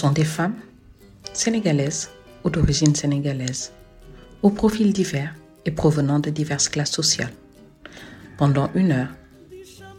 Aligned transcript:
Sont 0.00 0.12
des 0.12 0.24
femmes, 0.24 0.54
sénégalaises 1.34 2.08
ou 2.42 2.48
d'origine 2.48 2.94
sénégalaise, 2.94 3.70
aux 4.40 4.48
profils 4.48 4.94
divers 4.94 5.34
et 5.66 5.70
provenant 5.70 6.20
de 6.20 6.30
diverses 6.30 6.70
classes 6.70 6.92
sociales. 6.92 7.34
Pendant 8.38 8.70
une 8.74 8.92
heure, 8.92 9.10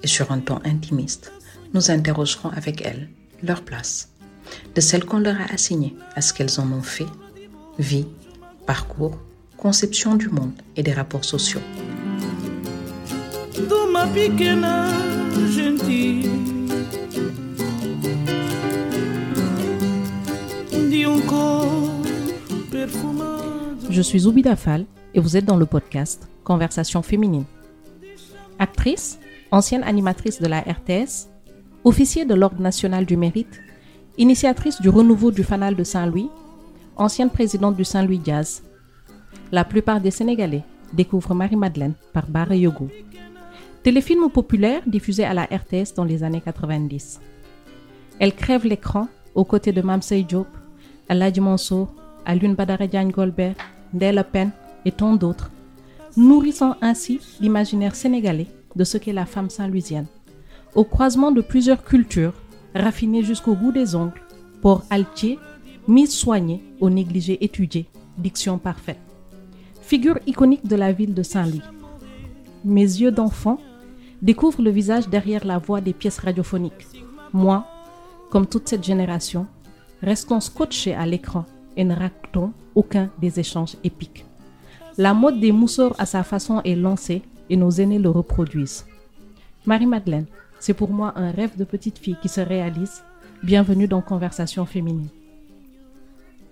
et 0.01 0.07
sur 0.07 0.32
un 0.32 0.39
ton 0.39 0.59
intimiste, 0.65 1.32
nous 1.75 1.91
interrogerons 1.91 2.50
avec 2.50 2.82
elles 2.82 3.10
leur 3.43 3.61
place, 3.61 4.10
de 4.74 4.82
celle 4.82 5.05
qu'on 5.05 5.19
leur 5.19 5.39
a 5.39 5.54
assignée 5.54 5.96
à 6.15 6.21
ce 6.21 6.33
qu'elles 6.33 6.60
en 6.60 6.71
ont 6.71 6.82
fait, 6.82 7.05
vie, 7.77 8.07
parcours, 8.65 9.19
conception 9.55 10.15
du 10.15 10.29
monde 10.29 10.60
et 10.75 10.82
des 10.82 10.93
rapports 10.93 11.25
sociaux. 11.25 11.61
Je 23.89 24.01
suis 24.01 24.19
Zoubida 24.19 24.55
Fall 24.55 24.86
et 25.14 25.19
vous 25.19 25.36
êtes 25.36 25.46
dans 25.46 25.57
le 25.57 25.65
podcast 25.65 26.27
Conversation 26.43 27.01
féminine. 27.01 27.46
Actrice, 28.60 29.19
ancienne 29.51 29.83
animatrice 29.83 30.39
de 30.39 30.47
la 30.47 30.60
RTS, 30.61 31.27
officier 31.83 32.25
de 32.25 32.33
l'Ordre 32.36 32.61
national 32.61 33.05
du 33.05 33.17
mérite, 33.17 33.61
initiatrice 34.17 34.79
du 34.81 34.89
renouveau 34.89 35.31
du 35.31 35.44
Fanal 35.44 35.75
de 35.75 35.83
Saint-Louis, 35.83 36.29
ancienne 36.97 37.29
présidente 37.31 37.75
du 37.75 37.83
Saint-Louis 37.83 38.22
Jazz. 38.23 38.61
La 39.52 39.66
plupart 39.66 40.02
des 40.02 40.11
Sénégalais 40.11 40.63
découvrent 40.94 41.33
Marie-Madeleine 41.33 41.95
par 42.13 42.27
Barre 42.27 42.53
Yogo. 42.53 42.89
Téléfilm 43.83 44.29
populaire 44.29 44.83
diffusé 44.85 45.23
à 45.23 45.33
la 45.33 45.45
RTS 45.45 45.95
dans 45.95 46.05
les 46.05 46.23
années 46.23 46.41
90. 46.41 47.19
Elle 48.19 48.35
crève 48.35 48.66
l'écran 48.67 49.07
aux 49.33 49.45
côtés 49.45 49.72
de 49.72 49.81
Mamsey 49.81 50.22
Diop, 50.23 50.47
Aladji 51.09 51.41
Mansour, 51.41 51.94
Alun 52.25 52.53
Badara 52.53 52.88
Golbert, 52.88 53.55
Ndella 53.94 54.23
Pen 54.23 54.52
et 54.85 54.91
tant 54.91 55.16
d'autres, 55.16 55.52
nourrissant 56.16 56.75
ainsi 56.81 57.19
l'imaginaire 57.39 57.95
sénégalais 57.95 58.47
de 58.75 58.83
ce 58.83 58.97
qu'est 58.97 59.13
la 59.13 59.25
femme 59.25 59.49
saint-louisienne. 59.49 60.07
Au 60.75 60.83
croisement 60.83 61.31
de 61.31 61.41
plusieurs 61.41 61.83
cultures, 61.83 62.33
raffinées 62.73 63.23
jusqu'au 63.23 63.55
bout 63.55 63.72
des 63.72 63.95
ongles, 63.95 64.22
port 64.61 64.83
altier, 64.89 65.38
mise 65.88 66.13
soignée 66.13 66.63
au 66.79 66.89
négligé 66.89 67.44
étudié, 67.44 67.88
diction 68.17 68.57
parfaite. 68.57 68.99
Figure 69.81 70.19
iconique 70.25 70.66
de 70.66 70.75
la 70.75 70.94
ville 70.94 71.13
de 71.13 71.23
Saint-Louis. 71.23 71.61
Mes 72.63 72.81
yeux 72.81 73.11
d'enfant 73.11 73.57
découvrent 74.22 74.61
le 74.61 74.69
visage 74.69 75.09
derrière 75.09 75.45
la 75.45 75.57
voix 75.57 75.81
des 75.81 75.94
pièces 75.94 76.19
radiophoniques. 76.19 76.88
Moi, 77.33 77.66
comme 78.29 78.45
toute 78.45 78.69
cette 78.69 78.85
génération, 78.85 79.47
restons 80.02 80.39
scotchés 80.39 80.94
à 80.94 81.05
l'écran 81.05 81.45
et 81.77 81.83
ne 81.83 81.95
ratons 81.95 82.53
aucun 82.75 83.09
des 83.19 83.39
échanges 83.39 83.75
épiques. 83.83 84.25
La 84.97 85.13
mode 85.13 85.39
des 85.39 85.52
mousseurs 85.52 85.95
à 85.99 86.05
sa 86.05 86.23
façon 86.23 86.61
est 86.63 86.75
lancée 86.75 87.21
et 87.49 87.57
nos 87.57 87.71
aînés 87.71 87.99
le 87.99 88.09
reproduisent. 88.09 88.85
Marie-Madeleine, 89.66 90.25
c'est 90.59 90.73
pour 90.73 90.89
moi 90.91 91.13
un 91.16 91.31
rêve 91.31 91.57
de 91.57 91.63
petite 91.63 91.97
fille 91.97 92.17
qui 92.22 92.29
se 92.29 92.41
réalise. 92.41 93.03
Bienvenue 93.44 93.88
dans 93.88 94.02
Conversation 94.02 94.66
féminine. 94.66 95.09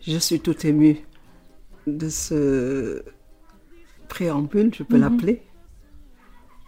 Je 0.01 0.17
suis 0.17 0.39
tout 0.39 0.65
émue 0.65 0.97
de 1.85 2.09
ce 2.09 3.03
préambule, 4.07 4.73
je 4.73 4.83
peux 4.83 4.95
Mhm. 4.95 5.01
l'appeler, 5.01 5.41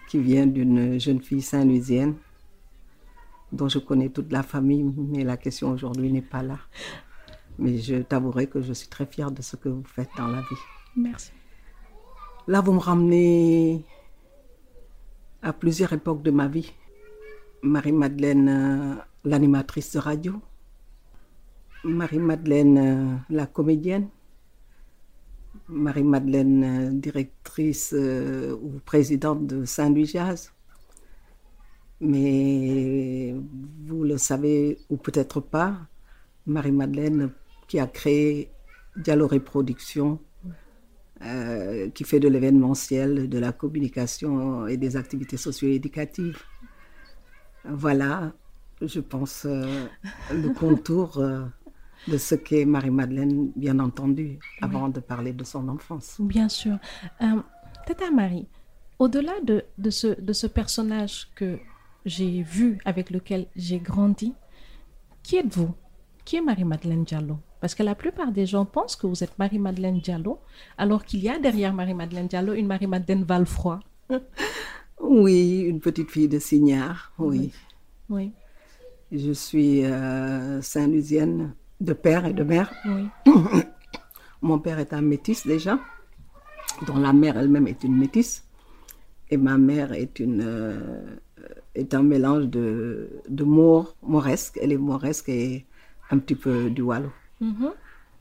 qui 0.09 0.19
vient 0.19 0.45
d'une 0.45 0.99
jeune 0.99 1.21
fille 1.21 1.41
saint-louisienne 1.41 2.15
dont 3.51 3.67
je 3.67 3.79
connais 3.79 4.09
toute 4.09 4.31
la 4.31 4.43
famille, 4.43 4.83
mais 4.83 5.23
la 5.23 5.37
question 5.37 5.71
aujourd'hui 5.71 6.11
n'est 6.11 6.21
pas 6.21 6.43
là. 6.43 6.57
Mais 7.59 7.77
je 7.77 7.97
t'avouerai 7.97 8.47
que 8.47 8.61
je 8.61 8.73
suis 8.73 8.87
très 8.87 9.05
fière 9.05 9.31
de 9.31 9.41
ce 9.41 9.55
que 9.55 9.69
vous 9.69 9.83
faites 9.83 10.09
dans 10.17 10.27
la 10.27 10.39
vie. 10.39 10.63
Merci. 10.95 11.31
Là, 12.47 12.61
vous 12.61 12.73
me 12.73 12.79
ramenez 12.79 13.83
à 15.41 15.53
plusieurs 15.53 15.93
époques 15.93 16.23
de 16.23 16.31
ma 16.31 16.47
vie. 16.47 16.73
Marie-Madeleine, 17.61 18.49
euh, 18.49 18.95
l'animatrice 19.25 19.93
de 19.93 19.99
radio. 19.99 20.41
Marie-Madeleine, 21.83 22.77
euh, 22.77 23.15
la 23.29 23.45
comédienne. 23.45 24.07
Marie-Madeleine, 25.67 26.63
euh, 26.63 26.89
directrice 26.91 27.93
ou 27.93 28.79
présidente 28.85 29.45
de 29.45 29.65
Saint-Louis 29.65 30.05
Jazz. 30.07 30.51
Mais 32.01 33.35
vous 33.85 34.03
le 34.03 34.17
savez, 34.17 34.79
ou 34.89 34.97
peut-être 34.97 35.39
pas, 35.39 35.77
Marie-Madeleine 36.47 37.31
qui 37.67 37.79
a 37.79 37.87
créé 37.87 38.51
Diallo 38.97 39.27
Reproduction, 39.27 40.19
euh, 41.21 41.89
qui 41.91 42.03
fait 42.03 42.19
de 42.19 42.27
l'événementiel, 42.27 43.29
de 43.29 43.37
la 43.37 43.51
communication 43.51 44.67
et 44.67 44.77
des 44.77 44.97
activités 44.97 45.37
socio-éducatives. 45.37 46.39
Voilà, 47.63 48.33
je 48.81 48.99
pense, 48.99 49.45
euh, 49.45 49.85
le 50.31 50.49
contour 50.59 51.19
euh, 51.19 51.45
de 52.07 52.17
ce 52.17 52.35
qu'est 52.35 52.65
Marie-Madeleine, 52.65 53.51
bien 53.55 53.79
entendu, 53.79 54.39
avant 54.61 54.89
de 54.89 54.99
parler 54.99 55.33
de 55.33 55.43
son 55.43 55.67
enfance. 55.69 56.17
Bien 56.19 56.49
sûr. 56.49 56.77
Euh, 57.21 57.41
Tata 57.85 58.09
Marie, 58.09 58.47
au-delà 58.99 59.39
de, 59.43 59.63
de, 59.77 59.89
ce, 59.89 60.19
de 60.19 60.33
ce 60.33 60.47
personnage 60.47 61.29
que 61.35 61.59
j'ai 62.05 62.41
vu, 62.41 62.79
avec 62.85 63.09
lequel 63.09 63.47
j'ai 63.55 63.79
grandi, 63.79 64.33
qui 65.23 65.37
êtes-vous? 65.37 65.73
Qui 66.25 66.37
est 66.37 66.41
Marie-Madeleine 66.41 67.03
Diallo? 67.03 67.37
Parce 67.59 67.75
que 67.75 67.83
la 67.83 67.95
plupart 67.95 68.31
des 68.31 68.45
gens 68.45 68.65
pensent 68.65 68.95
que 68.95 69.05
vous 69.07 69.23
êtes 69.23 69.37
Marie-Madeleine 69.37 69.99
Diallo, 69.99 70.39
alors 70.77 71.05
qu'il 71.05 71.19
y 71.21 71.29
a 71.29 71.37
derrière 71.39 71.73
Marie-Madeleine 71.73 72.27
Diallo 72.27 72.53
une 72.53 72.67
Marie-Madeleine 72.67 73.23
Valfroy. 73.23 73.79
Oui, 75.03 75.61
une 75.61 75.79
petite 75.79 76.11
fille 76.11 76.27
de 76.27 76.37
Signard, 76.37 77.11
oui. 77.17 77.51
Oui, 78.09 78.31
Je 79.11 79.31
suis 79.31 79.83
euh, 79.83 80.61
Saint-Lusienne 80.61 81.55
de 81.79 81.93
père 81.93 82.25
et 82.25 82.33
de 82.33 82.43
mère. 82.43 82.71
oui. 82.85 83.07
Mon 84.43 84.59
père 84.59 84.79
est 84.79 84.93
un 84.93 85.01
métis 85.01 85.45
déjà, 85.45 85.79
dont 86.87 86.97
la 86.97 87.13
mère 87.13 87.37
elle-même 87.37 87.67
est 87.67 87.83
une 87.83 87.95
métisse. 87.97 88.47
Et 89.29 89.37
ma 89.37 89.57
mère 89.57 89.93
est, 89.93 90.19
une, 90.19 90.41
euh, 90.41 91.17
est 91.75 91.93
un 91.93 92.03
mélange 92.03 92.47
de, 92.47 93.09
de 93.29 93.43
mauresque. 93.43 94.59
Elle 94.61 94.71
est 94.71 94.77
mauresque 94.77 95.29
et 95.29 95.65
un 96.09 96.19
petit 96.19 96.35
peu 96.35 96.69
du 96.69 96.81
Wallo. 96.81 97.09
Mhm. 97.39 97.71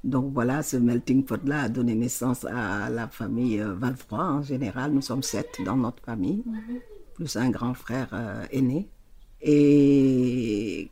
Donc 0.03 0.33
voilà, 0.33 0.63
ce 0.63 0.79
melting 0.79 1.25
pot-là 1.25 1.63
a 1.63 1.69
donné 1.69 1.95
naissance 1.95 2.47
à 2.47 2.89
la 2.89 3.07
famille 3.09 3.61
euh, 3.61 3.75
Valfroy 3.75 4.23
en 4.23 4.43
général. 4.43 4.93
Nous 4.93 5.03
sommes 5.03 5.23
sept 5.23 5.61
dans 5.65 5.77
notre 5.77 6.03
famille, 6.03 6.43
plus 7.15 7.37
un 7.37 7.51
grand 7.51 7.75
frère 7.75 8.09
euh, 8.13 8.45
aîné. 8.51 8.89
Et 9.43 10.91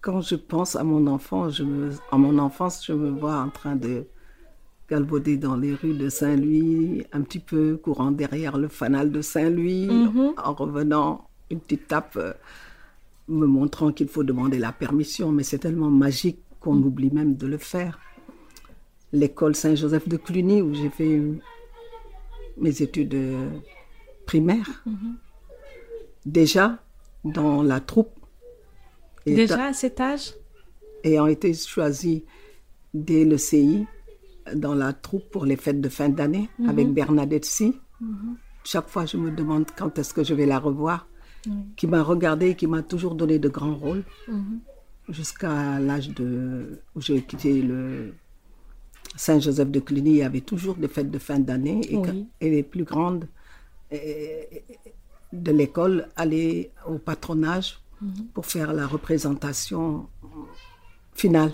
quand 0.00 0.22
je 0.22 0.36
pense 0.36 0.74
à 0.74 0.84
mon 0.84 1.06
enfant, 1.06 1.50
je 1.50 1.64
me, 1.64 1.90
en 2.10 2.18
mon 2.18 2.38
enfance, 2.38 2.86
je 2.86 2.92
me 2.94 3.10
vois 3.10 3.36
en 3.36 3.50
train 3.50 3.76
de 3.76 4.06
galvauder 4.88 5.36
dans 5.36 5.56
les 5.56 5.74
rues 5.74 5.94
de 5.94 6.08
Saint-Louis, 6.08 7.04
un 7.12 7.22
petit 7.22 7.38
peu 7.38 7.76
courant 7.76 8.10
derrière 8.10 8.56
le 8.56 8.68
fanal 8.68 9.10
de 9.10 9.20
Saint-Louis, 9.20 9.88
en 10.36 10.52
revenant 10.54 11.26
une 11.50 11.60
petite 11.60 11.88
tape, 11.88 12.16
euh, 12.16 12.32
me 13.28 13.46
montrant 13.46 13.92
qu'il 13.92 14.08
faut 14.08 14.24
demander 14.24 14.58
la 14.58 14.72
permission, 14.72 15.32
mais 15.32 15.42
c'est 15.42 15.58
tellement 15.58 15.90
magique 15.90 16.40
qu'on 16.60 16.76
oublie 16.76 17.10
même 17.10 17.36
de 17.36 17.46
le 17.46 17.58
faire. 17.58 17.98
L'école 19.12 19.54
Saint-Joseph 19.54 20.08
de 20.08 20.16
Cluny, 20.16 20.60
où 20.62 20.74
j'ai 20.74 20.90
fait 20.90 21.20
mes 22.56 22.82
études 22.82 23.14
euh, 23.14 23.48
primaires, 24.26 24.84
déjà 26.26 26.82
dans 27.24 27.62
la 27.62 27.80
troupe, 27.80 28.10
et 29.26 29.34
Déjà 29.34 29.66
à 29.66 29.72
cet 29.72 30.00
âge? 30.00 30.34
Ayant 31.02 31.26
été 31.26 31.52
choisi 31.54 32.24
dès 32.92 33.24
le 33.24 33.38
CI 33.38 33.86
dans 34.54 34.74
la 34.74 34.92
troupe 34.92 35.30
pour 35.30 35.46
les 35.46 35.56
fêtes 35.56 35.80
de 35.80 35.88
fin 35.88 36.08
d'année 36.08 36.48
avec 36.68 36.88
Bernadette 36.92 37.44
Si. 37.44 37.78
Chaque 38.64 38.88
fois, 38.88 39.06
je 39.06 39.16
me 39.16 39.30
demande 39.30 39.66
quand 39.76 39.98
est-ce 39.98 40.14
que 40.14 40.24
je 40.24 40.34
vais 40.34 40.46
la 40.46 40.58
revoir, 40.58 41.06
qui 41.76 41.86
m'a 41.86 42.02
regardée 42.02 42.50
et 42.50 42.54
qui 42.54 42.66
m'a 42.66 42.82
toujours 42.82 43.14
donné 43.14 43.38
de 43.38 43.48
grands 43.48 43.74
rôles 43.74 44.04
jusqu'à 45.08 45.78
l'âge 45.80 46.08
de 46.10 46.80
où 46.94 47.00
j'ai 47.00 47.20
quitté 47.22 47.60
le 47.62 48.14
Saint-Joseph 49.16 49.70
de 49.70 49.80
Cluny. 49.80 50.10
Il 50.10 50.16
y 50.16 50.22
avait 50.22 50.40
toujours 50.40 50.74
des 50.76 50.88
fêtes 50.88 51.10
de 51.10 51.18
fin 51.18 51.38
d'année 51.38 51.80
et, 51.90 51.96
Oui. 51.96 52.02
que- 52.08 52.44
et 52.46 52.50
les 52.50 52.62
plus 52.62 52.84
grandes 52.84 53.26
de 55.32 55.52
l'école 55.52 56.08
allaient 56.16 56.70
au 56.86 56.98
patronage 56.98 57.78
pour 58.34 58.46
faire 58.46 58.72
la 58.72 58.86
représentation 58.86 60.06
finale. 61.14 61.52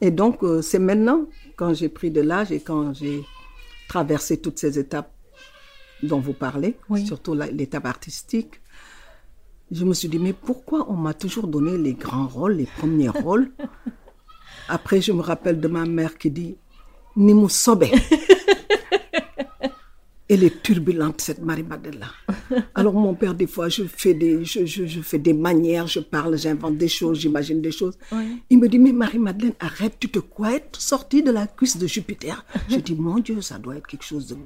Et 0.00 0.10
donc, 0.10 0.42
euh, 0.42 0.62
c'est 0.62 0.78
maintenant, 0.78 1.26
quand 1.56 1.74
j'ai 1.74 1.88
pris 1.90 2.10
de 2.10 2.20
l'âge 2.22 2.50
et 2.52 2.60
quand 2.60 2.94
j'ai 2.94 3.22
traversé 3.88 4.38
toutes 4.38 4.58
ces 4.58 4.78
étapes 4.78 5.12
dont 6.02 6.20
vous 6.20 6.32
parlez, 6.34 6.76
Oui. 6.88 7.06
surtout 7.06 7.34
l'étape 7.34 7.86
artistique, 7.86 8.60
Je 9.72 9.84
me 9.84 9.94
suis 9.94 10.08
dit, 10.08 10.20
mais 10.20 10.32
pourquoi 10.32 10.86
on 10.88 10.94
m'a 10.94 11.12
toujours 11.12 11.48
donné 11.48 11.76
les 11.76 11.94
grands 11.94 12.28
rôles, 12.28 12.54
les 12.58 12.66
premiers 12.78 13.08
rôles? 13.24 13.50
Après, 14.68 15.00
je 15.00 15.10
me 15.12 15.22
rappelle 15.22 15.58
de 15.60 15.66
ma 15.68 15.84
mère 15.84 16.16
qui 16.18 16.30
dit, 16.30 16.56
Nimou 17.16 17.48
Sobe. 17.48 17.84
Elle 20.28 20.42
est 20.42 20.60
turbulente, 20.60 21.20
cette 21.20 21.40
Marie-Madeleine-là. 21.40 22.08
Alors, 22.74 22.94
mon 22.94 23.14
père, 23.14 23.32
des 23.34 23.46
fois, 23.46 23.68
je 23.68 23.84
fais 23.84 24.12
des, 24.12 24.44
je, 24.44 24.66
je, 24.66 24.84
je 24.84 25.00
fais 25.00 25.18
des 25.20 25.32
manières, 25.32 25.86
je 25.86 26.00
parle, 26.00 26.36
j'invente 26.36 26.76
des 26.76 26.88
choses, 26.88 27.20
j'imagine 27.20 27.60
des 27.62 27.70
choses. 27.70 27.96
Oui. 28.10 28.42
Il 28.50 28.58
me 28.58 28.68
dit, 28.68 28.78
mais 28.80 28.90
Marie-Madeleine, 28.92 29.54
arrête, 29.60 29.96
tu 30.00 30.08
te 30.08 30.18
crois 30.18 30.54
être 30.56 30.80
sortie 30.80 31.22
de 31.22 31.30
la 31.30 31.46
cuisse 31.46 31.76
de 31.78 31.86
Jupiter? 31.86 32.44
Je 32.68 32.76
dis, 32.76 32.96
mon 32.96 33.20
Dieu, 33.20 33.40
ça 33.40 33.58
doit 33.60 33.76
être 33.76 33.86
quelque 33.86 34.04
chose 34.04 34.26
de, 34.26 34.36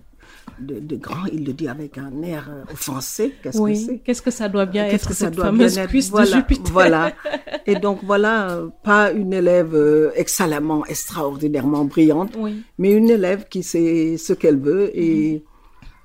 de, 0.58 0.78
de 0.78 0.96
grand. 0.96 1.24
Il 1.32 1.44
le 1.46 1.52
dit 1.52 1.68
avec 1.68 1.96
un 1.98 2.22
air 2.22 2.48
euh, 2.50 2.72
offensé. 2.72 3.34
Qu'est-ce 3.42 3.60
que 3.60 3.74
c'est? 3.74 3.98
Qu'est-ce 3.98 4.22
que 4.22 4.30
ça 4.30 4.48
doit 4.48 4.66
bien 4.66 4.84
Qu'est-ce 4.84 4.94
être 5.04 5.08
que 5.08 5.14
ça 5.14 5.26
cette 5.26 5.34
doit 5.36 5.46
fameuse 5.46 5.74
bien 5.74 5.84
être? 5.84 5.90
cuisse 5.90 6.10
voilà, 6.10 6.26
de 6.26 6.32
Jupiter? 6.34 6.72
Voilà. 6.72 7.12
Et 7.66 7.76
donc 7.76 8.00
voilà, 8.02 8.50
euh, 8.50 8.68
pas 8.82 9.10
une 9.12 9.32
élève 9.32 9.74
euh, 9.74 10.10
excellemment, 10.16 10.84
extraordinairement 10.86 11.84
brillante, 11.84 12.32
Oui. 12.38 12.62
mais 12.78 12.92
une 12.92 13.10
élève 13.10 13.46
qui 13.48 13.62
sait 13.62 14.16
ce 14.16 14.32
qu'elle 14.32 14.58
veut 14.58 14.90
et 14.98 15.44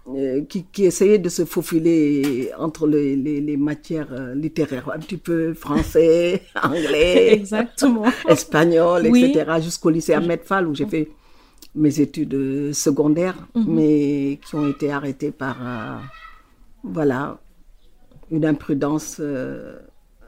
euh, 0.08 0.44
qui, 0.46 0.66
qui 0.72 0.86
essayait 0.86 1.18
de 1.18 1.30
se 1.30 1.46
faufiler 1.46 2.52
entre 2.60 2.86
les, 2.88 3.16
les, 3.16 3.42
les 3.42 3.58
matières 3.58 4.14
littéraires, 4.36 4.92
un 4.94 5.00
petit 5.00 5.18
peu 5.18 5.54
français, 5.56 6.44
anglais, 6.64 7.34
Exactement. 7.34 8.06
espagnol, 8.30 9.08
Oui. 9.10 9.26
etc., 9.34 9.52
jusqu'au 9.62 9.90
lycée 9.90 10.14
Ahmed 10.14 10.42
Fall 10.44 10.68
où 10.68 10.76
j'ai 10.76 10.86
fait 10.86 11.10
mes 11.76 12.00
études 12.00 12.34
euh, 12.34 12.74
secondaires, 12.74 13.36
Mhm. 13.56 13.66
mais 13.68 14.40
qui 14.46 14.56
ont 14.56 14.68
été 14.68 14.92
arrêtées 14.92 15.32
par, 15.32 15.58
euh, 15.62 15.98
voilà, 16.84 17.38
une 18.32 18.46
imprudence 18.46 19.18
euh, 19.20 19.78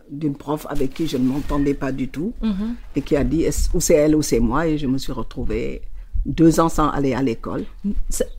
d'une 0.09 0.35
prof 0.35 0.65
avec 0.69 0.93
qui 0.93 1.07
je 1.07 1.17
ne 1.17 1.25
m'entendais 1.25 1.73
pas 1.73 1.91
du 1.91 2.07
tout 2.09 2.33
Mhm. 2.41 2.75
et 2.95 3.01
qui 3.01 3.15
a 3.15 3.23
dit 3.23 3.45
ou 3.73 3.79
c'est 3.79 3.93
elle 3.95 4.15
ou 4.15 4.21
c'est 4.21 4.39
moi 4.39 4.67
et 4.67 4.77
je 4.77 4.87
me 4.87 4.97
suis 4.97 5.11
retrouvée 5.13 5.81
deux 6.25 6.59
ans 6.59 6.69
sans 6.69 6.89
aller 6.89 7.13
à 7.13 7.21
l'école. 7.21 7.65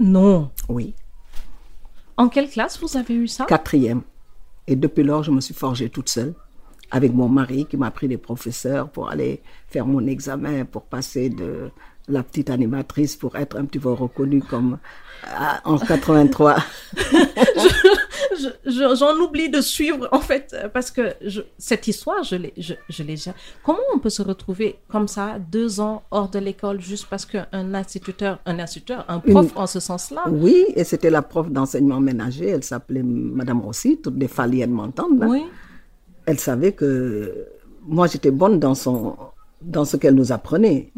Non. 0.01 0.51
Oui, 0.69 0.95
En 2.17 2.29
quelle 2.29 2.51
classe 2.51 2.81
vous 2.81 2.97
avez 2.97 3.15
eu 3.15 3.29
ça? 3.29 3.45
Quatrième. 3.45 4.03
Et 4.67 4.75
depuis 4.77 5.05
lors, 5.05 5.23
je 5.23 5.31
me 5.31 5.41
suis 5.41 5.55
forgée 5.55 5.89
toute 5.89 6.09
seule 6.09 6.35
avec 6.91 7.13
mon 7.15 7.29
mari 7.29 7.65
qui 7.67 7.77
m'a 7.77 7.91
pris 7.91 8.09
des 8.09 8.17
professeurs 8.19 8.91
pour 8.91 9.09
aller 9.09 9.41
faire 9.69 9.87
mon 9.87 10.05
examen, 10.07 10.65
pour 10.65 10.83
passer 10.83 11.29
de 11.31 11.71
la 12.09 12.23
petite 12.23 12.51
animatrice 12.51 13.17
pour 13.17 13.37
être 13.37 13.57
un 13.59 13.65
petit 13.65 13.79
peu 13.79 13.91
reconnue 13.91 14.43
comme 14.43 14.79
ah, 15.27 15.61
en 15.65 15.79
83. 15.79 16.57
Je- 18.41 18.71
je- 18.71 18.95
J'en 18.97 19.17
oublie 19.17 19.49
de 19.51 19.61
suivre, 19.61 20.09
en 20.13 20.21
fait, 20.21 20.55
euh, 20.55 20.69
parce 20.69 20.91
que 20.91 21.13
je- 21.25 21.41
cette 21.59 21.89
histoire, 21.89 22.23
je 22.23 22.37
l'ai 22.37 22.53
je, 22.57 22.75
je 22.89 23.03
l'ai 23.03 23.17
Comment 23.65 23.79
on 23.95 23.99
peut 23.99 24.11
se 24.11 24.23
retrouver 24.23 24.79
comme 24.89 25.09
ça, 25.09 25.39
deux 25.51 25.81
ans 25.81 26.03
hors 26.11 26.29
de 26.29 26.39
l'école, 26.39 26.81
juste 26.81 27.07
parce 27.11 27.27
qu'un 27.27 27.47
instituteur, 27.75 28.39
un 28.47 28.59
instituteur, 28.61 29.05
un 29.09 29.19
prof 29.19 29.51
en 29.57 29.67
ce 29.67 29.81
sens-là? 29.81 30.23
Oui, 30.31 30.67
et 30.77 30.85
c'était 30.85 31.11
la 31.11 31.23
prof 31.23 31.51
d'enseignement 31.51 32.01
ménager, 32.01 32.49
elle 32.49 32.63
s'appelait 32.63 33.03
Madame 33.03 33.61
Rossi, 33.61 33.99
toutes 34.01 34.19
les 34.19 34.29
faliennes 34.29 34.71
m'entendent. 34.73 35.19
là. 35.21 35.27
Oui. 35.27 35.45
elle 36.27 36.39
savait 36.39 36.73
que 36.73 37.47
moi 37.87 38.07
j'étais 38.07 38.31
bonne 38.31 38.61
dans 38.61 38.75
son 38.75 39.17
dans 39.63 39.85
ce 39.87 39.97
qu'elle 39.97 40.15
nous 40.15 40.31
apprenait. 40.31 40.93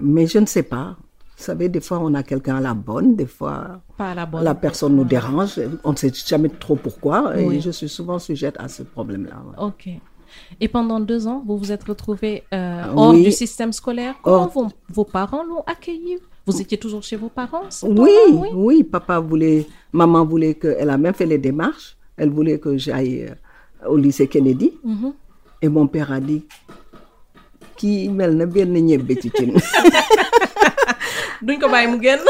Mais 0.00 0.26
je 0.26 0.38
ne 0.38 0.46
sais 0.46 0.62
pas. 0.62 0.96
Vous 1.36 1.42
savez, 1.42 1.68
des 1.68 1.80
fois 1.80 1.98
on 2.00 2.14
a 2.14 2.22
quelqu'un 2.22 2.56
à 2.56 2.60
la 2.60 2.74
bonne, 2.74 3.16
des 3.16 3.26
fois 3.26 3.80
Pas 3.96 4.10
à 4.12 4.14
la 4.14 4.24
bonne. 4.26 4.44
la 4.44 4.54
personne 4.54 4.94
nous 4.94 5.04
dérange, 5.04 5.60
on 5.82 5.90
ne 5.92 5.96
sait 5.96 6.12
jamais 6.14 6.48
trop 6.48 6.76
pourquoi, 6.76 7.36
et 7.36 7.60
je 7.60 7.70
suis 7.72 7.88
souvent 7.88 8.18
sujette 8.20 8.54
à 8.60 8.68
ce 8.68 8.84
problème-là. 8.84 9.42
ouais. 9.48 9.64
Ok. 9.66 9.88
Et 10.60 10.68
pendant 10.68 11.00
deux 11.00 11.26
ans, 11.26 11.42
vous 11.46 11.56
vous 11.58 11.70
êtes 11.72 11.84
retrouvé 11.84 12.44
euh, 12.52 12.84
hors 12.94 13.12
Oui. 13.14 13.24
du 13.24 13.32
système 13.32 13.72
scolaire. 13.72 14.14
Comment 14.22 14.42
Hors- 14.44 14.48
vos, 14.50 14.66
vos 14.92 15.04
parents 15.04 15.42
l'ont 15.44 15.62
accueilli 15.66 16.18
Vous 16.46 16.60
étiez 16.60 16.78
toujours 16.78 17.02
chez 17.02 17.16
vos 17.16 17.28
parents 17.28 17.62
oui? 17.82 18.10
oui, 18.54 18.84
papa 18.84 19.18
voulait, 19.18 19.66
maman 19.92 20.24
voulait 20.24 20.54
que, 20.54 20.68
elle 20.78 20.90
a 20.90 20.98
même 20.98 21.14
fait 21.14 21.26
les 21.26 21.38
démarches, 21.38 21.96
elle 22.16 22.30
voulait 22.30 22.58
que 22.60 22.76
j'aille 22.78 23.26
euh, 23.84 23.88
au 23.88 23.96
lycée 23.96 24.28
Kennedy, 24.28 24.72
Mhm. 24.84 25.12
et 25.62 25.68
mon 25.68 25.86
père 25.88 26.12
a 26.12 26.20
dit, 26.20 26.44
qui 27.84 28.08
mel 28.08 28.32
na 28.40 28.46
benn 28.46 28.72
ñebbe 28.88 29.12
ci 29.20 29.28
cin. 29.36 29.52
duñ 31.44 31.58
ko 31.60 31.66
bàyyi 31.68 31.88
mu 31.92 31.98
génn. 32.02 32.20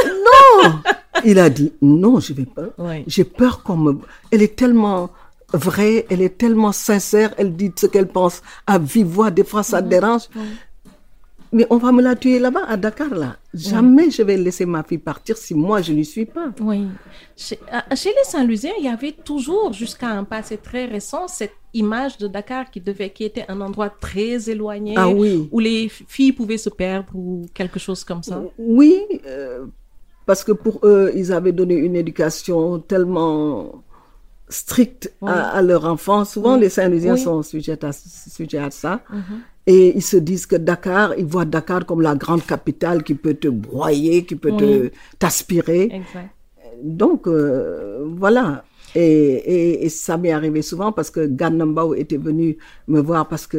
Il 1.25 1.39
a 1.39 1.49
dit 1.49 1.73
non, 1.81 2.19
je 2.19 2.33
vais 2.33 2.45
pas. 2.57 2.69
Oui. 2.79 3.05
J'ai 3.07 3.23
peur 3.23 3.63
qu'on 3.63 3.77
me. 3.77 3.93
Elle 4.33 4.43
est 4.43 4.57
tellement 4.57 5.11
vraie, 5.53 6.07
elle 6.11 6.23
est 6.23 6.37
tellement 6.37 6.73
sincère, 6.73 7.31
elle 7.39 7.55
dit 7.55 7.71
ce 7.77 7.87
qu'elle 7.87 8.09
pense 8.09 8.43
à 8.67 8.79
vive 8.79 9.07
voix. 9.07 9.31
Des 9.31 9.45
fois, 9.45 9.63
ça 9.63 9.81
dérange. 9.81 10.23
Mais 11.55 11.67
on 11.71 11.77
va 11.77 11.93
me 11.93 12.03
la 12.03 12.17
tuer 12.17 12.41
là-bas, 12.41 12.65
à 12.67 12.77
Dakar, 12.77 13.15
là. 13.15 13.37
Jamais 13.55 14.11
je 14.11 14.23
vais 14.23 14.37
laisser 14.37 14.67
ma 14.67 14.83
fille 14.83 14.99
partir 14.99 15.37
si 15.37 15.55
moi, 15.55 15.81
je 15.83 15.93
n'y 15.93 16.05
suis 16.05 16.27
pas. 16.27 16.49
Oui. 16.61 16.89
Chez, 17.37 17.59
chez 17.95 18.09
les 18.09 18.25
Saint-Lusiens, 18.25 18.73
il 18.81 18.85
y 18.85 18.89
avait 18.89 19.13
toujours, 19.13 19.73
jusqu'à 19.73 20.09
un 20.09 20.25
passé 20.25 20.57
très 20.57 20.85
récent, 20.87 21.29
cette 21.29 21.55
image 21.73 22.19
de 22.19 22.27
Dakar 22.27 22.71
qui, 22.73 22.81
devait, 22.81 23.11
qui 23.11 23.23
était 23.25 23.45
un 23.49 23.61
endroit 23.61 23.89
très 23.89 24.51
éloigné, 24.51 24.95
Ah 24.97 25.09
oui. 25.09 25.49
où 25.53 25.61
les 25.61 25.89
filles 25.89 26.33
pouvaient 26.33 26.59
se 26.59 26.71
perdre 26.71 27.09
ou 27.15 27.47
quelque 27.55 27.79
chose 27.79 28.03
comme 28.03 28.25
ça. 28.25 28.43
Oui, 28.59 28.97
euh, 29.27 29.67
parce 30.27 30.43
que 30.43 30.51
pour 30.53 30.81
eux, 30.83 31.13
ils 31.15 31.33
avaient 31.33 31.53
donné 31.53 31.77
une 31.77 31.95
éducation 31.95 32.81
tellement 32.81 33.85
stricte 34.49 35.13
à, 35.25 35.51
à 35.59 35.63
leur 35.63 35.85
enfant. 35.87 36.25
Souvent, 36.25 36.55
Oui. 36.55 36.61
les 36.61 36.69
Saint-Louisiens 36.69 37.15
Oui. 37.15 37.21
sont 37.21 37.43
sujets 37.43 37.83
à, 37.85 37.93
sujets 37.93 38.59
à 38.59 38.71
ça. 38.71 39.01
Et 39.67 39.97
ils 39.97 40.03
se 40.03 40.19
disent 40.19 40.45
que 40.47 40.57
Dakar, 40.57 41.15
ils 41.17 41.25
voient 41.25 41.47
Dakar 41.47 41.87
comme 41.87 42.03
la 42.03 42.15
grande 42.15 42.45
capitale 42.45 43.03
qui 43.03 43.15
peut 43.15 43.35
te 43.35 43.49
broyer, 43.49 44.25
qui 44.27 44.37
peut 44.37 44.55
te 44.57 44.91
t'aspirer. 45.19 46.03
Donc, 46.83 47.27
euh, 47.27 48.05
voilà. 48.17 48.65
Et, 48.95 49.01
et, 49.03 49.85
et 49.87 49.89
ça 49.89 50.17
m'est 50.19 50.31
arrivé 50.33 50.63
souvent 50.63 50.93
parce 50.93 51.11
que 51.11 51.27
Ganambao 51.27 51.95
était 51.95 52.17
venu 52.17 52.57
me 52.87 53.01
voir 53.01 53.27
parce 53.27 53.47
que 53.47 53.59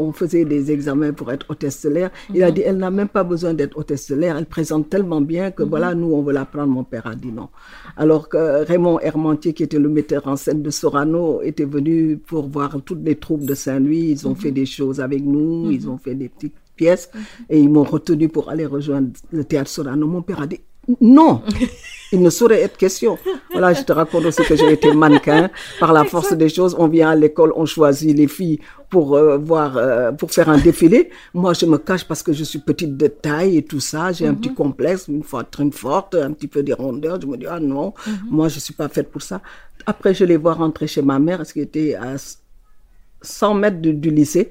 on 0.00 0.12
faisait 0.12 0.44
des 0.44 0.72
examens 0.72 1.12
pour 1.12 1.30
être 1.30 1.46
hôtesse 1.50 1.84
de 1.84 1.90
l'air. 1.90 2.10
Il 2.34 2.42
a 2.42 2.50
dit, 2.50 2.62
elle 2.62 2.78
n'a 2.78 2.90
même 2.90 3.08
pas 3.08 3.22
besoin 3.22 3.54
d'être 3.54 3.76
hôtesse 3.76 4.10
de 4.10 4.16
l'air. 4.16 4.36
Elle 4.36 4.46
présente 4.46 4.88
tellement 4.88 5.20
bien 5.20 5.50
que 5.50 5.62
voilà, 5.62 5.94
nous, 5.94 6.12
on 6.12 6.22
veut 6.22 6.32
la 6.32 6.46
prendre. 6.46 6.72
Mon 6.72 6.84
père 6.84 7.06
a 7.06 7.14
dit 7.14 7.32
non. 7.32 7.48
Alors 7.96 8.28
que 8.28 8.64
Raymond 8.64 8.98
Hermantier, 9.00 9.52
qui 9.52 9.62
était 9.62 9.78
le 9.78 9.88
metteur 9.88 10.26
en 10.26 10.36
scène 10.36 10.62
de 10.62 10.70
Sorano, 10.70 11.42
était 11.42 11.64
venu 11.64 12.16
pour 12.16 12.48
voir 12.48 12.78
toutes 12.84 13.04
les 13.04 13.16
troupes 13.16 13.44
de 13.44 13.54
Saint-Louis. 13.54 14.10
Ils 14.10 14.26
ont 14.26 14.34
fait 14.34 14.50
des 14.50 14.66
choses 14.66 15.00
avec 15.00 15.22
nous. 15.22 15.70
Ils 15.70 15.88
ont 15.88 15.98
fait 15.98 16.14
des 16.14 16.28
petites 16.28 16.54
pièces. 16.76 17.10
Et 17.50 17.60
ils 17.60 17.68
m'ont 17.68 17.84
retenu 17.84 18.28
pour 18.28 18.48
aller 18.48 18.66
rejoindre 18.66 19.10
le 19.30 19.44
théâtre 19.44 19.70
Sorano. 19.70 20.06
Mon 20.06 20.22
père 20.22 20.40
a 20.40 20.46
dit, 20.46 20.60
non, 21.00 21.42
il 22.12 22.20
ne 22.20 22.30
saurait 22.30 22.60
être 22.62 22.76
question. 22.76 23.18
Voilà, 23.52 23.72
je 23.72 23.82
te 23.82 23.92
raconte 23.92 24.24
aussi 24.24 24.42
que 24.42 24.56
j'ai 24.56 24.72
été 24.72 24.92
mannequin. 24.92 25.50
Par 25.78 25.92
la 25.92 26.04
force 26.04 26.32
des 26.32 26.48
choses, 26.48 26.74
on 26.78 26.88
vient 26.88 27.10
à 27.10 27.16
l'école, 27.16 27.52
on 27.54 27.66
choisit 27.66 28.16
les 28.16 28.26
filles 28.26 28.58
pour 28.88 29.14
euh, 29.14 29.36
voir, 29.38 29.76
euh, 29.76 30.10
pour 30.12 30.32
faire 30.32 30.48
un 30.48 30.58
défilé. 30.58 31.10
Moi, 31.34 31.52
je 31.52 31.66
me 31.66 31.78
cache 31.78 32.04
parce 32.04 32.22
que 32.22 32.32
je 32.32 32.42
suis 32.42 32.58
petite 32.58 32.96
de 32.96 33.06
taille 33.06 33.58
et 33.58 33.62
tout 33.62 33.80
ça. 33.80 34.12
J'ai 34.12 34.26
un 34.26 34.34
petit 34.34 34.52
complexe, 34.52 35.06
une 35.08 35.22
poitrine 35.22 35.72
forte, 35.72 36.14
un 36.14 36.32
petit 36.32 36.48
peu 36.48 36.62
des 36.62 36.72
rondeurs. 36.72 37.20
Je 37.20 37.26
me 37.26 37.36
dis, 37.36 37.46
ah 37.46 37.60
non, 37.60 37.94
moi, 38.28 38.48
je 38.48 38.58
suis 38.58 38.74
pas 38.74 38.88
faite 38.88 39.10
pour 39.10 39.22
ça. 39.22 39.40
Après, 39.86 40.14
je 40.14 40.24
les 40.24 40.36
vois 40.36 40.54
rentrer 40.54 40.86
chez 40.86 41.02
ma 41.02 41.18
mère, 41.18 41.46
ce 41.46 41.52
qui 41.52 41.60
était 41.60 41.94
à 41.94 42.16
100 43.22 43.54
mètres 43.54 43.80
du, 43.80 43.94
du 43.94 44.10
lycée 44.10 44.50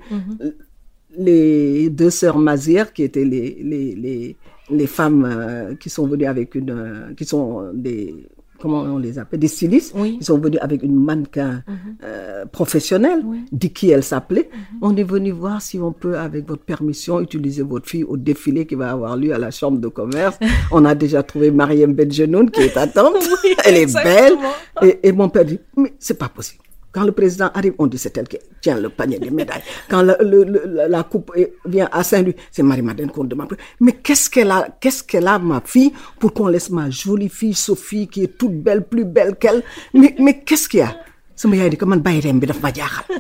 les 1.18 1.90
deux 1.90 2.10
sœurs 2.10 2.38
Mazière, 2.38 2.94
qui 2.94 3.04
étaient 3.04 3.26
les, 3.26 3.58
les, 3.62 3.96
les, 3.96 4.38
les 4.72 4.88
femmes 4.88 5.26
euh, 5.26 5.76
qui 5.76 5.90
sont 5.90 6.08
venues 6.08 6.26
avec 6.26 6.56
une, 6.56 6.70
euh, 6.72 7.14
qui 7.16 7.26
sont 7.26 7.72
des, 7.74 8.28
comment 8.60 8.82
on 8.82 8.98
les 8.98 9.18
appelle, 9.18 9.40
des 9.40 9.48
stylistes, 9.48 9.94
Oui. 9.96 10.18
ils 10.20 10.26
sont 10.26 10.38
venus 10.38 10.60
avec 10.62 10.84
une 10.84 10.96
mannequin 10.96 11.64
euh, 12.04 12.46
professionnelle, 12.46 13.24
dit 13.52 13.72
qui 13.72 13.90
elle 13.90 14.04
s'appelait. 14.04 14.50
On 14.82 14.96
est 14.98 15.04
venu 15.04 15.32
voir 15.32 15.62
si 15.62 15.80
on 15.80 15.92
peut, 15.92 16.18
avec 16.18 16.48
votre 16.48 16.64
permission, 16.64 17.22
utiliser 17.22 17.64
votre 17.64 17.88
fille 17.88 18.04
au 18.04 18.18
défilé 18.18 18.66
qui 18.66 18.76
va 18.76 18.92
avoir 18.92 19.16
lieu 19.18 19.34
à 19.34 19.38
la 19.38 19.52
chambre 19.52 19.80
de 19.80 19.88
commerce. 19.88 20.38
on 20.72 20.84
a 20.86 20.94
déjà 20.96 21.24
trouvé 21.24 21.52
Mariam 21.52 21.94
Benjenoun 21.94 22.50
qui 22.52 22.62
est 22.62 22.78
attente. 22.78 23.16
Oui, 23.44 23.56
elle 23.66 23.78
est 23.78 23.94
belle. 23.94 24.34
Et, 24.82 25.00
et 25.08 25.12
mon 25.14 25.30
père 25.30 25.46
dit, 25.46 25.60
mais 25.78 25.94
c'est 26.00 26.18
pas 26.18 26.28
possible. 26.30 26.64
Quand 26.92 27.04
le 27.04 27.12
président 27.12 27.52
arrive, 27.54 27.74
on 27.78 27.86
dit 27.86 28.00
c'est 28.00 28.18
elle 28.18 28.28
qui 28.28 28.40
tient 28.62 28.80
le 28.80 28.90
panier 28.90 29.20
des 29.20 29.30
médailles. 29.30 29.62
Quand 29.90 30.02
le- 30.02 30.18
le- 30.22 30.44
le- 30.44 30.88
la, 30.90 31.04
coupe 31.04 31.32
vient 31.66 31.88
à 31.92 32.04
Saint-Louis, 32.04 32.36
c'est 32.52 32.64
Marie-Madeleine 32.64 33.12
qu'on 33.12 33.26
demande. 33.26 33.56
Mais 33.80 33.92
qu'est-ce 33.94 34.28
qu'elle 34.30 34.50
a, 34.50 34.68
qu'est-ce 34.82 35.04
qu'elle 35.04 35.28
a, 35.28 35.38
ma 35.38 35.62
fille, 35.64 35.94
pour 36.20 36.34
qu'on 36.34 36.48
laisse 36.48 36.72
ma 36.72 36.90
jolie 36.90 37.30
fille 37.30 37.54
Sophie, 37.54 38.08
qui 38.08 38.24
est 38.24 38.38
toute 38.38 38.56
belle, 38.56 38.84
plus 38.84 39.06
belle 39.06 39.36
qu'elle? 39.36 39.62
Mais, 39.94 40.16
mais 40.20 40.40
qu'est-ce 40.42 40.68
qu'il 40.68 40.80
y 40.80 40.84
a? 40.84 40.96
sama 41.40 41.56
yaay 41.56 41.70
di 41.72 41.78
ko 41.80 41.86
man 41.88 42.02
bàyyi 42.04 42.20
rem 42.26 42.36
bi 42.42 42.48
daf 42.50 42.58
ma 42.60 42.68
jaaxal 42.68 43.16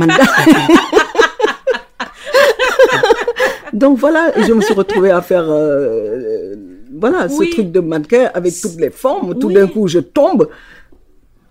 man 0.00 0.08
da- 0.08 0.24
donc 3.74 3.98
voilà 3.98 4.32
je 4.40 4.50
me 4.54 4.62
suis 4.62 4.72
retrouvée 4.72 5.10
à 5.10 5.20
faire 5.20 5.44
euh, 5.46 6.54
voilà 6.98 7.26
Oui. 7.30 7.50
ce 7.50 7.56
truc 7.56 7.70
de 7.70 7.80
mannequin 7.80 8.30
avec 8.32 8.54
toutes 8.58 8.80
les 8.80 8.88
formes 8.88 9.38
tout 9.38 9.52
d'un 9.52 9.66
coup 9.66 9.86
je 9.86 9.98
tombe 9.98 10.48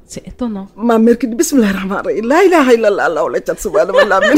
C'est 0.08 0.26
étonnant. 0.28 0.68
Ma 0.78 0.98
mère 0.98 1.18
qui 1.20 1.28
dit 1.28 1.36
Bismillah 1.36 1.72
rahman 1.74 2.02
la 2.24 2.44
ilaha 2.46 2.74
illallah, 2.74 3.06
Allah 3.06 3.40
subhanallah. 3.58 4.20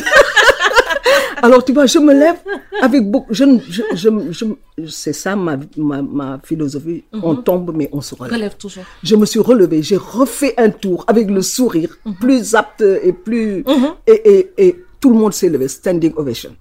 Alors 1.42 1.64
tu 1.64 1.72
vois, 1.74 1.86
je 1.86 2.00
me 2.00 2.14
lève 2.14 2.38
avec 2.82 3.10
beaucoup. 3.10 3.34
Je, 3.34 3.46
je, 3.70 3.82
je, 3.94 4.10
je- 4.32 4.86
c'est 4.88 5.14
ça 5.14 5.36
ma, 5.36 5.58
ma, 5.78 6.02
ma 6.02 6.40
philosophie. 6.44 7.04
On 7.14 7.36
tombe, 7.36 7.72
mais 7.76 7.90
on 7.94 8.02
se 8.02 8.14
relève. 8.16 8.34
Relève 8.34 8.56
toujours. 8.58 8.84
Je 9.04 9.16
me 9.16 9.26
suis 9.26 9.40
relevée, 9.40 9.82
j'ai 9.82 9.96
refait 9.98 10.54
un 10.58 10.70
tour 10.70 11.06
avec 11.08 11.30
le 11.30 11.42
sourire, 11.42 11.96
plus 12.20 12.56
apte 12.56 12.82
et 12.82 13.14
plus. 13.14 13.64
Et, 14.08 14.22
et, 14.34 14.52
et 14.58 14.84
tout 15.00 15.12
le 15.12 15.16
monde 15.16 15.34
s'est 15.34 15.48
levé, 15.50 15.68
standing 15.70 16.14
ovation. 16.18 16.56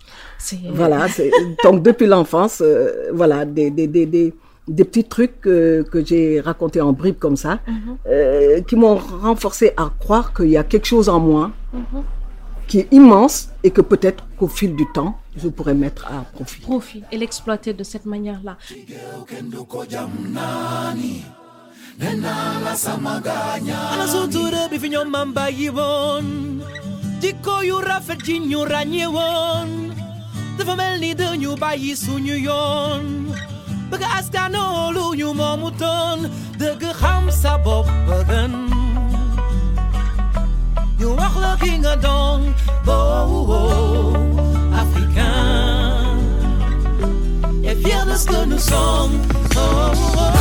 Voilà, 0.72 1.08
c'est- 1.08 1.32
donc 1.64 1.82
depuis 1.82 2.06
l'enfance, 2.06 2.60
euh, 2.64 3.10
voilà, 3.12 3.44
des, 3.44 3.70
des, 3.70 3.88
des, 3.88 4.06
des, 4.06 4.32
des 4.68 4.84
petits 4.84 5.04
trucs 5.04 5.40
que, 5.40 5.82
que 5.90 6.04
j'ai 6.04 6.40
racontés 6.40 6.80
en 6.80 6.92
bribes 6.92 7.18
comme 7.18 7.36
ça, 7.36 7.60
euh, 8.06 8.60
qui 8.62 8.76
m'ont 8.76 8.96
renforcé 8.96 9.72
à 9.76 9.90
croire 9.98 10.32
qu'il 10.34 10.50
y 10.50 10.56
a 10.56 10.64
quelque 10.64 10.86
chose 10.86 11.08
en 11.08 11.20
moi 11.20 11.50
qui 12.68 12.80
est 12.80 12.88
immense 12.92 13.48
et 13.64 13.70
que 13.70 13.80
peut-être 13.80 14.24
qu'au 14.38 14.46
fil 14.46 14.76
du 14.76 14.84
temps, 14.92 15.18
je 15.36 15.48
pourrais 15.48 15.74
mettre 15.74 16.06
à 16.06 16.24
profit. 16.32 16.60
profit 16.60 17.02
et 17.10 17.16
l'exploiter 17.16 17.72
de 17.72 17.82
cette 17.82 18.04
manière-là. 18.04 18.58
begeaskane 33.90 34.60
oluyu 34.84 35.34
momuton 35.34 36.18
dege 36.60 36.92
gamsa 37.00 37.52
bobbegen 37.64 38.54
You 41.00 41.10
wachle 41.18 41.52
ginge 41.60 41.94
don 42.02 42.40
bo 42.86 42.98
Africain 44.82 46.18
Et 47.64 47.76
fier 47.82 48.04
de 48.06 48.16
ce 48.16 48.26
que 48.26 48.44
nous 48.46 48.72
oh, 48.72 49.10
oh, 49.56 49.92
oh. 50.16 50.38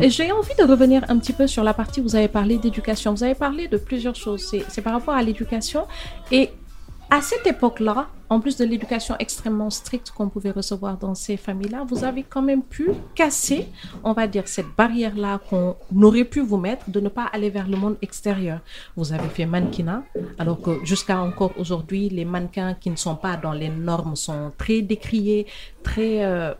J'ai 0.00 0.32
envie 0.32 0.54
de 0.58 0.64
revenir 0.64 1.04
un 1.08 1.18
petit 1.18 1.32
peu 1.32 1.46
sur 1.46 1.64
la 1.64 1.74
partie 1.74 2.00
où 2.00 2.04
vous 2.04 2.16
avez 2.16 2.28
parlé 2.28 2.58
d'éducation. 2.58 3.12
Vous 3.12 3.24
avez 3.24 3.34
parlé 3.34 3.68
de 3.68 3.76
plusieurs 3.76 4.14
choses. 4.14 4.54
C'est 4.68 4.82
par 4.82 4.92
rapport 4.92 5.14
à 5.14 5.22
l'éducation. 5.22 5.86
Et 6.30 6.50
à 7.08 7.20
cette 7.20 7.46
époque-là, 7.46 8.08
en 8.28 8.40
plus 8.40 8.56
de 8.56 8.64
l'éducation 8.64 9.14
extrêmement 9.20 9.70
stricte 9.70 10.10
qu'on 10.10 10.28
pouvait 10.28 10.50
recevoir 10.50 10.96
dans 10.96 11.14
ces 11.14 11.36
familles-là, 11.36 11.84
vous 11.88 12.02
avez 12.02 12.24
quand 12.24 12.42
même 12.42 12.62
pu 12.62 12.90
casser, 13.14 13.68
on 14.02 14.12
va 14.12 14.26
dire, 14.26 14.48
cette 14.48 14.66
barrière-là 14.76 15.40
qu'on 15.48 15.76
aurait 16.02 16.24
pu 16.24 16.40
vous 16.40 16.56
mettre 16.56 16.90
de 16.90 16.98
ne 16.98 17.08
pas 17.08 17.26
aller 17.32 17.48
vers 17.48 17.68
le 17.68 17.76
monde 17.76 17.96
extérieur. 18.02 18.58
Vous 18.96 19.12
avez 19.12 19.28
fait 19.28 19.46
mannequinat, 19.46 20.02
alors 20.38 20.60
que 20.60 20.84
jusqu'à 20.84 21.20
encore 21.20 21.52
aujourd'hui, 21.56 22.08
les 22.08 22.24
mannequins 22.24 22.74
qui 22.74 22.90
ne 22.90 22.96
sont 22.96 23.14
pas 23.14 23.36
dans 23.36 23.52
les 23.52 23.68
normes 23.68 24.16
sont 24.16 24.50
très 24.58 24.82
décriés, 24.82 25.46
très... 25.84 26.24
euh, 26.24 26.54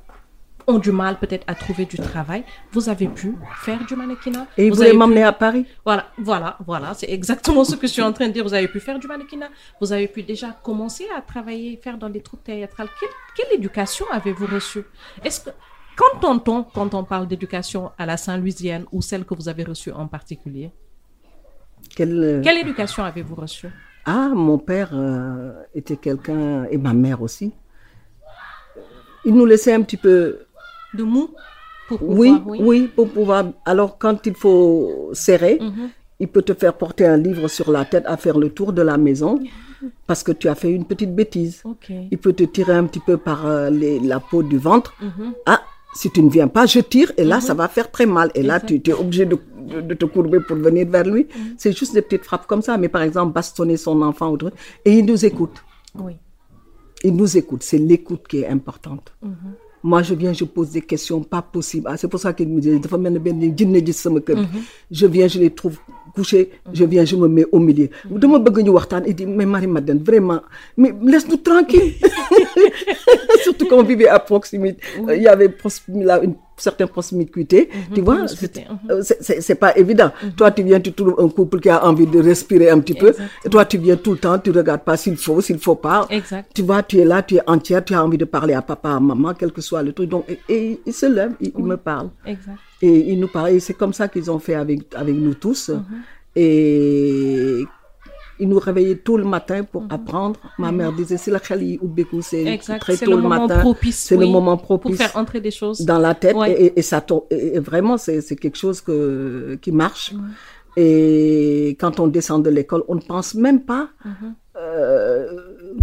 ont 0.67 0.79
du 0.79 0.91
mal 0.93 1.19
peut-être 1.19 1.45
à 1.47 1.55
trouver 1.55 1.85
du 1.85 1.97
travail, 1.97 2.45
vous 2.73 2.89
avez 2.89 3.07
pu 3.09 3.35
faire 3.63 3.85
du 3.87 3.95
mannequinat. 3.95 4.47
Et 4.59 4.69
vous 4.69 4.77
voulaient 4.77 4.89
avez 4.89 4.95
pu- 4.95 4.99
m'emmener 4.99 5.23
à 5.23 5.33
Paris. 5.33 5.65
Voilà, 5.85 6.07
voilà, 6.19 6.59
voilà, 6.67 6.93
c'est 6.95 7.09
exactement 7.11 7.65
ce 7.65 7.77
que 7.77 7.87
je 7.87 7.93
suis 7.93 8.03
en 8.03 8.13
train 8.13 8.27
de 8.29 8.33
dire. 8.33 8.43
Vous 8.45 8.55
avez 8.55 8.69
pu 8.69 8.81
faire 8.81 8.99
du 8.99 9.07
mannequinat, 9.07 9.49
vous 9.81 9.93
avez 9.93 10.09
pu 10.09 10.23
déjà 10.23 10.49
commencer 10.63 11.07
à 11.17 11.21
travailler, 11.23 11.77
faire 11.83 11.99
dans 11.99 12.09
des 12.11 12.21
troupes 12.21 12.43
théâtrales. 12.45 12.89
Quelle, 12.99 13.11
quelle 13.37 13.59
éducation 13.59 14.07
avez-vous 14.11 14.47
reçue? 14.47 14.83
Est-ce 15.25 15.41
que 15.43 15.51
quand 15.97 16.29
on, 16.49 16.63
quand 16.65 16.95
on 16.95 17.05
parle 17.05 17.27
d'éducation 17.29 17.91
à 17.97 18.05
la 18.07 18.17
Saint-Louisienne 18.17 18.85
ou 18.93 19.01
celle 19.03 19.25
que 19.25 19.35
vous 19.35 19.49
avez 19.49 19.65
reçue 19.65 19.93
en 19.93 20.07
particulier, 20.09 20.71
Quel, 21.95 22.13
euh, 22.23 22.43
quelle 22.43 22.59
éducation 22.59 23.03
avez-vous 23.05 23.35
reçue? 23.37 23.69
Ah, 24.05 24.29
mon 24.35 24.59
père 24.59 24.91
euh, 24.93 25.53
était 25.75 25.97
quelqu'un, 25.97 26.65
et 26.71 26.77
ma 26.79 26.93
mère 26.93 27.23
aussi. 27.23 27.53
Il 29.25 29.35
nous 29.35 29.47
laissait 29.47 29.73
un 29.73 29.83
petit 29.83 29.97
peu 29.97 30.46
De 30.95 31.03
mou 31.03 31.31
pour 31.89 32.03
Oui, 32.03 32.31
oui, 32.63 32.91
pour 32.95 33.09
pouvoir. 33.09 33.47
Alors, 33.65 33.99
quand 33.99 34.27
il 34.27 34.35
faut 34.35 35.11
serrer, 35.13 35.59
il 36.19 36.29
peut 36.29 36.43
te 36.43 36.55
faire 36.55 36.75
porter 36.75 37.07
un 37.07 37.17
livre 37.17 37.49
sur 37.49 37.71
la 37.71 37.85
tête 37.85 38.05
à 38.07 38.17
faire 38.17 38.39
le 38.39 38.51
tour 38.51 38.73
de 38.73 38.83
la 38.83 38.97
maison 38.97 39.39
parce 40.07 40.23
que 40.23 40.33
tu 40.33 40.49
as 40.49 40.55
fait 40.55 40.71
une 40.71 40.85
petite 40.87 41.15
bêtise. 41.15 41.63
Il 42.11 42.19
peut 42.19 42.33
te 42.33 42.45
tirer 42.45 42.73
un 42.73 42.85
petit 42.85 43.01
peu 43.01 43.17
par 43.19 43.47
euh, 43.47 43.71
les- 43.71 44.01
la 44.01 44.19
peau 44.21 44.43
du 44.43 44.57
ventre. 44.59 44.95
Ah, 45.45 45.61
si 45.95 46.11
tu 46.11 46.23
ne 46.23 46.31
viens 46.31 46.49
pas, 46.49 46.67
je 46.67 46.81
tire 46.81 47.13
et 47.17 47.25
là, 47.25 47.41
ça 47.41 47.55
va 47.55 47.69
faire 47.69 47.91
très 47.91 48.07
mal. 48.07 48.31
Et 48.35 48.43
là, 48.43 48.59
tu, 48.61 48.81
tu 48.81 48.91
es 48.91 48.95
obligé 48.95 49.27
de, 49.27 49.39
de- 49.71 49.81
de 49.83 49.95
te 49.95 50.05
courber 50.07 50.41
pour 50.41 50.57
venir 50.57 50.87
vers 50.89 51.05
lui. 51.05 51.27
C'est 51.59 51.77
juste 51.77 51.93
des 51.95 52.03
petites 52.03 52.25
frappes 52.25 52.47
comme 52.47 52.63
ça. 52.63 52.77
Mais 52.79 52.89
par 52.89 53.03
exemple, 53.03 53.33
bastonner 53.33 53.77
son 53.77 54.01
enfant 54.03 54.31
ou 54.31 54.37
truc. 54.39 54.55
Et 54.85 54.93
il 54.99 55.05
nous 55.05 55.25
écoute. 55.25 55.63
Oui. 55.95 56.15
Il 57.05 57.15
nous 57.15 57.37
écoute. 57.37 57.63
C'est 57.63 57.79
l'écoute 57.79 58.27
qui 58.29 58.39
est 58.41 58.49
importante. 58.49 59.13
Moi, 59.87 60.03
je 60.03 60.15
viens, 60.15 60.33
je 60.33 60.45
pose 60.45 60.71
des 60.71 60.83
questions 60.83 61.23
pas 61.23 61.43
possibles. 61.43 61.87
Ah, 61.89 61.97
c'est 61.97 62.09
pour 62.09 62.19
ça 62.19 62.33
qu'il 62.33 62.49
me 62.49 62.61
dit, 62.61 62.81
kër. 64.21 64.39
Je 64.91 65.07
viens, 65.07 65.29
je 65.29 65.39
les 65.39 65.51
trouve 65.51 65.79
couchés. 66.17 66.45
Je 66.73 66.85
viens, 66.85 67.05
je 67.05 67.17
me 67.17 67.29
mets 67.29 67.47
au 67.53 67.59
milieu. 67.69 67.89
Dama 68.23 68.39
bëgg 68.39 68.59
ñu 68.65 68.71
waxtaan. 68.79 69.03
Il 69.07 69.15
dit, 69.15 69.27
mais 69.27 69.47
Marie-Madeleine, 69.55 70.03
vraiment, 70.03 70.41
mais 70.77 70.93
laisse-nous 71.13 71.37
tranquille. 71.49 71.93
Surtout 73.45 73.67
quand 73.69 73.79
on 73.79 73.83
vivait 73.93 74.09
à 74.09 74.19
proximité. 74.19 74.81
Euh, 75.09 75.15
Il 75.17 75.23
y 75.23 75.29
avait 75.29 75.51
là, 76.09 76.21
une 76.23 76.35
certaine 76.57 76.89
proximité. 76.89 77.69
Tu 77.95 78.01
vois, 78.01 78.15
promiscuité, 78.17 78.63
c'est 79.47 79.55
pas 79.65 79.77
évident. 79.77 80.11
Toi, 80.37 80.51
tu 80.51 80.63
viens, 80.63 80.81
tu 80.81 80.93
trouves 80.93 81.15
un 81.19 81.29
couple 81.29 81.61
qui 81.61 81.69
a 81.69 81.85
envie 81.85 82.07
de 82.07 82.21
respirer 82.21 82.71
un 82.71 82.81
petit 82.81 82.95
peu. 82.95 83.13
Et 83.45 83.49
toi, 83.49 83.65
tu 83.65 83.79
viens 83.79 83.97
tout 83.97 84.13
le 84.13 84.19
temps, 84.19 84.39
tu 84.39 84.51
regardes 84.51 84.83
pas 84.83 84.97
s'il 84.97 85.17
faut, 85.17 85.41
s'il 85.41 85.59
faut 85.59 85.75
pas. 85.89 86.07
Exact. 86.11 86.51
Tu 86.55 86.63
vois, 86.63 86.83
tu 86.83 86.99
es 86.99 87.05
là, 87.05 87.23
tu 87.23 87.37
es 87.37 87.43
entière, 87.47 87.85
tu 87.85 87.95
as 87.95 88.03
envie 88.03 88.19
de 88.19 88.25
parler 88.25 88.55
à 88.55 88.63
papa, 88.63 88.91
à 88.91 89.01
maman, 89.01 89.35
quel 89.39 89.53
que 89.53 89.61
soit 89.61 89.83
le 89.83 89.93
truc. 89.93 90.09
Donc, 90.11 90.25
et, 90.29 90.39
et 90.49 90.81
il 90.87 90.93
se 90.95 91.07
lève, 91.07 91.33
il, 91.41 91.53
il 91.59 91.65
me 91.65 91.77
parle. 91.77 92.09
Exact. 92.25 92.59
Et 92.83 93.11
il 93.13 93.19
nous 93.21 93.29
parle. 93.29 93.51
Et 93.51 93.61
c'est 93.61 93.75
comme 93.75 93.93
ça 93.93 94.09
qu'ils 94.09 94.31
ont 94.31 94.39
fait 94.39 94.55
avec, 94.55 94.95
avec 94.95 95.15
nous 95.17 95.35
tous. 95.35 95.71
Mhm. 95.71 95.85
Et 96.37 97.65
ils 98.39 98.49
nous 98.49 98.59
réveillaient 98.59 98.97
tout 98.99 99.17
le 99.17 99.25
matin 99.25 99.65
pour 99.65 99.85
apprendre. 99.89 100.39
Ma 100.59 100.71
mère 100.73 100.93
disait, 100.93 101.17
c'est 101.17 101.31
la 101.31 101.41
khali 101.41 101.81
c'est 102.21 102.61
très 102.79 102.97
tôt 102.99 103.17
le 103.17 103.23
matin. 103.29 103.61
propice. 103.61 103.99
C'est 104.09 104.17
le 104.19 104.27
moment 104.27 104.59
Pour 104.59 104.79
propice 104.81 104.99
faire 104.99 105.17
entrer 105.17 105.41
des 105.41 105.51
choses. 105.51 105.81
dans 105.81 105.99
la 105.99 106.15
tête 106.15 106.37
Ouais. 106.37 106.53
et, 106.53 106.67
et- 106.67 106.79
et 106.79 106.83
ça 106.83 107.01
tombe. 107.01 107.25
Et, 107.31 107.59
vraiment, 107.61 107.97
c'est 107.97 108.21
c'est 108.21 108.37
quelque 108.37 108.59
chose 108.59 108.83
que, 108.83 109.59
qui 109.63 109.73
marche. 109.73 110.13
Et 110.77 111.75
quand 111.81 111.99
on 112.01 112.07
descend 112.09 112.45
de 112.45 112.51
l'école, 112.51 112.83
on 112.89 112.97
ne 112.97 113.01
pense 113.01 113.35
même 113.35 113.63
pas 113.65 113.89
euh, 114.57 115.27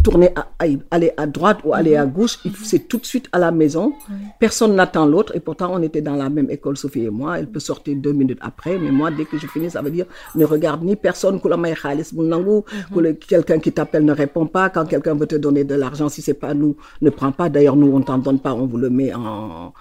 tourner, 0.01 0.29
à, 0.35 0.47
à- 0.59 0.65
aller 0.91 1.11
à 1.17 1.27
droite 1.27 1.59
ou 1.65 1.73
aller 1.73 1.95
à 1.95 2.05
gauche. 2.05 2.39
Il- 2.45 2.55
C'est 2.55 2.87
tout 2.87 2.97
de 2.97 3.05
suite 3.05 3.27
à 3.31 3.39
la 3.39 3.51
maison. 3.51 3.93
Personne 4.39 4.75
n'attend 4.75 5.05
l'autre. 5.05 5.35
Et 5.35 5.39
pourtant, 5.39 5.69
on 5.73 5.81
était 5.81 6.01
dans 6.01 6.15
la 6.15 6.29
même 6.29 6.49
école, 6.49 6.77
Sophie 6.77 7.05
et 7.05 7.09
moi. 7.09 7.37
Elle 7.39 7.47
peut 7.47 7.59
sortir 7.59 7.95
deux 7.97 8.13
minutes 8.13 8.39
après. 8.41 8.77
Mais 8.79 8.91
moi, 8.91 9.11
dès 9.11 9.25
que 9.25 9.37
je 9.37 9.47
finis, 9.47 9.69
ça 9.69 9.81
veut 9.81 9.91
dire 9.91 10.05
ne 10.35 10.45
regarde 10.45 10.83
ni 10.83 10.95
personne. 10.95 11.39
Kula- 11.39 13.17
Quelqu'un 13.17 13.59
qui 13.59 13.71
t'appelle 13.71 14.05
ne 14.05 14.13
répond 14.13 14.45
pas. 14.47 14.69
Quand 14.69 14.85
quelqu'un 14.85 15.13
veut 15.15 15.27
te 15.27 15.35
donner 15.35 15.63
de 15.63 15.75
l'argent, 15.75 16.09
si 16.09 16.21
c'est 16.21 16.33
pas 16.33 16.53
nous, 16.53 16.75
ne 17.01 17.09
prends 17.09 17.31
pas. 17.31 17.49
D'ailleurs, 17.49 17.75
nous, 17.75 17.91
on 17.95 18.01
t'en 18.01 18.17
donne 18.17 18.39
pas. 18.39 18.53
On 18.53 18.65
vous 18.65 18.77
le 18.77 18.89
met 18.89 19.13
en 19.13 19.73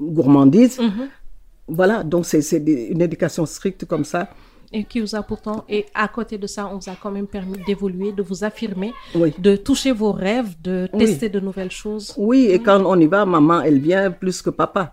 gourmandise. 0.00 0.80
Voilà, 1.68 2.02
donc 2.04 2.26
c'est 2.26 2.42
une 2.56 3.00
éducation 3.00 3.46
stricte 3.46 3.86
comme 3.86 4.04
ça. 4.04 4.28
Et 4.76 4.82
qui 4.84 4.98
vous 5.00 5.14
a 5.14 5.22
pourtant, 5.22 5.64
et 5.68 5.86
à 5.94 6.08
côté 6.08 6.36
de 6.36 6.48
ça, 6.48 6.68
on 6.70 6.78
vous 6.78 6.90
a 6.90 6.96
quand 7.00 7.12
même 7.12 7.28
permis 7.28 7.58
d'évoluer, 7.64 8.10
de 8.12 8.22
vous 8.22 8.42
affirmer, 8.42 8.92
Oui. 9.14 9.32
de 9.38 9.54
toucher 9.54 9.92
vos 9.92 10.10
rêves, 10.10 10.52
de 10.60 10.88
Oui. 10.92 10.98
tester 10.98 11.28
de 11.28 11.38
nouvelles 11.38 11.70
choses. 11.70 12.12
Oui, 12.16 12.48
et 12.50 12.58
quand 12.58 12.82
on 12.84 12.98
y 12.98 13.06
va, 13.06 13.24
maman, 13.24 13.60
elle 13.62 13.78
vient 13.78 14.10
plus 14.10 14.42
que 14.42 14.50
papa. 14.50 14.92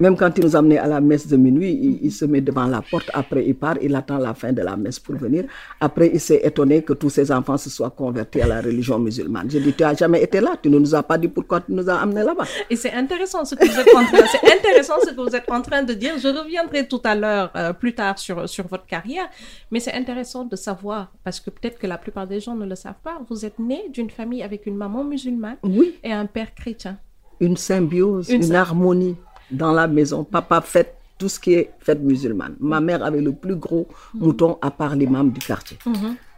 Même 0.00 0.16
quand 0.16 0.30
il 0.38 0.44
nous 0.44 0.54
a 0.54 0.60
amenés 0.60 0.78
à 0.78 0.86
la 0.86 1.00
messe 1.00 1.26
de 1.26 1.36
minuit, 1.36 1.72
il, 1.72 1.98
il 2.06 2.12
se 2.12 2.24
met 2.24 2.40
devant 2.40 2.66
la 2.66 2.82
porte, 2.82 3.10
après 3.14 3.44
il 3.44 3.56
part, 3.56 3.74
il 3.82 3.94
attend 3.96 4.18
la 4.18 4.32
fin 4.32 4.52
de 4.52 4.62
la 4.62 4.76
messe 4.76 5.00
pour 5.00 5.16
venir. 5.16 5.44
Après, 5.80 6.08
il 6.14 6.20
s'est 6.20 6.40
étonné 6.44 6.82
que 6.84 6.92
tous 6.92 7.10
ses 7.10 7.32
enfants 7.32 7.56
se 7.58 7.68
soient 7.68 7.90
convertis 7.90 8.40
à 8.40 8.46
la 8.46 8.60
religion 8.60 8.98
musulmane. 9.00 9.50
J'ai 9.50 9.58
dit, 9.58 9.72
tu 9.72 9.82
n'as 9.82 9.94
jamais 9.96 10.22
été 10.22 10.40
là, 10.40 10.52
tu 10.62 10.70
ne 10.70 10.78
nous 10.78 10.94
as 10.94 11.02
pas 11.02 11.18
dit 11.18 11.26
pourquoi 11.26 11.60
tu 11.62 11.72
nous 11.72 11.90
as 11.90 11.96
amenés 12.00 12.22
là-bas. 12.22 12.44
Et 12.70 12.76
c'est 12.76 12.92
intéressant 12.92 13.44
ce 13.44 13.56
que 13.56 13.64
vous 13.66 13.78
êtes 13.80 13.92
en 13.94 14.04
train, 14.04 14.24
c'est 14.30 14.52
intéressant 14.56 14.94
ce 15.02 15.10
que 15.10 15.20
vous 15.20 15.34
êtes 15.34 15.50
en 15.50 15.62
train 15.62 15.82
de 15.82 15.94
dire. 15.94 16.14
Je 16.18 16.28
reviendrai 16.28 16.86
tout 16.86 17.00
à 17.02 17.16
l'heure, 17.16 17.50
euh, 17.56 17.72
plus 17.72 17.94
tard, 17.94 18.18
sur, 18.20 18.48
sur 18.48 18.68
votre 18.68 18.86
carrière. 18.86 19.28
Mais 19.72 19.80
c'est 19.80 19.94
intéressant 19.94 20.44
de 20.44 20.54
savoir, 20.54 21.10
parce 21.24 21.40
que 21.40 21.50
peut-être 21.50 21.76
que 21.78 21.88
la 21.88 21.98
plupart 21.98 22.28
des 22.28 22.38
gens 22.38 22.54
ne 22.54 22.66
le 22.66 22.76
savent 22.76 23.02
pas, 23.02 23.20
vous 23.28 23.44
êtes 23.44 23.58
né 23.58 23.82
d'une 23.92 24.10
famille 24.10 24.44
avec 24.44 24.66
une 24.66 24.76
maman 24.76 25.02
musulmane 25.02 25.56
Oui. 25.64 25.96
et 26.04 26.12
un 26.12 26.26
père 26.26 26.54
chrétien. 26.54 26.98
Une 27.40 27.56
symbiose, 27.56 28.28
Une 28.30 28.52
harmonie 28.52 29.14
dans 29.50 29.72
la 29.72 29.86
maison. 29.88 30.24
Papa 30.24 30.60
fait 30.60 30.94
tout 31.18 31.28
ce 31.28 31.38
qui 31.40 31.54
est 31.54 31.70
fête 31.80 32.00
musulmane. 32.00 32.54
Ma 32.60 32.80
mère 32.80 33.02
avait 33.04 33.20
le 33.20 33.32
plus 33.32 33.56
gros 33.56 33.88
mouton 34.14 34.58
à 34.62 34.70
part 34.70 34.94
l'imam 34.94 35.30
du 35.30 35.40
quartier. 35.40 35.78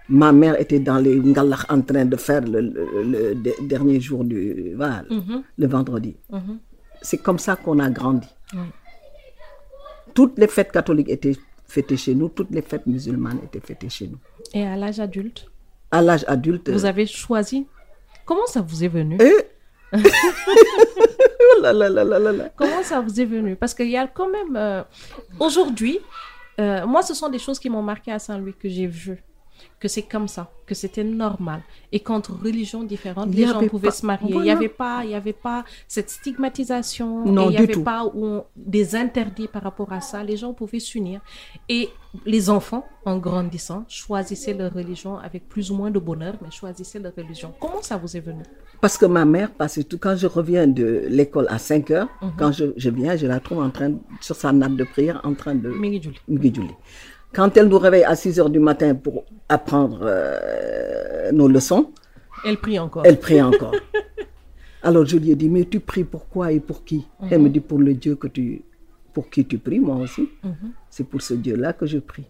Ma 0.08 0.32
mère 0.32 0.58
était 0.60 0.80
dans 0.80 0.98
les 0.98 1.16
ngallah 1.16 1.58
en 1.68 1.80
train 1.82 2.04
de 2.04 2.16
faire 2.16 2.40
le, 2.40 2.60
le- 2.60 3.02
le 3.04 3.34
de- 3.36 3.54
dernier 3.68 4.00
jour 4.00 4.24
du 4.24 4.74
voilà, 4.74 5.04
le 5.58 5.66
vendredi. 5.66 6.16
C'est 7.02 7.18
comme 7.22 7.38
ça 7.38 7.56
qu'on 7.56 7.78
a 7.78 7.88
grandi. 7.90 8.28
Toutes 10.14 10.38
les 10.38 10.48
fêtes 10.48 10.72
catholiques 10.72 11.08
étaient 11.08 11.36
fêtées 11.66 11.96
chez 11.96 12.14
nous, 12.14 12.28
toutes 12.28 12.50
les 12.50 12.62
fêtes 12.62 12.86
musulmanes 12.86 13.38
étaient 13.44 13.60
fêtées 13.64 13.88
chez 13.88 14.08
nous. 14.08 14.18
Et 14.52 14.64
à 14.66 14.76
l'âge 14.76 14.98
adulte, 14.98 15.46
À 15.92 16.02
l'âge 16.02 16.24
adulte, 16.26 16.68
vous 16.70 16.84
avez 16.84 17.06
choisi? 17.06 17.66
Comment 18.24 18.46
ça 18.46 18.60
vous 18.60 18.82
est 18.84 18.88
venu? 18.88 19.16
Eh, 19.20 19.44
oh. 19.92 19.98
Comment 22.56 22.82
ça 22.82 23.00
vous 23.00 23.20
est 23.20 23.24
venu? 23.24 23.56
Parce 23.56 23.74
qu'il 23.74 23.90
y 23.90 23.96
a 23.96 24.06
quand 24.06 24.28
même... 24.28 24.56
euh, 24.56 24.82
Aujourd'hui, 25.38 25.98
euh, 26.60 26.86
moi, 26.86 27.02
ce 27.02 27.14
sont 27.14 27.28
des 27.28 27.38
choses 27.38 27.58
qui 27.58 27.70
m'ont 27.70 27.82
marqué 27.82 28.12
à 28.12 28.18
Saint-Louis, 28.18 28.54
que 28.54 28.68
j'ai 28.68 28.86
vu. 28.86 29.22
Que 29.78 29.88
c'est 29.88 30.02
comme 30.02 30.28
ça, 30.28 30.50
que 30.66 30.74
c'était 30.74 31.04
normal. 31.04 31.62
Et 31.90 32.00
qu'entre 32.00 32.32
religions 32.38 32.82
différentes, 32.84 33.34
les 33.34 33.46
gens 33.46 33.66
pouvaient 33.66 33.88
pas- 33.88 33.94
se 33.94 34.04
marier. 34.06 34.34
Il 34.34 34.40
n'y 34.42 34.50
avait, 34.50 34.68
pas- 34.68 35.02
il 35.04 35.10
y 35.10 35.14
avait 35.14 35.32
pas 35.32 35.64
cette 35.88 36.10
stigmatisation. 36.10 37.24
Non, 37.24 37.44
et 37.44 37.46
il 37.46 37.50
n'y 37.50 37.56
avait 37.58 37.72
tout. 37.72 37.82
pas 37.82 38.04
où 38.04 38.24
on- 38.26 38.44
des 38.56 38.94
interdits 38.94 39.48
par 39.48 39.62
rapport 39.62 39.92
à 39.92 40.00
ça. 40.00 40.22
Les 40.22 40.36
gens 40.36 40.52
pouvaient 40.52 40.80
s'unir. 40.80 41.20
Et 41.68 41.88
les 42.26 42.50
enfants, 42.50 42.86
en 43.04 43.16
grandissant, 43.18 43.84
choisissaient 43.88 44.54
leur 44.54 44.72
religion 44.74 45.16
avec 45.18 45.48
plus 45.48 45.70
ou 45.70 45.74
moins 45.76 45.90
de 45.90 45.98
bonheur, 45.98 46.34
mais 46.42 46.50
choisissaient 46.50 46.98
leur 46.98 47.14
religion. 47.16 47.52
Comment 47.60 47.82
ça 47.82 47.96
vous 47.96 48.16
est 48.16 48.20
venu? 48.20 48.42
Parce 48.80 48.96
que 48.98 49.06
ma 49.06 49.24
mère 49.24 49.50
passait 49.52 49.84
tout. 49.84 49.98
Quand 49.98 50.16
je 50.16 50.26
reviens 50.26 50.66
de 50.66 51.04
l'école 51.08 51.46
à 51.50 51.58
5 51.58 51.90
heures, 51.90 52.08
Mhm. 52.22 52.32
quand 52.38 52.52
je, 52.52 52.64
je 52.76 52.90
viens, 52.90 53.16
je 53.16 53.26
la 53.26 53.38
trouve 53.40 53.60
en 53.60 53.70
train, 53.70 53.92
sur 54.20 54.36
sa 54.36 54.52
nappe 54.52 54.74
de 54.76 54.84
prière, 54.84 55.20
en 55.24 55.34
train 55.34 55.54
de 55.54 55.70
Juli. 55.72 56.74
Quand 57.32 57.56
elle 57.56 57.68
nous 57.68 57.78
réveille 57.78 58.04
à 58.04 58.16
6 58.16 58.40
heures 58.40 58.50
du 58.50 58.58
matin 58.58 58.94
pour 58.94 59.24
apprendre 59.48 60.00
euh, 60.02 61.30
nos 61.32 61.48
leçons, 61.48 61.92
Elle 62.44 62.56
prie 62.58 62.78
encore. 62.78 63.02
elle 63.06 63.18
prie 63.18 63.40
encore. 63.40 63.74
Alors 64.82 65.04
je 65.06 65.16
lui 65.18 65.30
ai 65.30 65.36
dit, 65.36 65.48
mais 65.48 65.64
tu 65.64 65.78
pries 65.80 66.04
pourquoi 66.04 66.52
et 66.52 66.60
pour 66.60 66.84
qui? 66.84 67.06
Elle 67.30 67.42
me 67.42 67.48
dit, 67.50 67.60
pour 67.60 67.78
le 67.78 67.94
Dieu 67.94 68.16
que 68.16 68.26
tu, 68.28 68.62
pour 69.12 69.28
qui 69.30 69.44
tu 69.44 69.58
pries, 69.58 69.78
moi 69.78 69.96
aussi. 69.96 70.28
C'est 70.88 71.04
pour 71.04 71.20
ce 71.22 71.34
Dieu-là 71.34 71.72
que 71.74 71.86
je 71.86 71.98
prie. 71.98 72.24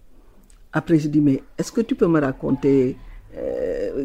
Après, 0.73 0.99
je 0.99 1.09
dis, 1.09 1.21
mais 1.21 1.43
est-ce 1.59 1.73
que 1.73 1.81
tu 1.81 1.95
peux 1.95 2.07
me 2.09 2.21
raconter 2.21 2.97
euh, 3.37 4.05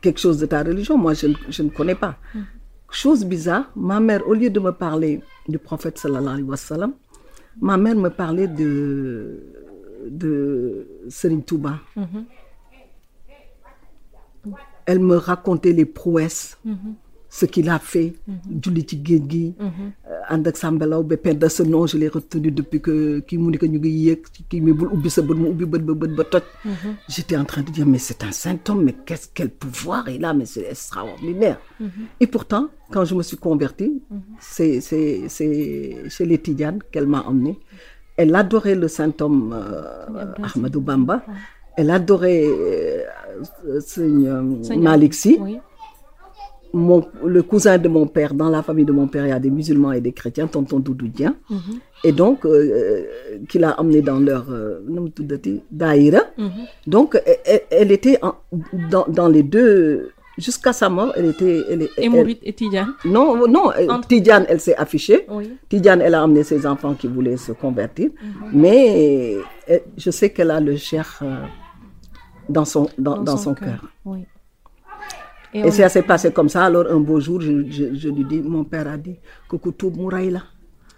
quelque 0.00 0.20
chose 0.20 0.38
de 0.38 0.46
ta 0.46 0.62
religion? 0.62 0.96
Moi, 0.98 1.14
je, 1.14 1.26
ne- 1.28 1.34
je 1.48 1.62
ne 1.62 1.70
connais 1.70 1.94
pas. 1.94 2.16
Chose 2.90 3.24
bizarre, 3.24 3.70
ma 3.74 3.98
mère, 4.00 4.26
au 4.28 4.34
lieu 4.34 4.48
de 4.50 4.60
me 4.60 4.70
parler 4.72 5.20
du 5.48 5.58
prophète 5.58 5.98
sallallahu 5.98 6.28
alayhi 6.34 6.48
wa 6.48 6.56
sallam, 6.56 6.92
ma 7.60 7.76
mère 7.76 7.96
me 7.96 8.08
parlait 8.10 8.46
de, 8.48 9.42
de 10.10 10.86
Serigne 11.08 11.42
Touba. 11.42 11.80
Elle 14.86 15.00
me 15.00 15.16
racontait 15.16 15.72
les 15.72 15.84
prouesses, 15.84 16.58
ce 17.28 17.44
qu'il 17.44 17.68
a 17.68 17.78
fait, 17.78 18.14
julli 18.62 18.86
ci 18.88 19.00
géej 19.04 19.22
gi, 19.28 19.54
euh, 19.60 20.32
ànd 20.32 20.46
ak 20.46 20.56
Sambalaw 20.56 21.02
ba 21.02 21.16
perdre 21.16 21.48
ce 21.50 21.62
nom, 21.64 21.84
je 21.86 21.98
l'ai 21.98 22.08
retenu 22.08 22.50
depuis 22.50 22.80
que 22.80 23.20
mu 23.36 23.52
ubbi 23.52 23.58
bët 25.66 25.82
ba 25.84 25.94
bët 25.94 26.14
ba 26.16 26.24
toj. 26.24 26.42
J'étais 27.08 27.36
en 27.36 27.44
train 27.44 27.62
de 27.62 27.70
dire 27.70 27.84
mais 27.84 27.98
c'est 27.98 28.22
un 28.22 28.30
saint 28.32 28.58
homme, 28.68 28.84
mais 28.84 28.94
qu'est-ce 29.04 29.28
quel 29.34 29.50
pouvoir 29.50 30.08
il 30.08 30.24
a, 30.24 30.32
mais 30.32 30.46
c'est 30.46 30.70
extraordinaire. 30.70 31.58
Et 32.20 32.26
pourtant, 32.28 32.68
quand 32.92 33.04
je 33.04 33.14
me 33.16 33.22
suis 33.22 33.36
convertie, 33.36 34.00
c'est 34.40 34.80
chez 34.80 36.24
les 36.24 36.38
Tidjanes 36.38 36.78
qu'elle 36.92 37.08
m'a 37.08 37.22
emmenée. 37.22 37.58
Elle 38.16 38.34
adorait 38.34 38.74
le 38.74 38.88
saint 38.88 39.12
homme 39.20 39.54
euh, 39.54 40.24
Ahmadou 40.54 40.80
Bamba. 40.80 41.22
Elle 41.76 41.90
adorait 41.90 42.44
euh, 42.46 43.02
euh, 43.68 43.80
Seigneur. 43.80 44.42
Malick 44.84 45.14
Sy. 45.14 45.38
Oui. 45.40 45.58
Mon- 46.72 47.06
le 47.24 47.42
cousin 47.42 47.78
de 47.78 47.88
mon 47.88 48.06
père, 48.06 48.34
dans 48.34 48.50
la 48.50 48.62
famille 48.62 48.84
de 48.84 48.92
mon 48.92 49.06
père, 49.06 49.24
il 49.24 49.30
y 49.30 49.32
a 49.32 49.38
des 49.38 49.50
musulmans 49.50 49.92
et 49.92 50.00
des 50.02 50.12
chrétiens, 50.12 50.46
tonton 50.46 50.78
Doudou 50.80 51.08
Dieng. 51.08 51.34
Et 52.04 52.12
donc, 52.12 52.44
euh, 52.44 53.04
qu'il 53.48 53.64
a 53.64 53.80
emmené 53.80 54.02
dans 54.02 54.18
leur 54.18 54.46
euh, 54.50 54.80
daïra. 55.70 56.20
Donc, 56.86 57.18
elle, 57.24 57.36
elle- 57.46 57.62
elle 57.70 57.92
était 57.92 58.18
en- 58.22 58.34
dans, 58.90 59.06
dans 59.08 59.28
les 59.28 59.42
deux, 59.42 60.10
jusqu'à 60.38 60.72
sa 60.72 60.88
mort, 60.88 61.12
elle 61.16 61.26
était. 61.26 61.64
Elle, 61.70 61.82
Et 61.82 61.90
elle- 61.98 62.10
Mourit 62.10 62.38
et 62.42 62.52
Tidjane. 62.52 62.92
non, 63.04 63.46
non, 63.48 63.70
Entre- 63.88 64.08
Tidjane, 64.08 64.44
elle 64.48 64.60
s'est 64.60 64.76
affichée. 64.76 65.26
Oui. 65.28 65.56
Tidjane, 65.68 66.00
elle 66.02 66.14
a 66.14 66.24
emmené 66.24 66.42
ses 66.44 66.66
enfants 66.66 66.94
qui 66.94 67.06
voulaient 67.08 67.36
se 67.36 67.52
convertir. 67.52 68.10
Mais 68.52 69.36
euh, 69.70 69.78
je 69.96 70.10
sais 70.10 70.30
qu'elle 70.30 70.50
a 70.50 70.60
le 70.60 70.76
cher 70.76 71.18
euh, 71.22 71.36
dans 72.48 72.64
son, 72.64 72.88
dans, 72.98 73.18
dans 73.22 73.36
son 73.36 73.54
cœur. 73.54 73.84
Oui. 74.04 74.20
Et 75.54 75.62
on- 75.64 75.70
ça 75.70 75.88
s'est 75.88 76.02
passé 76.02 76.30
comme 76.32 76.48
ça. 76.48 76.64
Alors, 76.64 76.86
un 76.90 77.00
beau 77.00 77.18
jour, 77.20 77.40
je, 77.40 77.64
je- 77.70 77.94
je 77.94 78.08
lui 78.08 78.24
dis, 78.24 78.40
mon 78.42 78.64
père 78.64 78.88
a 78.88 78.96
dit, 78.96 79.16
Coucou 79.48 79.72
tout 79.72 79.90
là. 80.30 80.42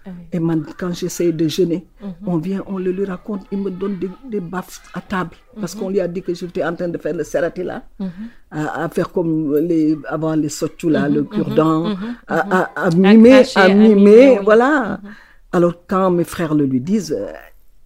Ah 0.05 0.09
oui. 0.17 0.25
Et 0.31 0.39
man, 0.39 0.63
quand 0.77 0.93
j'essaie 0.93 1.31
de 1.31 1.47
jeûner, 1.47 1.85
on 2.25 2.37
vient, 2.37 2.63
on 2.67 2.77
le 2.77 2.91
lui 2.91 3.05
raconte, 3.05 3.45
il 3.51 3.57
me 3.59 3.69
donne 3.69 3.99
des, 3.99 4.09
des 4.29 4.39
baffes 4.39 4.81
à 4.93 5.01
table. 5.01 5.35
Parce 5.59 5.75
qu'on 5.75 5.89
lui 5.89 5.99
a 5.99 6.07
dit 6.07 6.21
que 6.21 6.33
j'étais 6.33 6.63
en 6.63 6.73
train 6.75 6.87
de 6.87 6.97
faire 6.97 7.13
le 7.13 7.23
serati 7.23 7.63
là, 7.63 7.83
à, 8.49 8.83
à 8.85 8.89
faire 8.89 9.11
comme 9.11 9.55
les, 9.57 9.97
avant 10.07 10.35
les 10.35 10.49
sochou 10.49 10.89
là, 10.89 11.09
le 11.09 11.23
cure-dent, 11.23 11.95
à, 12.27 12.61
à, 12.61 12.85
à 12.85 12.89
mimer, 12.91 13.43
à 13.55 13.67
mimer, 13.69 13.95
mimer, 13.95 14.29
oui. 14.37 14.43
voilà. 14.43 14.99
Alors, 15.51 15.73
quand 15.87 16.11
mes 16.11 16.23
frères 16.23 16.53
le 16.55 16.65
lui 16.65 16.79
disent, 16.79 17.11
euh, 17.17 17.31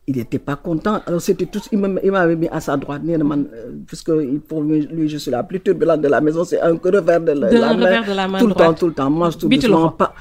il 0.05 0.17
n'était 0.17 0.39
pas 0.39 0.55
content. 0.57 1.01
Alors, 1.05 1.21
c'était 1.21 1.45
tout, 1.45 1.61
il 1.71 1.79
m'a- 1.79 2.01
il 2.03 2.11
m'avait 2.11 2.35
mis 2.35 2.49
à 2.49 2.59
sa 2.59 2.75
droite, 2.75 3.01
euh, 3.07 3.71
puisque 3.87 4.11
pour 4.49 4.61
lui, 4.61 5.07
je 5.07 5.17
suis 5.17 5.31
la 5.31 5.43
plus 5.43 5.61
turbulente 5.61 6.01
de 6.01 6.09
la 6.09 6.19
maison, 6.19 6.43
c'est 6.43 6.59
un 6.59 6.73
revers 6.73 7.21
de 7.21 7.31
la, 7.31 7.49
De 7.49 7.57
la 7.57 7.73
main, 7.73 8.01
de 8.01 8.13
la 8.13 8.27
main 8.27 8.39
tout 8.39 8.47
le 8.47 8.53
temps, 8.53 8.73
tout 8.73 8.87
le 8.87 8.93
temps, 8.93 9.09
mange 9.09 9.37
tout 9.37 9.47
doucement, 9.61 9.89
pas, 9.91 10.13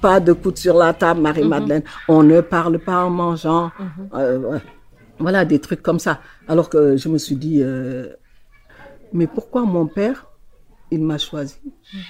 pas 0.00 0.20
de 0.20 0.32
coude 0.32 0.56
sur 0.56 0.74
la 0.76 0.94
table, 0.94 1.20
Marie-Madeleine. 1.20 1.82
On 2.08 2.22
ne 2.22 2.40
parle 2.40 2.78
pas 2.78 3.04
en 3.04 3.10
mangeant. 3.10 3.70
Euh, 4.14 4.38
ouais. 4.38 4.58
Voilà, 5.18 5.44
des 5.44 5.58
trucs 5.58 5.82
comme 5.82 5.98
ça. 5.98 6.20
Alors 6.46 6.70
que 6.70 6.96
je 6.96 7.08
me 7.08 7.18
suis 7.18 7.34
dit, 7.36 7.58
euh, 7.62 8.06
mais 9.12 9.26
pourquoi 9.26 9.62
mon 9.62 9.86
père, 9.86 10.26
il 10.90 11.02
m'a 11.02 11.18
choisi? 11.18 11.56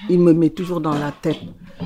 Il 0.09 0.19
me 0.21 0.31
met 0.31 0.51
toujours 0.51 0.79
dans 0.79 0.93
la 0.93 1.11
tête 1.21 1.39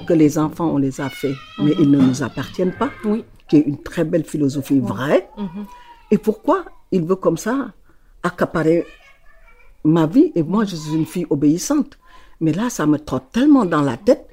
que 0.08 0.14
les 0.14 0.38
enfants, 0.38 0.70
on 0.72 0.78
les 0.78 1.02
a 1.02 1.10
faits, 1.10 1.34
mais 1.64 1.74
ils 1.80 1.90
ne 1.90 1.98
nous 2.00 2.22
appartiennent 2.22 2.74
pas. 2.78 2.90
Oui. 3.06 3.24
Qui 3.54 3.60
est 3.62 3.68
une 3.72 3.78
très 3.84 4.04
belle 4.04 4.24
philosophie 4.34 4.80
vraie. 4.80 5.30
Et 6.10 6.18
pourquoi 6.18 6.66
il 6.92 7.04
veut 7.06 7.18
comme 7.26 7.38
ça 7.38 7.56
accaparer 8.24 8.84
ma 9.84 10.08
vie? 10.08 10.32
Et 10.34 10.42
moi, 10.42 10.66
je 10.66 10.76
suis 10.76 10.96
une 10.96 11.06
fille 11.06 11.28
obéissante. 11.30 12.00
Mais 12.42 12.52
là, 12.52 12.72
ça 12.72 12.88
me 12.88 12.98
trotte 12.98 13.28
tellement 13.32 13.64
dans 13.66 13.82
la 13.92 13.96
tête 14.08 14.26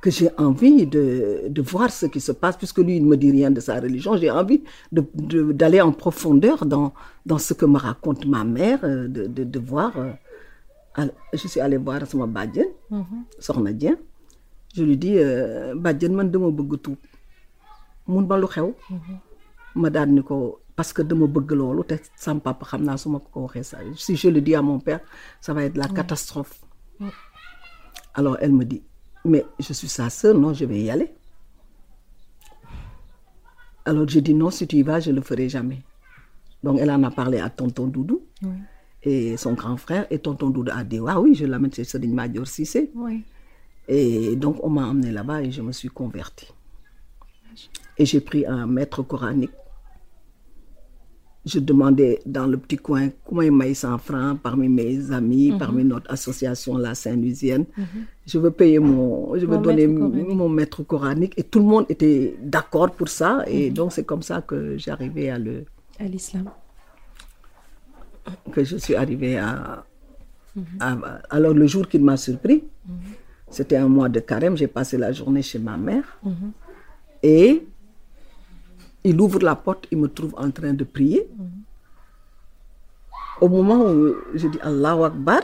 que 0.00 0.10
j'ai 0.10 0.30
envie 0.38 0.86
de, 0.86 1.42
de 1.56 1.62
voir 1.62 1.88
ce 1.92 2.06
qui 2.06 2.20
se 2.20 2.32
passe, 2.32 2.56
puisque 2.56 2.78
lui, 2.78 2.96
il 2.96 3.04
ne 3.04 3.10
me 3.10 3.16
dit 3.16 3.30
rien 3.30 3.52
de 3.52 3.60
sa 3.60 3.78
religion. 3.78 4.16
J'ai 4.16 4.30
envie 4.30 4.60
de- 4.90 5.06
de- 5.14 5.52
d'aller 5.52 5.80
en 5.80 5.92
profondeur 5.92 6.66
dans, 6.66 6.92
dans 7.24 7.38
ce 7.38 7.54
que 7.54 7.66
me 7.66 7.78
raconte 7.78 8.26
ma 8.26 8.42
mère, 8.42 8.80
euh, 8.82 9.06
de, 9.06 9.22
de, 9.36 9.44
de 9.44 9.58
voir. 9.60 9.92
euh, 9.96 11.06
je 11.32 11.46
suis 11.46 11.60
allée 11.60 11.76
voir 11.76 12.04
sama 12.06 12.26
bàjjen, 12.26 12.66
soxna 13.38 13.72
Dieng. 13.72 13.96
Je 14.74 14.82
lui 14.82 14.96
dis, 14.96 15.14
euh, 15.16 15.74
bàjjen 15.76 16.12
man 16.18 16.28
tuub 16.32 16.96
mun 18.06 18.22
ba 18.26 18.36
lu 18.38 18.46
xew. 18.46 18.74
ma 19.74 19.88
daal 19.90 20.10
ni 20.10 20.22
ko 20.22 20.60
parce 20.76 20.92
que 20.92 21.02
dama 21.02 21.26
bëgg 21.26 21.50
loolu 21.52 21.84
te 21.84 21.94
sam 22.16 22.40
papa 22.40 22.64
xam 22.66 22.82
naa 22.84 22.96
su 22.96 23.08
ma 23.08 23.18
ko 23.18 23.28
ko 23.32 23.40
waxee 23.46 23.62
ça 23.64 23.78
si 23.96 24.16
je 24.16 24.28
le 24.28 24.40
dis 24.40 24.54
à 24.54 24.62
mon 24.62 24.78
père 24.78 25.00
ça 25.40 25.54
va 25.54 25.64
être 25.64 25.76
la 25.76 25.88
catastrophe. 25.88 26.60
Alors 28.14 28.36
elle 28.40 28.52
me 28.52 28.64
dit, 28.64 28.82
mais 29.24 29.44
je 29.58 29.72
suis 29.72 29.88
sa 29.88 30.10
sœur, 30.10 30.34
non, 30.36 30.52
je 30.52 30.66
vais 30.66 30.80
y 30.82 30.90
aller. 30.90 31.14
Alors 33.84 34.06
j'ai 34.08 34.20
dit 34.20 34.34
non, 34.34 34.50
si 34.50 34.66
tu 34.66 34.76
y 34.76 34.82
vas, 34.82 35.00
je 35.00 35.10
ne 35.10 35.16
le 35.16 35.22
ferai 35.22 35.48
jamais. 35.48 35.80
Donc 36.62 36.78
elle 36.78 36.90
en 36.90 37.02
a 37.02 37.10
parlé 37.10 37.38
à 37.40 37.48
tonton 37.50 37.86
Doudou 37.86 38.22
et 39.02 39.36
son 39.36 39.54
grand 39.54 39.76
frère 39.76 40.06
et 40.10 40.18
tonton 40.18 40.50
Doudou 40.50 40.70
a 40.74 40.84
dit, 40.84 41.00
ah 41.08 41.20
oui, 41.20 41.34
je 41.34 41.44
l'amène 41.46 41.72
chez 41.72 41.84
Serigne 41.84 42.14
Madior 42.14 42.46
Cissé. 42.46 42.90
Oui. 42.94 43.24
Et 43.88 44.36
donc 44.36 44.62
on 44.62 44.70
m'a 44.70 44.86
emmené 44.86 45.10
là-bas 45.10 45.42
et 45.42 45.50
je 45.50 45.62
me 45.62 45.72
suis 45.72 45.88
convertie. 45.88 46.48
Et 47.98 48.04
j'ai 48.06 48.20
pris 48.20 48.46
un 48.46 48.66
maître 48.66 49.02
coranique. 49.02 49.50
Je 51.44 51.58
demandais 51.58 52.20
dans 52.24 52.46
le 52.46 52.56
petit 52.56 52.76
coin 52.76 53.08
comment 53.26 53.42
il 53.42 53.50
m'a 53.50 53.72
100 53.74 53.98
francs 53.98 54.38
parmi 54.40 54.68
mes 54.68 55.10
amis, 55.10 55.50
Mhm. 55.50 55.58
parmi 55.58 55.82
notre 55.84 56.08
association, 56.12 56.78
la 56.78 56.94
Saint-Lusienne. 56.94 57.64
Je 58.24 58.38
veux 58.38 58.52
payer 58.52 58.78
mon, 58.78 59.34
je 59.36 59.44
veux 59.46 59.56
Mon 59.56 59.60
donner 59.60 59.88
maître 59.88 59.98
coranique. 60.08 60.28
mon 60.36 60.48
maître 60.48 60.82
coranique. 60.84 61.34
Et 61.36 61.42
tout 61.42 61.58
le 61.58 61.64
monde 61.64 61.86
était 61.88 62.36
d'accord 62.40 62.92
pour 62.92 63.08
ça. 63.08 63.42
Et 63.48 63.68
Mhm. 63.70 63.74
donc, 63.74 63.92
c'est 63.92 64.04
comme 64.04 64.22
ça 64.22 64.40
que 64.40 64.78
j'arrivais 64.78 65.30
à 65.30 65.38
le, 65.38 65.64
à 65.98 66.04
l'islam 66.04 66.48
que 68.52 68.62
je 68.62 68.76
suis 68.76 68.94
arrivée 68.94 69.36
à, 69.38 69.84
à- 70.80 70.98
Alors, 71.30 71.54
le 71.54 71.66
jour 71.66 71.88
qu'il 71.88 72.04
m'a 72.04 72.16
surpris, 72.16 72.62
c'était 73.50 73.76
un 73.76 73.88
mois 73.88 74.08
de 74.08 74.20
carême, 74.20 74.56
j'ai 74.56 74.68
passé 74.68 74.96
la 74.96 75.10
journée 75.10 75.42
chez 75.42 75.58
ma 75.58 75.76
mère. 75.76 76.04
Et 77.22 77.66
il 79.04 79.20
ouvre 79.20 79.40
la 79.40 79.56
porte, 79.56 79.86
il 79.90 79.98
me 79.98 80.08
trouve 80.08 80.34
en 80.36 80.50
train 80.50 80.72
de 80.74 80.84
prier. 80.84 81.28
Au 83.40 83.48
moment 83.48 83.90
où 83.90 84.14
je 84.34 84.46
dis 84.48 84.58
Allahu 84.60 85.04
Akbar, 85.04 85.40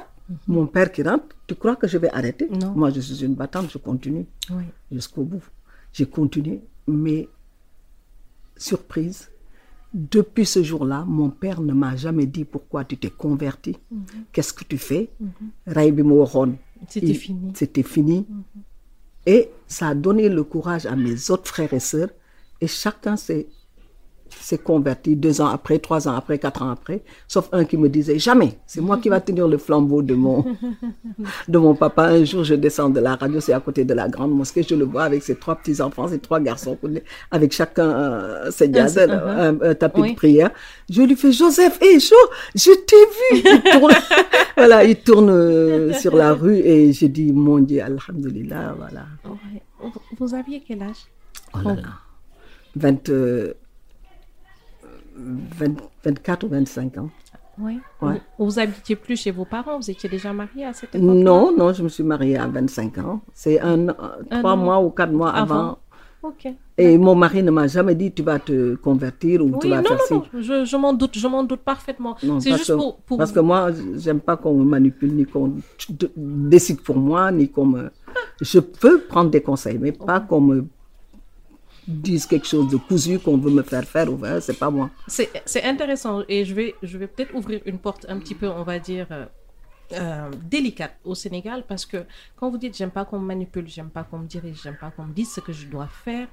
mon 0.46 0.66
père 0.66 0.92
qui 0.92 1.02
rentre, 1.02 1.26
tu 1.46 1.54
crois 1.54 1.76
que 1.76 1.88
je 1.88 1.98
vais 1.98 2.10
arrêter? 2.10 2.48
Non. 2.48 2.72
Moi, 2.72 2.90
je 2.90 3.00
suis 3.00 3.24
une 3.24 3.34
battante, 3.34 3.70
je 3.70 3.78
continue 3.78 4.26
Oui. 4.50 4.64
jusqu'au 4.92 5.22
bout. 5.24 5.42
J'ai 5.92 6.06
continué, 6.06 6.60
mais 6.86 7.28
surprise, 8.56 9.30
depuis 9.92 10.44
ce 10.44 10.62
jour-là, 10.62 11.04
mon 11.06 11.30
père 11.30 11.60
ne 11.62 11.72
m'a 11.72 11.96
jamais 11.96 12.26
dit 12.26 12.44
pourquoi 12.44 12.84
tu 12.84 12.96
t'es 12.98 13.10
converti, 13.10 13.76
qu'est-ce 14.32 14.52
que 14.52 14.64
tu 14.64 14.76
fais? 14.78 15.08
Waxoon, 15.66 16.56
C'était 16.88 17.14
fini. 17.14 17.52
C'était 17.54 17.82
fini. 17.82 18.26
Et 19.26 19.50
ça 19.66 19.88
a 19.88 19.94
donné 19.94 20.28
le 20.28 20.44
courage 20.44 20.84
à 20.86 20.94
mes 20.94 21.30
autres 21.30 21.48
frères 21.48 21.72
et 21.72 21.80
sœurs, 21.80 22.10
et 22.60 22.66
chacun 22.66 23.16
s'est 23.16 23.46
converti 24.62 25.16
deux 25.16 25.40
ans 25.40 25.46
après, 25.46 25.78
trois 25.78 26.06
ans 26.08 26.14
après, 26.14 26.38
quatre 26.38 26.62
ans 26.62 26.70
après, 26.70 27.02
sauf 27.26 27.48
un 27.52 27.64
qui 27.64 27.76
me 27.78 27.88
disait 27.88 28.18
jamais, 28.18 28.58
c'est 28.66 28.80
moi 28.80 28.98
qui 28.98 29.08
va 29.08 29.20
tenir 29.20 29.48
le 29.48 29.56
flambeau 29.58 30.02
de 30.02 30.14
mon, 30.14 30.44
de 31.48 31.58
mon 31.58 31.74
papa. 31.74 32.08
Un 32.08 32.24
jour, 32.24 32.44
je 32.44 32.54
descends 32.54 32.90
de 32.90 33.00
la 33.00 33.16
radio, 33.16 33.40
c'est 33.40 33.52
à 33.54 33.60
côté 33.60 33.84
de 33.84 33.94
la 33.94 34.08
grande 34.08 34.32
mosquée, 34.32 34.62
je 34.62 34.74
le 34.74 34.84
vois 34.84 35.04
avec 35.04 35.22
ses 35.22 35.34
trois 35.36 35.56
petits-enfants, 35.56 36.08
ses 36.08 36.18
trois 36.18 36.40
garçons, 36.40 36.78
avec 37.30 37.52
chacun 37.52 37.88
euh, 37.88 38.50
ses 38.50 38.68
diazes, 38.68 38.98
Un- 38.98 39.10
un, 39.10 39.60
un 39.70 39.74
tapis 39.74 40.00
Oui. 40.02 40.10
de 40.12 40.16
prière. 40.16 40.50
Je 40.90 41.02
lui 41.02 41.16
fais, 41.16 41.32
Joseph, 41.32 41.78
hé, 41.82 41.98
Jo, 41.98 42.16
je 42.54 42.70
t'ai 42.72 42.96
vu. 43.40 43.42
Il 43.44 43.62
tourne, 43.80 43.92
voilà, 44.56 44.84
il 44.84 44.96
tourne 44.96 45.30
euh, 45.30 45.92
sur 45.94 46.14
la 46.16 46.32
rue 46.34 46.56
et 46.58 46.92
je 46.92 47.06
dis, 47.06 47.32
mon 47.32 47.58
Dieu, 47.60 47.82
Alhamdulillah, 47.82 48.74
voilà. 48.76 49.06
Vous 50.18 50.34
aviez 50.34 50.62
quel 50.66 50.82
âge? 50.82 51.06
Oh 51.54 51.58
là 51.64 51.74
là. 51.74 51.82
20, 52.78 53.08
euh, 53.10 53.54
20 55.16 55.76
24 56.04 56.44
ou 56.44 56.48
25 56.48 56.98
ans. 56.98 57.10
Oui. 57.60 57.80
Ouais. 58.00 58.20
Vous, 58.38 58.58
habitiez 58.60 58.94
plus 58.94 59.16
chez 59.16 59.32
vos 59.32 59.44
parents 59.44 59.78
Vous 59.80 59.90
étiez 59.90 60.08
déjà 60.08 60.32
marié 60.32 60.64
à 60.64 60.72
cette 60.72 60.94
époque 60.94 61.08
Non, 61.08 61.54
non, 61.56 61.72
je 61.72 61.82
me 61.82 61.88
suis 61.88 62.04
mariée 62.04 62.36
à 62.38 62.46
25 62.46 62.98
ans. 62.98 63.20
C'est 63.34 63.58
un, 63.60 63.88
euh, 63.88 63.92
Un 64.30 64.38
trois 64.38 64.52
an. 64.52 64.56
mois 64.56 64.80
ou 64.80 64.90
quatre 64.90 65.12
mois 65.12 65.30
avant. 65.32 65.54
Avant. 65.54 65.78
Ok. 66.22 66.46
Et 66.76 66.98
mon 66.98 67.14
mari 67.16 67.42
ne 67.42 67.50
m'a 67.50 67.66
jamais 67.66 67.94
dit 67.96 68.12
tu 68.12 68.22
vas 68.22 68.38
te 68.38 68.76
convertir 68.76 69.44
ou 69.44 69.50
tu 69.58 69.66
Oui, 69.66 69.70
vas 69.70 69.82
non, 69.82 69.88
faire 69.88 70.00
ci. 70.02 70.14
non, 70.14 70.22
non, 70.32 70.40
je, 70.40 70.64
je 70.64 70.76
m'en 70.76 70.92
doute, 70.92 71.16
je 71.18 71.26
m'en 71.26 71.42
doute 71.44 71.60
parfaitement. 71.60 72.16
Non, 72.22 72.38
C'est 72.38 72.50
parce 72.50 72.60
juste 72.60 72.70
que- 72.72 72.76
pour, 72.76 72.96
pour 72.98 73.18
Parce 73.18 73.32
que 73.32 73.40
moi, 73.40 73.70
j'aime 73.96 74.20
pas 74.20 74.36
qu'on 74.36 74.54
me 74.54 74.64
manipule, 74.64 75.12
ni 75.14 75.24
qu'on 75.26 75.54
décide 76.16 76.80
pour 76.82 76.96
moi, 76.96 77.32
ni 77.32 77.48
qu'on 77.48 77.66
me... 77.66 77.90
Je 78.40 78.60
peux 78.60 79.00
prendre 79.00 79.30
des 79.30 79.40
conseils, 79.40 79.78
mais 79.78 79.90
pas 79.92 80.20
qu'on 80.20 80.40
me 80.40 80.64
dise 81.88 82.26
quelque 82.26 82.46
chose 82.46 82.68
de 82.68 82.76
cousu, 82.76 83.18
qu'on 83.18 83.38
veut 83.38 83.50
me 83.50 83.62
faire 83.62 83.84
faire, 83.84 84.12
ou 84.12 84.16
ouais, 84.16 84.40
c'est 84.40 84.58
pas 84.58 84.70
moi. 84.70 84.90
C'est 85.06 85.30
c'est 85.46 85.64
intéressant 85.64 86.22
et 86.28 86.44
je 86.44 86.54
vais, 86.54 86.74
je 86.82 86.98
vais 86.98 87.06
peut-être 87.06 87.34
ouvrir 87.34 87.60
une 87.64 87.78
porte 87.78 88.06
un 88.08 88.18
petit 88.18 88.34
peu, 88.34 88.48
on 88.48 88.62
va 88.62 88.78
dire, 88.78 89.06
euh, 89.10 89.24
euh, 89.92 90.30
délicate 90.44 90.96
au 91.04 91.14
Sénégal 91.14 91.64
parce 91.66 91.86
que 91.86 92.04
quand 92.36 92.50
vous 92.50 92.58
dites 92.58 92.76
j'aime 92.76 92.90
pas 92.90 93.06
qu'on 93.06 93.18
me 93.18 93.26
manipule, 93.26 93.66
j'aime 93.68 93.88
pas 93.88 94.04
qu'on 94.04 94.18
me 94.18 94.26
dirige, 94.26 94.60
j'aime 94.62 94.76
pas 94.78 94.90
qu'on 94.90 95.04
me 95.04 95.14
dise 95.14 95.32
ce 95.32 95.40
que 95.40 95.52
je 95.52 95.66
dois 95.66 95.86
faire, 95.86 96.28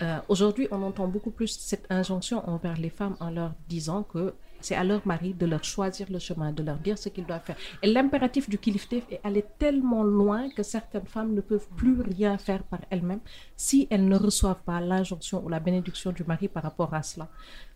euh, 0.00 0.18
aujourd'hui 0.28 0.68
on 0.70 0.80
entend 0.84 1.08
beaucoup 1.08 1.32
plus 1.32 1.48
cette 1.48 1.90
injonction 1.90 2.48
envers 2.48 2.76
les 2.76 2.88
femmes 2.88 3.16
en 3.18 3.30
leur 3.30 3.52
disant 3.68 4.04
que 4.04 4.32
c'est 4.60 4.74
à 4.74 4.84
leur 4.84 5.06
mari 5.06 5.34
de 5.34 5.46
leur 5.46 5.64
choisir 5.64 6.06
le 6.10 6.18
chemin, 6.18 6.52
de 6.52 6.62
leur 6.62 6.76
dire 6.78 6.98
ce 6.98 7.08
qu'ils 7.08 7.26
doivent 7.26 7.44
faire. 7.44 7.56
Et 7.82 7.92
l'impératif 7.92 8.48
du 8.48 8.58
kiliftef 8.58 9.04
est 9.10 9.20
allé 9.24 9.44
tellement 9.58 10.02
loin 10.02 10.48
que 10.50 10.62
certaines 10.62 11.06
femmes 11.06 11.34
ne 11.34 11.40
peuvent 11.40 11.68
plus 11.76 12.00
rien 12.00 12.38
faire 12.38 12.62
par 12.62 12.80
elles-mêmes 12.90 13.20
si 13.56 13.86
elles 13.90 14.06
ne 14.06 14.16
reçoivent 14.16 14.62
pas 14.64 14.80
l'injonction 14.80 15.44
ou 15.44 15.48
la 15.48 15.60
bénédiction 15.60 16.12
du 16.12 16.24
mari 16.24 16.48
par 16.48 16.62
rapport 16.62 16.92
à 16.94 17.02
cela. 17.02 17.28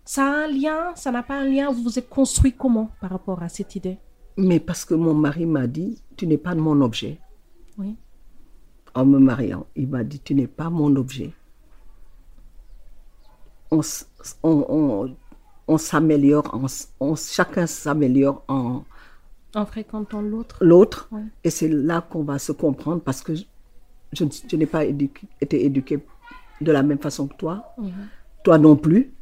Ça 0.05 0.25
a 0.25 0.45
un 0.45 0.49
lien, 0.49 0.95
ça 0.95 1.11
n'a 1.11 1.23
pas 1.23 1.39
un 1.39 1.45
lien, 1.45 1.71
vous 1.71 1.83
vous 1.83 1.99
êtes 1.99 2.09
construit 2.09 2.53
comment 2.53 2.91
par 3.01 3.11
rapport 3.11 3.43
à 3.43 3.49
cette 3.49 3.75
idée? 3.75 3.99
Mais 4.37 4.61
parce 4.61 4.85
que 4.85 4.95
mon 4.95 5.15
mari 5.15 5.47
m'a 5.47 5.67
dit, 5.67 6.03
tu 6.17 6.27
n'es 6.27 6.39
pas 6.39 6.55
mon 6.55 6.81
objet. 6.81 7.19
Oui. 7.79 7.97
En 8.95 9.05
me 9.07 9.19
mariant, 9.19 9.67
il 9.77 9.89
m'a 9.89 10.05
dit, 10.05 10.21
tu 10.21 10.35
n'es 10.35 10.47
pas 10.47 10.71
mon 10.71 10.95
objet. 10.97 11.33
On, 13.71 13.81
on, 14.43 15.17
on 15.67 15.79
s'améliore, 15.79 16.59
on- 17.01 17.17
chacun 17.17 17.67
s'améliore 17.67 18.45
en 18.49 18.85
En 19.55 19.67
fréquentant 19.67 20.21
l'autre. 20.21 20.59
l'autre. 20.65 21.09
Ouais. 21.13 21.23
Et 21.43 21.51
c'est 21.51 21.69
là 21.69 22.01
qu'on 22.03 22.23
va 22.25 22.39
se 22.39 22.53
comprendre 22.53 23.01
parce 23.03 23.23
que 23.23 23.35
je, 23.35 23.45
je, 24.13 24.25
ne- 24.25 24.31
je 24.51 24.57
n'ai 24.57 24.67
pas 24.67 24.85
éduqué- 24.85 25.27
été 25.41 25.65
éduquée 25.65 26.01
de 26.61 26.73
la 26.73 26.83
même 26.83 26.99
façon 26.99 27.27
que 27.27 27.35
toi. 27.37 27.75
Toi 28.43 28.59
non 28.59 28.77
plus. 28.77 29.13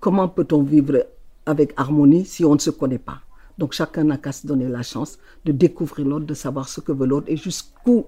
Comment 0.00 0.28
peut-on 0.28 0.62
vivre 0.62 1.06
avec 1.46 1.72
harmonie 1.76 2.24
si 2.24 2.44
on 2.44 2.54
ne 2.54 2.58
se 2.58 2.70
connaît 2.70 2.98
pas? 2.98 3.20
Donc 3.58 3.72
chacun 3.72 4.04
n'a 4.04 4.16
qu'à 4.18 4.32
se 4.32 4.46
donner 4.46 4.68
la 4.68 4.82
chance 4.82 5.18
de 5.44 5.52
découvrir 5.52 6.06
l'autre, 6.06 6.26
de 6.26 6.34
savoir 6.34 6.68
ce 6.68 6.80
que 6.80 6.90
veut 6.92 7.06
l'autre 7.06 7.26
et 7.30 7.36
jusqu'où 7.36 8.06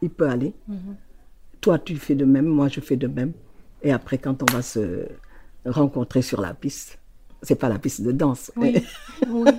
il 0.00 0.10
peut 0.10 0.28
aller. 0.28 0.54
Toi, 1.60 1.78
tu 1.78 1.96
fais 1.96 2.14
de 2.14 2.24
même, 2.24 2.46
moi, 2.46 2.68
je 2.68 2.80
fais 2.80 2.96
de 2.96 3.06
même. 3.06 3.32
Et 3.84 3.92
après, 3.92 4.18
quand 4.18 4.42
on 4.42 4.46
va 4.52 4.62
se 4.62 5.06
rencontrer 5.66 6.22
sur 6.22 6.40
la 6.40 6.54
piste, 6.54 6.98
c'est 7.42 7.54
pas 7.54 7.68
la 7.68 7.78
piste 7.78 8.02
de 8.02 8.12
danse. 8.12 8.50
Oui, 8.56 8.82
oui. 9.28 9.50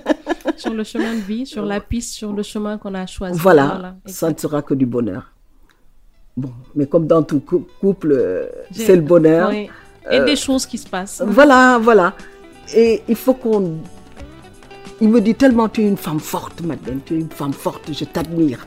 Sur 0.56 0.74
le 0.74 0.84
chemin 0.84 1.14
de 1.14 1.20
vie, 1.20 1.46
sur 1.46 1.64
la 1.64 1.80
piste, 1.80 2.12
sur 2.14 2.32
le 2.32 2.42
chemin 2.42 2.76
qu'on 2.78 2.94
a 2.94 3.06
choisi. 3.06 3.38
Voilà, 3.38 3.96
ça 4.06 4.30
ne 4.30 4.36
sera 4.36 4.62
que 4.62 4.74
du 4.74 4.86
bonheur. 4.86 5.32
Bon, 6.36 6.52
mais 6.74 6.86
comme 6.86 7.06
dans 7.06 7.22
tout 7.22 7.40
cou- 7.40 7.66
couple, 7.80 8.12
euh, 8.12 8.46
c'est 8.72 8.96
le 8.96 9.02
bonheur. 9.02 9.48
Oui. 9.50 9.70
Et 10.10 10.20
des 10.24 10.36
choses 10.36 10.66
qui 10.66 10.76
se 10.78 10.86
passent. 10.88 11.22
Voilà, 11.26 11.78
voilà. 11.82 12.14
Et 12.74 13.02
il 13.08 13.16
faut 13.16 13.34
qu'on... 13.34 13.78
Il 15.00 15.08
me 15.08 15.20
dit 15.20 15.34
tellement, 15.34 15.68
tu 15.68 15.82
es 15.82 15.88
une 15.88 15.96
femme 15.96 16.20
forte, 16.20 16.60
Madeleine, 16.62 17.00
tu 17.04 17.14
es 17.14 17.20
une 17.20 17.30
femme 17.30 17.52
forte, 17.52 17.92
je 17.92 18.04
t'admire. 18.04 18.66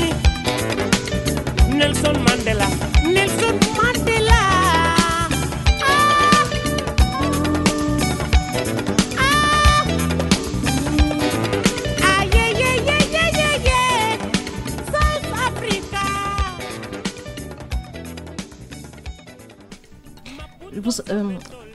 Nelson 1.81 2.13
Mandela. 2.13 2.67
Nelson 3.05 3.57
Mandela. 3.75 4.41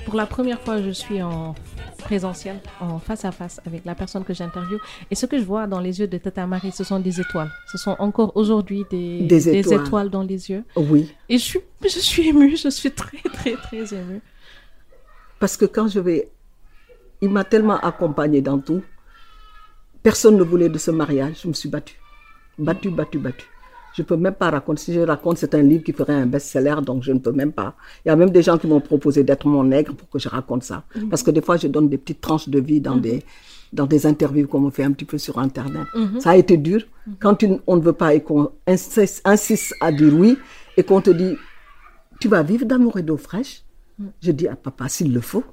Pour 0.05 0.14
la 0.14 0.27
première 0.27 0.61
fois, 0.61 0.81
je 0.81 0.90
suis 0.90 1.21
en 1.21 1.57
présentiel, 2.09 2.57
en 2.81 2.99
face 2.99 3.25
à 3.25 3.33
face 3.33 3.61
avec 3.66 3.85
la 3.85 3.95
personne 3.95 4.25
que 4.25 4.33
j'interviewe. 4.38 4.79
Et 5.11 5.14
ce 5.14 5.27
que 5.27 5.37
je 5.38 5.45
vois 5.45 5.66
dans 5.66 5.81
les 5.87 5.95
yeux 6.01 6.07
de 6.07 6.19
Tata 6.19 6.47
Marie, 6.47 6.73
ce 6.73 6.85
sont 6.85 7.01
des 7.01 7.21
étoiles. 7.21 7.51
Ce 7.73 7.79
sont 7.79 7.97
encore 7.99 8.31
aujourd'hui 8.37 8.85
des, 8.90 9.23
Des 9.23 9.49
étoiles. 9.59 9.81
étoiles 9.87 10.11
dans 10.11 10.23
les 10.23 10.40
yeux. 10.51 10.62
Oui, 10.77 11.12
Et 11.29 11.38
je 11.38 11.45
suis, 11.45 11.61
je 11.83 11.99
suis 12.11 12.29
émue, 12.29 12.57
je 12.57 12.69
suis 12.69 12.90
très, 12.92 13.19
très, 13.38 13.55
très 13.66 13.83
émue. 14.01 14.21
parce 15.40 15.57
que 15.57 15.64
quand 15.66 15.88
je 15.88 16.01
vais... 16.01 16.31
Il 17.23 17.31
m'a 17.31 17.45
tellement 17.45 17.79
accompagnée 17.90 18.42
dans 18.42 18.59
tout. 18.59 18.83
Personne 20.03 20.37
ne 20.37 20.42
voulait 20.51 20.69
de 20.69 20.79
ce 20.79 20.90
mariage. 20.90 21.37
Je 21.42 21.49
me 21.49 21.55
suis 21.55 21.69
battue. 21.69 21.99
Battue, 22.59 22.90
battue, 22.90 23.19
battue. 23.19 23.49
Je 23.97 24.03
ne 24.03 24.07
peux 24.07 24.17
même 24.17 24.35
pas 24.35 24.51
raconter. 24.51 24.83
Si 24.83 24.93
je 24.93 25.01
raconte, 25.01 25.39
c'est 25.39 25.55
un 25.55 25.63
livre 25.63 25.83
qui 25.83 25.93
ferait 25.93 26.13
un 26.13 26.27
best-seller, 26.27 26.77
donc 26.83 27.03
je 27.03 27.13
ne 27.13 27.19
peux 27.19 27.33
même 27.33 27.53
pas. 27.53 27.75
Il 28.05 28.09
y 28.09 28.11
a 28.11 28.17
même 28.17 28.29
des 28.29 28.43
gens 28.43 28.59
qui 28.59 28.67
m'ont 28.67 28.81
proposé 28.81 29.25
d'être 29.25 29.47
mon 29.49 29.65
nègre 29.65 29.95
pour 29.95 30.11
que 30.11 30.19
je 30.19 30.29
raconte 30.29 30.65
ça. 30.65 30.85
Parce 31.09 31.23
que 31.23 31.31
des 31.31 31.41
fois, 31.41 31.57
je 31.57 31.67
donne 31.67 31.89
des 31.89 31.97
petites 31.97 32.21
tranches 32.21 32.51
de 32.51 32.61
vie 32.61 32.79
dans, 32.83 32.97
des, 32.97 33.23
dans 33.73 33.87
des 33.87 34.05
interviews 34.05 34.47
qu'on 34.49 34.61
me 34.61 34.71
fait 34.71 34.85
un 34.85 34.93
petit 34.93 35.07
peu 35.07 35.17
sur 35.17 35.39
Internet. 35.39 35.87
Ça 36.19 36.31
a 36.31 36.37
été 36.37 36.59
dur. 36.59 36.83
Quand 37.21 37.43
on 37.67 37.77
ne 37.77 37.81
veut 37.81 37.95
pas 37.95 38.13
et 38.13 38.21
qu'on 38.23 38.51
insiste, 38.67 39.23
insiste 39.25 39.73
à 39.81 39.91
dire 39.91 40.13
oui, 40.15 40.37
et 40.77 40.83
qu'on 40.83 41.01
te 41.01 41.09
dit, 41.11 41.35
tu 42.21 42.29
vas 42.29 42.43
vivre 42.43 42.67
d'amour 42.67 42.99
et 42.99 43.03
d'eau 43.03 43.17
fraîche, 43.17 43.63
je 44.21 44.31
dis 44.31 44.47
à 44.47 44.57
papa, 44.57 44.91
s'il 44.91 45.15
le 45.15 45.23
faut, 45.23 45.45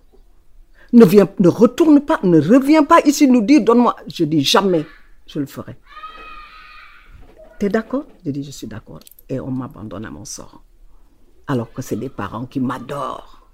ne, 0.92 1.06
viens, 1.06 1.30
ne 1.40 1.48
retourne 1.48 2.02
pas, 2.02 2.20
ne 2.24 2.42
reviens 2.42 2.84
pas 2.84 3.00
ici 3.06 3.26
nous 3.26 3.42
dire, 3.42 3.62
donne-moi. 3.62 3.96
Je 4.08 4.26
dis 4.26 4.44
jamais, 4.44 4.86
je 5.28 5.40
le 5.40 5.46
ferai. 5.46 5.78
T'es 7.64 7.70
d'accord? 7.70 8.04
Je 8.26 8.32
dis, 8.32 8.44
je 8.44 8.52
suis 8.52 8.68
d'accord. 8.68 9.00
Et 9.30 9.40
on 9.40 9.50
m'abandonne 9.50 10.04
à 10.04 10.12
mon 10.12 10.26
sort. 10.26 10.66
Alors 11.48 11.72
que 11.72 11.82
c'est 11.82 11.96
des 11.96 12.10
parents 12.10 12.46
qui 12.46 12.60
m'adorent. 12.60 13.48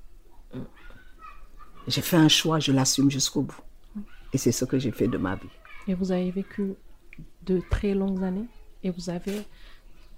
J'ai 1.87 2.01
fait 2.01 2.17
un 2.17 2.27
choix, 2.27 2.57
je 2.57 2.71
l'assume 2.71 3.11
jusqu'au 3.11 3.43
bout. 3.43 3.61
Et 4.33 4.39
c'est 4.39 4.51
ce 4.51 4.65
que 4.65 4.79
j'ai 4.79 4.89
fait 4.89 5.07
de 5.07 5.19
ma 5.19 5.35
vie. 5.35 5.51
Et 5.87 5.93
vous 5.93 6.11
avez 6.11 6.31
vécu 6.31 6.73
de 7.45 7.61
très 7.69 7.93
longues 7.93 8.23
années 8.23 8.47
et 8.81 8.89
vous 8.89 9.11
avez, 9.11 9.43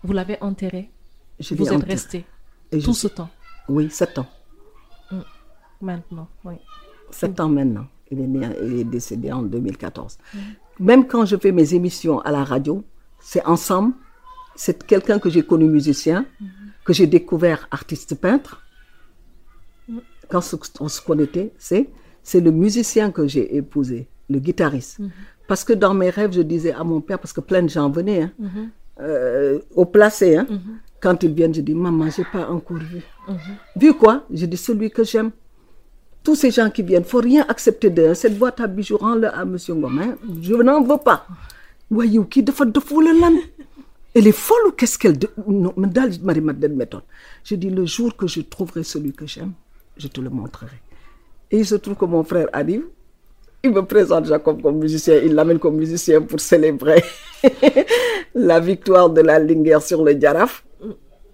vous 0.06 0.14
l'avez 0.14 0.42
enterré. 0.42 0.90
Je 1.42 1.54
vous 1.54 1.68
êtes 1.68 1.74
enterré. 1.74 1.92
resté 1.92 2.26
Et 2.72 2.80
tout 2.80 2.94
ce 2.94 3.10
temps, 3.10 3.30
Oui, 3.68 3.90
sept 3.90 4.18
ans. 4.20 4.28
maintenant. 5.82 6.30
Oui. 6.46 6.56
Sept 7.10 7.38
ans 7.42 7.50
maintenant. 7.50 7.88
Il 8.10 8.22
est, 8.22 8.28
né, 8.28 8.56
il 8.64 8.74
est 8.80 8.84
décédé 8.86 9.34
en 9.34 9.42
2014. 9.42 10.18
Même 10.80 11.06
quand 11.08 11.26
je 11.26 11.36
fais 11.36 11.52
mes 11.52 11.74
émissions 11.74 12.22
à 12.22 12.32
la 12.32 12.46
radio, 12.46 12.86
c'est 13.22 13.46
ensemble. 13.46 13.94
C'est 14.56 14.84
quelqu'un 14.86 15.20
que 15.20 15.30
j'ai 15.30 15.44
connu 15.44 15.66
musicien, 15.66 16.26
que 16.84 16.94
j'ai 16.94 17.08
découvert 17.08 17.68
artiste 17.72 18.16
peintre. 18.16 18.62
Quand 20.30 20.42
on 20.80 20.88
se 20.88 21.02
connaissait, 21.02 21.54
c'est, 21.58 21.90
c'est 22.24 22.42
le 22.42 22.52
musicien 22.52 23.12
que 23.12 23.28
j'ai 23.28 23.56
épousé, 23.56 24.08
le 24.30 24.40
guitariste. 24.40 25.00
Parce 25.48 25.64
que 25.64 25.74
dans 25.74 25.94
mes 25.94 26.10
rêves, 26.10 26.34
je 26.34 26.42
disais 26.42 26.74
à 26.74 26.84
mon 26.84 27.02
père, 27.02 27.20
parce 27.20 27.34
que 27.34 27.42
plein 27.42 27.62
de 27.64 27.70
gens 27.70 27.90
venaient, 27.90 28.24
hein, 28.24 28.32
euh, 29.02 29.60
au 29.76 29.86
placé, 29.86 30.38
hein, 30.38 30.48
quand 31.02 31.24
ils 31.24 31.34
viennent, 31.34 31.54
je 31.54 31.62
dis, 31.62 31.74
maman, 31.74 32.10
j'ai 32.10 32.24
pas 32.24 32.48
encore 32.50 32.78
vu. 32.78 33.02
Vu 33.76 33.94
quoi? 33.94 34.26
Je 34.32 34.46
dis, 34.46 34.58
celui 34.58 34.92
que 34.92 35.04
j'aime 35.04 35.32
tous 36.24 36.36
ces 36.36 36.52
gens 36.52 36.70
qui 36.70 36.84
viennent, 36.84 37.04
faut 37.04 37.20
rien 37.20 37.44
accepter 37.50 37.90
d'eux. 37.90 38.14
Cette 38.14 38.38
boîte 38.38 38.60
à 38.60 38.68
bijoux, 38.68 38.98
rends-le 38.98 39.28
à 39.34 39.44
Monsieur 39.44 39.74
Ngomin. 39.74 40.16
Je 40.42 40.54
n'en 40.54 40.84
veux 40.84 40.98
pas. 40.98 41.26
Waaye 41.92 42.14
yow 42.16 42.24
kii 42.26 42.44
dafa 42.44 42.66
dof 42.66 42.92
wala 42.92 43.14
lan? 43.14 43.36
Elle 44.14 44.28
est 44.28 44.34
folle 44.34 44.68
ou 44.68 44.72
qu'est-ce 44.72 44.98
qu'elle... 45.00 45.18
de- 45.18 45.30
Non, 45.48 45.74
mais 45.78 45.88
daal 45.88 46.12
Marie-Madeleine 46.22 46.76
m'étonne. 46.76 47.02
Je 47.46 47.56
dis, 47.56 47.70
le 47.70 47.86
jour 47.86 48.14
que 48.18 48.28
je 48.28 48.42
trouverai 48.42 48.84
celui 48.84 49.14
que 49.14 49.26
j'aime, 49.26 49.54
je 49.96 50.08
te 50.10 50.20
le 50.20 50.30
montrerai. 50.30 50.76
Et 51.50 51.60
il 51.60 51.66
se 51.66 51.76
trouve 51.76 51.96
que 51.96 52.04
mon 52.06 52.22
frère 52.26 52.48
arrive. 52.52 52.84
Il 53.64 53.72
me 53.72 53.82
présente 53.86 54.26
Jacob 54.26 54.62
comme 54.62 54.80
musicien. 54.80 55.16
Il 55.24 55.34
l'amène 55.34 55.60
comme 55.60 55.76
musicien 55.78 56.22
pour 56.22 56.42
célébrer 56.42 57.02
la 58.36 58.60
victoire 58.60 59.10
de 59.10 59.22
la 59.22 59.40
Linguère 59.40 59.82
sur 59.82 60.04
le 60.04 60.12
Djaraf. 60.20 60.64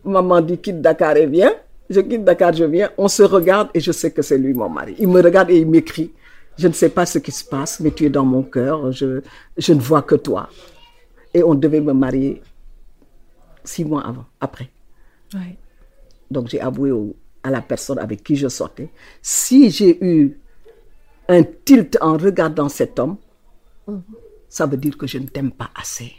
Maman 0.04 0.42
dit 0.42 0.58
quitte 0.60 0.82
Dakar 0.82 1.18
et 1.18 1.26
viens. 1.26 1.54
Je 1.90 2.02
quitte 2.02 2.24
Dakar, 2.26 2.54
je 2.54 2.66
viens. 2.66 2.92
On 2.98 3.08
se 3.08 3.24
regarde 3.24 3.70
et 3.74 3.80
je 3.80 3.92
sais 3.92 4.12
que 4.12 4.22
c'est 4.22 4.38
lui 4.38 4.54
mon 4.54 4.70
mari. 4.70 4.96
Il 5.00 5.08
me 5.08 5.22
regarde 5.22 5.50
et 5.50 5.58
il 5.58 5.68
m'écrit. 5.68 6.12
Je 6.58 6.68
ne 6.68 6.74
sais 6.74 6.90
pas 6.90 7.06
ce 7.06 7.20
qui 7.20 7.32
se 7.32 7.44
passe, 7.46 7.80
mais 7.80 7.92
tu 7.92 8.06
es 8.06 8.10
dans 8.10 8.26
mon 8.26 8.44
cœur. 8.44 8.92
Je, 8.92 9.22
je 9.58 9.74
ne 9.74 9.80
vois 9.80 10.02
que 10.02 10.16
toi. 10.16 10.50
Et 11.34 11.44
on 11.44 11.54
devait 11.56 11.82
me 11.82 11.94
marier 11.94 12.42
six 13.64 13.86
mois 13.86 14.06
avant, 14.08 14.26
après. 14.40 14.70
Ouais. 15.34 15.58
Donc 16.32 16.48
j'ai 16.50 16.60
avoué 16.60 16.92
au- 16.92 17.16
à 17.44 17.52
la 17.52 17.62
personne 17.62 18.00
avec 18.00 18.24
qui 18.24 18.36
je 18.36 18.48
sortais. 18.48 18.90
Si 19.22 19.70
j'ai 19.70 20.04
eu 20.04 20.40
un 21.28 21.44
tilt 21.44 21.98
en 22.02 22.18
regardant 22.18 22.70
cet 22.70 22.98
homme, 23.00 23.18
ça 24.50 24.66
veut 24.66 24.78
dire 24.78 24.98
que 24.98 25.06
je 25.08 25.18
ne 25.20 25.28
t'aime 25.28 25.52
pas 25.52 25.70
assez. 25.76 26.14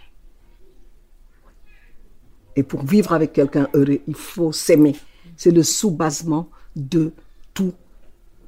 Et 2.57 2.62
pour 2.62 2.85
vivre 2.85 3.12
avec 3.12 3.33
quelqu'un 3.33 3.68
heureux, 3.74 4.01
il 4.07 4.14
faut 4.14 4.53
s'aimer. 4.53 4.96
C'est 5.37 5.51
le 5.51 5.62
sous-basement 5.62 6.48
de 6.77 7.12
tout, 7.55 7.72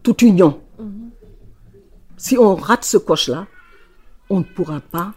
toute 0.03 0.23
union. 0.23 0.61
Si 2.23 2.37
on 2.37 2.55
rate 2.55 2.85
ce 2.85 2.99
coche-là, 2.99 3.47
on 4.29 4.41
ne 4.41 4.45
pourra 4.45 4.79
pas 4.81 5.15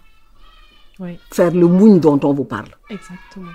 Oui, 1.02 1.20
faire 1.32 1.52
le 1.52 1.68
mougne 1.68 2.00
dont 2.00 2.18
on 2.24 2.34
vous 2.34 2.46
parle. 2.46 2.70
exactement. 2.90 3.52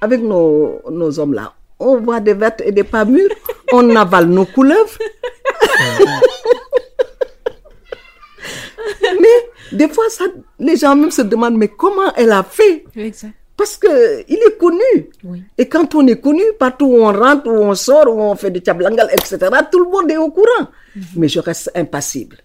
Avec 0.00 0.20
nos, 0.20 0.80
nos 0.90 1.16
hommes-là, 1.20 1.54
on 1.78 2.00
voit 2.00 2.18
des 2.18 2.34
vertes 2.34 2.62
et 2.64 2.72
des 2.72 2.82
pas 2.84 3.04
mûres, 3.04 3.30
on 3.72 3.94
avale 4.04 4.26
nos 4.26 4.46
couleuvres. 4.46 4.98
mais 9.20 9.48
des 9.72 9.88
fois, 9.88 10.08
ça, 10.10 10.24
les 10.58 10.76
gens 10.76 10.96
même 10.96 11.12
se 11.12 11.22
demandent, 11.22 11.56
mais 11.56 11.68
comment 11.68 12.12
elle 12.16 12.32
a 12.32 12.42
fait? 12.42 12.84
Exact. 12.96 13.32
Parce 13.56 13.76
qu'il 13.78 13.90
est 14.36 14.58
connu. 14.58 15.08
Oui. 15.24 15.42
Et 15.56 15.66
quand 15.66 15.94
on 15.94 16.06
est 16.06 16.20
connu, 16.20 16.42
partout 16.58 16.86
où 16.86 16.96
on 17.02 17.12
rentre, 17.12 17.46
où 17.48 17.56
on 17.56 17.74
sort, 17.74 18.06
où 18.14 18.20
on 18.20 18.36
fait 18.36 18.50
du 18.50 18.60
tchablangal, 18.60 19.08
etc., 19.12 19.38
tout 19.72 19.78
le 19.82 19.90
monde 19.90 20.10
est 20.10 20.18
au 20.18 20.30
courant. 20.30 20.68
Mais 21.16 21.28
je 21.28 21.40
reste 21.40 21.70
impassible. 21.74 22.36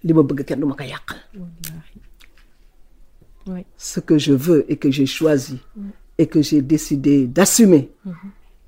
Oui. 3.48 3.66
ce 3.76 4.00
que 4.00 4.18
je 4.20 4.34
veux 4.34 4.66
et 4.72 4.78
que 4.78 4.92
j'ai 4.92 5.08
choisi 5.08 5.58
et 6.18 6.28
que 6.28 6.42
j'ai 6.44 6.62
décidé 6.62 7.26
d'assumer, 7.26 7.90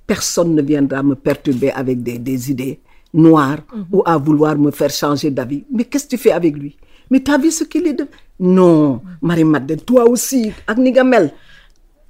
personne 0.07 0.55
ne 0.55 0.61
viendra 0.61 1.03
me 1.03 1.13
perturber 1.15 1.71
avec 1.71 2.01
des, 2.01 2.17
des 2.17 2.49
idées 2.51 2.79
noires 3.13 3.59
ou 3.91 4.01
à 4.05 4.17
vouloir 4.17 4.57
me 4.57 4.71
faire 4.71 4.89
changer 4.89 5.29
d'avis. 5.29 5.63
Mais 5.71 5.85
qu'est-ce 5.85 6.05
que 6.05 6.09
tu 6.11 6.17
fais 6.17 6.31
avec 6.31 6.57
lui? 6.57 6.75
Mais 7.11 7.21
tu 7.21 7.31
as 7.31 7.37
vu 7.37 7.51
ce 7.51 7.63
qu'il 7.63 7.85
est 7.85 7.93
de... 7.93 8.07
Non, 8.39 9.01
Marie-Madeleine, 9.21 9.81
toi 9.81 10.09
aussi, 10.09 10.51
ak 10.65 10.77
ni 10.79 10.91
nga 10.91 11.03
mel. 11.03 11.31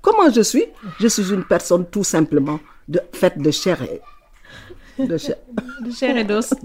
Comment 0.03 0.29
je 0.29 0.41
suis? 0.41 0.65
Je 0.99 1.07
suis 1.07 1.31
une 1.31 1.45
personne 1.45 1.85
tout 1.89 2.03
simplement 2.03 2.59
de, 2.89 2.99
faite 3.13 3.39
de 3.39 3.51
chair 3.51 3.81
et 3.81 4.01
de 4.99 5.17
chair. 5.17 5.37
De 5.79 5.91
chair 5.91 6.17
et 6.17 6.25
d'os. 6.25 6.53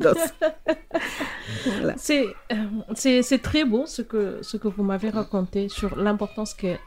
C'est 1.96 2.26
euh, 2.52 2.56
c'est 2.94 3.22
c'est 3.22 3.38
très 3.38 3.64
beau 3.64 3.86
ce 3.86 4.02
que, 4.02 4.40
ce 4.42 4.56
que 4.56 4.68
vous 4.68 4.82
m'avez 4.82 5.10
raconté 5.10 5.68
sur 5.68 5.96
l'importance 5.96 6.52
qu'il 6.52 6.78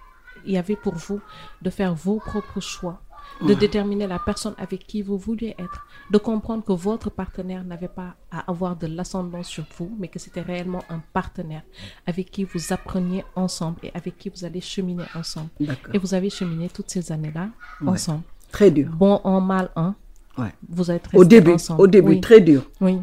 y 0.45 0.57
avait 0.57 0.75
pour 0.75 0.95
vous 0.95 1.21
de 1.61 1.69
faire 1.69 1.95
vos 1.95 2.19
propres 2.19 2.59
choix, 2.59 3.01
de 3.47 3.53
déterminer 3.53 4.07
la 4.07 4.19
personne 4.19 4.53
avec 4.57 4.85
qui 4.85 5.01
vous 5.01 5.17
vouliez 5.17 5.55
être, 5.57 5.85
de 6.11 6.17
comprendre 6.17 6.63
que 6.63 6.73
votre 6.73 7.09
partenaire 7.09 7.63
n'avait 7.63 7.87
pas 7.87 8.15
à 8.31 8.49
avoir 8.51 8.75
de 8.75 8.87
l'ascendance 8.87 9.47
sur 9.47 9.63
vous, 9.77 9.91
mais 9.99 10.07
que 10.07 10.19
c'était 10.19 10.41
réellement 10.41 10.83
un 10.89 11.01
partenaire 11.13 11.63
avec 12.05 12.29
qui 12.31 12.43
vous 12.43 12.71
appreniez 12.73 13.23
ensemble 13.35 13.77
et 13.83 13.91
avec 13.93 14.17
qui 14.17 14.29
vous 14.29 14.45
allez 14.45 14.61
cheminer 14.61 15.05
ensemble. 15.15 15.49
Et 15.93 15.97
vous 15.97 16.13
avez 16.13 16.29
cheminé 16.29 16.69
toutes 16.69 16.89
ces 16.89 17.11
années-là 17.11 17.49
ensemble. 17.85 18.23
Très 18.51 18.69
dur. 18.71 18.89
Bon 18.93 19.19
en 19.23 19.41
mal 19.41 19.69
un, 19.75 19.95
Ouais. 20.37 20.53
vous 20.69 20.89
êtes 20.91 21.07
Au 21.13 21.25
début, 21.25 21.51
ensemble. 21.53 21.81
au 21.81 21.87
début, 21.87 22.09
Oui. 22.11 22.21
très 22.21 22.39
dur. 22.41 22.63
Oui. 22.79 22.99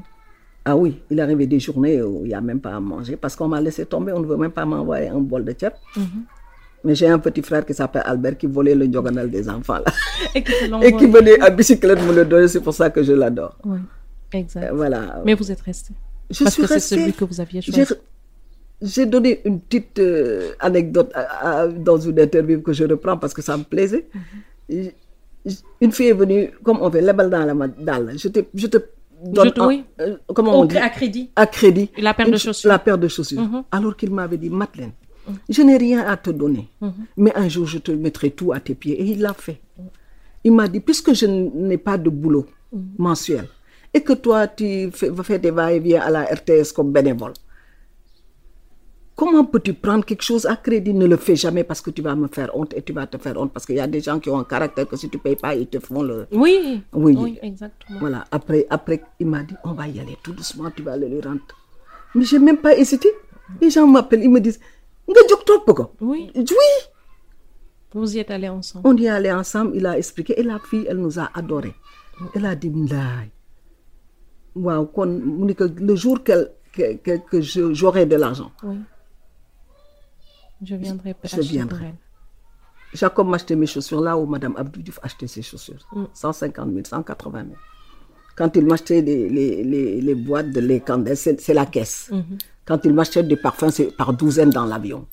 Ah 0.65 0.77
oui, 0.77 1.01
il 1.11 1.19
arrivait 1.21 1.47
des 1.47 1.61
journées 1.61 2.03
où 2.03 2.21
il 2.25 2.29
n'y 2.29 2.35
a 2.35 2.41
même 2.41 2.61
pas 2.61 2.75
à 2.77 2.81
manger 2.81 3.17
parce 3.17 3.35
qu'on 3.37 3.49
m'a 3.49 3.61
laissé 3.61 3.87
tomber, 3.87 4.13
on 4.13 4.21
ne 4.21 4.27
veut 4.27 4.37
même 4.37 4.51
pas 4.51 4.65
m'envoyer 4.67 5.09
un 5.09 5.19
bol 5.21 5.45
de 5.45 5.53
tchèp. 5.53 5.75
Mais 6.85 6.95
j'ai 6.95 7.09
un 7.09 7.19
petit 7.19 7.43
frère 7.43 7.65
qui 7.67 7.75
s'appelle 7.75 8.03
Albert 8.05 8.37
qui 8.39 8.47
volait 8.47 8.75
le 8.75 8.91
joganal 8.93 9.29
des 9.31 9.49
enfants 9.49 9.75
là. 9.79 9.85
Et 10.35 10.43
qui 10.45 10.53
Et 10.83 10.93
qui 10.97 11.07
venait 11.07 11.41
à 11.41 11.51
bicyclette 11.51 12.01
me 12.07 12.13
le 12.15 12.25
donner, 12.25 12.49
c'est 12.49 12.61
pour 12.61 12.75
ça 12.75 12.89
que 12.91 13.03
je 13.03 13.13
l'adore. 13.13 13.57
Oui, 13.65 13.79
exact. 14.33 14.65
Euh, 14.71 14.75
Voilà. 14.75 15.23
Mais 15.25 15.35
vous 15.35 15.51
êtes 15.51 15.61
resté. 15.61 15.93
je 16.31 16.45
parce 16.45 16.55
suis 16.55 16.63
que 16.63 16.69
c'est 16.69 16.81
celui 16.81 17.13
que 17.13 17.25
vous 17.25 17.41
aviez 17.41 17.61
choisi. 17.63 17.95
J'ai 18.81 19.07
donné 19.07 19.41
une 19.45 19.59
petite 19.61 19.99
euh, 19.99 20.53
anecdote 20.61 21.11
à- 21.15 21.63
à- 21.63 21.67
dans 21.69 21.99
une 21.99 22.19
interview 22.21 22.61
que 22.63 22.73
je 22.73 22.85
reprends 22.85 23.17
parce 23.17 23.35
que 23.35 23.43
ça 23.43 23.57
me 23.57 23.65
plaisait. 23.65 24.07
Et- 24.69 24.95
Une 25.81 25.91
fille 25.93 26.09
est 26.09 26.13
venue, 26.13 26.51
comme 26.63 26.79
on 26.83 26.91
fait, 26.91 27.01
lebal 27.01 27.29
dans 27.31 27.45
la 27.45 27.69
dalle. 27.69 28.13
Je 28.19 28.29
te, 28.29 28.41
je 28.55 28.67
te 28.69 28.79
donne 29.25 29.51
Je 29.57 29.61
un- 29.63 29.67
oui. 29.67 29.85
euh, 30.01 30.17
comment 30.35 30.53
on 30.61 30.63
Au- 30.63 30.67
dit? 30.67 30.77
à 30.77 30.91
crédit. 30.91 31.31
à 31.35 31.47
crédit. 31.47 31.91
La 31.99 32.13
paire 32.15 32.31
de 32.31 32.37
chaussures. 32.37 32.69
La 32.69 32.79
paire 32.79 32.99
de 32.99 33.09
chaussures. 33.09 33.43
Alors 33.73 33.97
qu'il 33.97 34.13
m'avait 34.13 34.37
dit, 34.37 34.51
Madeleine, 34.51 34.93
je 35.49 35.63
n'ai 35.63 35.77
rien 35.77 36.07
à 36.07 36.17
te 36.17 36.31
donner, 36.31 36.69
mais 37.17 37.33
un 37.37 37.49
jour 37.49 37.67
je 37.67 37.79
te 37.79 37.91
mettrai 37.93 38.31
tout 38.31 38.53
à 38.53 38.61
tes 38.61 38.75
pieds. 38.75 39.01
Et 39.01 39.05
il 39.05 39.21
l'a 39.21 39.35
fait. 39.35 39.61
Il 40.45 40.53
m'a 40.53 40.69
dit, 40.69 40.81
puisque 40.81 41.13
je 41.15 41.27
n'ai 41.27 41.79
pas 41.79 41.99
de 41.99 42.11
boulot 42.11 42.47
mensuel 42.99 43.49
et 43.93 44.01
que 44.03 44.13
toi, 44.13 44.47
tu 44.47 44.91
fais, 44.93 45.11
fais 45.23 45.39
des 45.39 45.51
va-et-vient 45.51 46.01
à 46.03 46.11
la 46.11 46.23
RTS 46.25 46.73
comme 46.75 46.93
bénévole. 46.93 47.33
Comment 49.17 49.45
peux-tu 49.45 49.75
prendre 49.75 50.05
quelque 50.05 50.23
chose 50.23 50.47
à 50.47 50.55
crédit? 50.55 50.95
Ne 50.95 51.07
le 51.07 51.17
fais 51.17 51.35
jamais 51.35 51.65
parce 51.65 51.81
que 51.81 51.91
tu 51.91 52.03
vas 52.03 52.15
me 52.15 52.29
faire 52.29 52.57
honte 52.57 52.73
et 52.77 52.83
tu 52.83 52.93
vas 52.93 53.05
te 53.09 53.19
faire 53.19 53.37
honte 53.37 53.53
parce 53.53 53.67
qu'il 53.67 53.75
y 53.75 53.81
a 53.81 53.87
des 53.89 54.01
gens 54.01 54.21
qui 54.21 54.31
ont 54.31 54.39
un 54.39 54.45
caractère 54.45 54.87
que 54.87 54.95
si 54.97 55.09
tu 55.11 55.19
payes 55.19 55.35
pas, 55.35 55.57
ils 55.57 55.67
te 55.67 55.81
font 55.81 56.03
le. 56.03 56.27
Oui, 56.31 56.83
Oui. 56.93 57.37
exactement. 57.43 57.99
Voilà. 57.99 58.25
Après, 58.31 58.65
après, 58.71 59.03
il 59.19 59.27
m'a 59.27 59.43
dit, 59.43 59.55
on 59.65 59.73
va 59.73 59.89
y 59.89 59.99
aller 59.99 60.17
tout 60.23 60.33
doucement, 60.33 60.71
tu 60.71 60.83
vas 60.83 60.97
le 60.97 61.09
lui 61.09 61.21
rendre. 61.21 61.41
Mais 62.15 62.25
j'ai 62.25 62.39
même 62.39 62.59
pas 62.59 62.77
hésité. 62.77 63.09
Les 63.61 63.71
gens 63.71 63.89
m'appellent, 63.89 64.23
ils 64.23 64.31
me 64.31 64.39
disent, 64.41 64.61
nga 65.13 65.23
jóg 65.29 65.45
topp 65.45 65.67
ko. 65.77 65.85
Oui. 66.01 66.31
Oui. 66.35 66.73
Vous 67.95 68.15
y 68.15 68.19
êtes 68.19 68.31
allés 68.31 68.49
ensemble. 68.51 68.87
On 68.87 68.97
y 68.97 69.07
est 69.07 69.09
allé 69.09 69.33
ensemble, 69.33 69.73
il 69.77 69.87
a 69.87 69.97
expliqué 69.97 70.39
et 70.39 70.43
la 70.43 70.59
fille, 70.59 70.87
elle 70.89 70.99
nous 70.99 71.19
a 71.19 71.31
adorés. 71.35 71.75
Elle 72.35 72.45
a 72.47 72.55
dit, 72.55 72.71
Ndaay. 72.71 73.31
Waaw, 74.55 74.87
kon, 74.87 75.07
mu 75.07 75.47
ni 75.47 75.55
que 75.55 75.65
le 75.65 75.95
jour 75.97 76.23
qu'elle- 76.25 76.51
que, 76.73 76.97
que, 76.97 77.17
que 77.31 77.41
je- 77.41 77.73
j'aurai 77.73 78.05
de 78.07 78.17
l'argent, 78.17 78.51
Oui. 78.63 78.77
Je 80.63 80.75
viendrai 80.75 81.15
Je 81.23 81.41
viendrai. 81.41 81.95
Jacob 82.93 83.29
m'achetait 83.29 83.55
mes 83.57 83.67
chaussures 83.67 84.01
là 84.01 84.17
où 84.19 84.27
Madame 84.27 84.55
Abdou 84.57 84.83
Diouf 84.83 84.99
achetait 85.03 85.27
ses 85.29 85.43
chaussures. 85.43 85.87
Mm. 85.93 86.05
150 86.13 86.73
000, 86.73 86.85
180 86.85 87.45
000. 87.45 87.55
Quand 88.37 88.57
il 88.57 88.67
m'achetait 88.67 89.01
les, 89.03 89.29
les, 89.29 89.63
les, 89.63 90.01
les 90.01 90.15
boîtes 90.15 90.51
de 90.51 90.61
lait 90.61 90.83
c'est 91.15 91.55
la 91.55 91.67
caisse. 91.67 92.11
Mm-hmm. 92.13 92.39
Quand 92.69 92.85
il 92.85 92.93
m'achetait 92.93 93.23
des 93.23 93.37
parfums, 93.37 93.71
c'est 93.71 93.97
par 93.97 94.13
douzaines 94.13 94.51
dans 94.51 94.67
l'avion. 94.67 95.07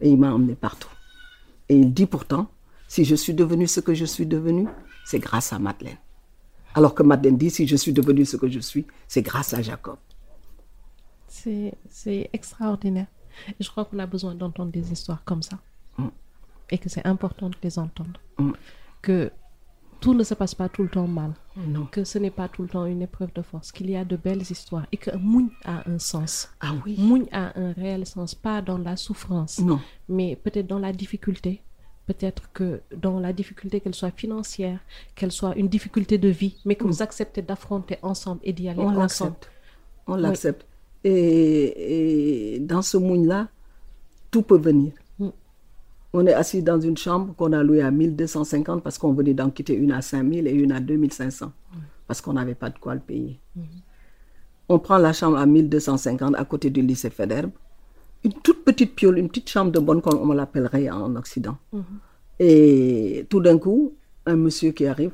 Et 0.00 0.10
il 0.10 0.18
m'a 0.18 0.34
emmené 0.34 0.56
partout. 0.56 0.88
Et 1.68 1.76
il 1.76 1.94
dit 1.94 2.06
pourtant, 2.06 2.50
si 2.88 3.04
je 3.04 3.14
suis 3.14 3.32
devenue 3.32 3.68
ce 3.68 3.78
que 3.78 3.94
je 3.94 4.04
suis 4.04 4.26
devenue, 4.26 4.66
c'est 5.04 5.20
grâce 5.20 5.52
à 5.52 5.60
Madeleine. 5.60 5.98
Alors 6.74 6.96
que 6.96 7.04
Madeleine 7.04 7.38
dit, 7.38 7.50
si 7.50 7.68
je 7.68 7.76
suis 7.76 7.92
devenue 7.92 8.24
ce 8.24 8.36
que 8.36 8.48
je 8.48 8.58
suis, 8.58 8.84
c'est 9.06 9.22
grâce 9.22 9.54
à 9.54 9.62
Jacob. 9.62 9.98
C'est 11.28 12.28
extraordinaire. 12.32 13.06
Je 13.60 13.70
crois 13.70 13.84
qu'on 13.84 14.00
a 14.00 14.06
besoin 14.06 14.34
d'entendre 14.34 14.72
des 14.72 14.90
histoires 14.90 15.22
comme 15.24 15.42
ça. 15.42 15.58
Et 16.70 16.78
que 16.78 16.88
c'est 16.88 17.06
important 17.06 17.50
de 17.50 17.56
les 17.62 17.78
entendre. 17.78 18.20
Mm. 18.38 18.50
Que 19.00 19.30
tout 20.04 20.14
ne 20.14 20.22
se 20.22 20.34
passe 20.34 20.54
pas 20.54 20.68
tout 20.68 20.82
le 20.82 20.88
temps 20.88 21.08
mal. 21.08 21.32
Non. 21.56 21.86
Que 21.90 22.04
ce 22.04 22.18
n'est 22.18 22.30
pas 22.30 22.48
tout 22.48 22.62
le 22.62 22.68
temps 22.68 22.84
une 22.86 23.02
épreuve 23.02 23.32
de 23.34 23.42
force. 23.42 23.72
Qu'il 23.72 23.90
y 23.90 23.96
a 23.96 24.04
de 24.04 24.16
belles 24.16 24.42
histoires. 24.42 24.86
Et 24.92 24.96
que 24.98 25.16
Mougne 25.16 25.48
a 25.64 25.88
un 25.90 25.98
sens. 25.98 26.50
Ah 26.60 26.72
oui. 26.84 26.96
Mougne 26.98 27.26
a 27.32 27.58
un 27.58 27.72
réel 27.72 28.04
sens. 28.06 28.34
Pas 28.34 28.60
dans 28.62 28.78
la 28.78 28.96
souffrance. 28.96 29.58
Non. 29.60 29.80
Mais 30.08 30.36
peut-être 30.36 30.66
dans 30.66 30.78
la 30.78 30.92
difficulté. 30.92 31.62
Peut-être 32.06 32.52
que 32.52 32.82
dans 32.94 33.18
la 33.18 33.32
difficulté, 33.32 33.80
qu'elle 33.80 33.94
soit 33.94 34.10
financière, 34.10 34.78
qu'elle 35.14 35.32
soit 35.32 35.56
une 35.56 35.68
difficulté 35.68 36.18
de 36.18 36.28
vie, 36.28 36.56
mais 36.66 36.74
que 36.74 36.84
vous 36.84 37.00
acceptez 37.02 37.40
d'affronter 37.40 37.96
ensemble 38.02 38.40
et 38.44 38.52
d'y 38.52 38.68
aller 38.68 38.82
Mm. 38.82 38.86
On 38.86 38.88
ensemble. 39.00 39.30
l'accepte. 39.32 39.50
On 40.06 40.16
l'accepte. 40.16 40.66
Et, 41.02 42.56
et 42.56 42.58
dans 42.60 42.82
ce 42.82 42.98
monde-là, 42.98 43.48
tout 44.30 44.42
peut 44.42 44.58
venir. 44.58 44.92
On 46.16 46.24
est 46.26 46.32
assis 46.32 46.62
dans 46.62 46.80
une 46.80 46.96
chambre 46.96 47.34
qu'on 47.34 47.52
a 47.52 47.62
louée 47.64 47.82
à 47.82 47.90
1250 47.90 48.84
parce 48.84 48.98
qu'on 48.98 49.12
venait 49.12 49.34
d'en 49.34 49.50
quitter 49.50 49.74
une 49.74 49.90
à 49.90 50.00
5000 50.00 50.46
et 50.46 50.52
une 50.52 50.70
à 50.70 50.78
2500 50.78 51.50
parce 52.06 52.20
qu'on 52.20 52.34
n'avait 52.34 52.54
pas 52.54 52.70
de 52.70 52.78
quoi 52.78 52.94
le 52.94 53.00
payer. 53.00 53.40
On 54.68 54.78
prend 54.78 54.98
la 54.98 55.12
chambre 55.12 55.38
à 55.38 55.44
1250 55.44 56.36
à 56.36 56.44
côté 56.44 56.70
du 56.70 56.82
lycée 56.82 57.10
Federbe. 57.10 57.50
Une 58.22 58.32
toute 58.32 58.64
petite 58.64 58.94
piole, 58.94 59.18
une 59.18 59.28
petite 59.28 59.50
chambre 59.50 59.72
de 59.72 59.80
bonne, 59.80 60.00
comme 60.00 60.30
on 60.30 60.32
l'appellerait 60.32 60.88
en 60.88 61.16
Occident. 61.16 61.58
Et 62.38 63.26
tout 63.28 63.40
d'un 63.40 63.58
coup, 63.58 63.94
un 64.24 64.36
monsieur 64.36 64.70
qui 64.70 64.86
arrive, 64.86 65.12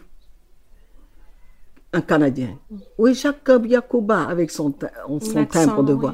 un 1.94 2.02
Canadien. 2.02 2.58
Oui, 2.98 3.14
Jacob 3.14 3.64
Yacoba, 3.64 4.24
avec 4.24 4.50
son, 4.50 4.74
son 5.20 5.46
timbre 5.46 5.82
de 5.82 5.94
oui, 5.94 6.10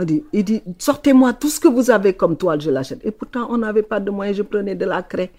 Il 0.00 0.04
dit, 0.06 0.22
il 0.32 0.44
dit, 0.44 0.62
sortez-moi 0.78 1.32
tout 1.32 1.48
ce 1.48 1.58
que 1.58 1.66
vous 1.68 1.90
avez 1.90 2.12
comme 2.12 2.36
toile, 2.36 2.60
je 2.60 2.70
l'achète. 2.70 3.00
Et 3.04 3.10
pourtant, 3.10 3.48
on 3.50 3.58
n'avait 3.58 3.82
pas 3.82 3.98
de 4.00 4.10
moyens. 4.10 4.36
Je 4.38 4.42
prenais 4.42 4.74
de 4.76 4.84
la 4.84 5.02
craie. 5.02 5.30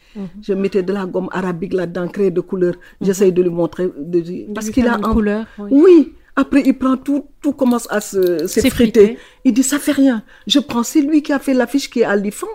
Je 0.41 0.53
mettais 0.53 0.83
de 0.83 0.91
la 0.91 1.05
gomme 1.05 1.29
arabique 1.31 1.73
là-dedans, 1.73 2.07
craie 2.09 2.29
de 2.31 2.41
couleur. 2.41 2.73
J'essaye 2.99 3.31
de 3.31 3.41
lui 3.41 3.49
montrer. 3.49 3.89
de- 3.97 4.53
parce 4.53 4.69
qu'il 4.69 4.87
a 4.87 4.97
une 4.97 5.05
en- 5.05 5.13
couleur, 5.13 5.45
oui. 5.59 5.69
oui. 5.71 6.13
Après, 6.35 6.61
il 6.65 6.77
prend 6.77 6.95
tout, 6.97 7.25
tout 7.41 7.53
commence 7.53 7.87
à 7.89 8.01
se 8.01 8.47
s'effriter. 8.47 8.47
S'effriter. 8.47 9.17
Il 9.45 9.53
dit, 9.53 9.63
ça 9.63 9.77
fait 9.79 9.91
rien. 9.93 10.23
Je 10.47 10.59
prends, 10.59 10.83
c'est 10.83 11.01
lui 11.01 11.21
qui 11.21 11.31
a 11.33 11.39
fait 11.39 11.53
l'affiche 11.53 11.89
qui 11.89 11.99
est 12.01 12.05
à 12.05 12.15
l'IFAN, 12.15 12.47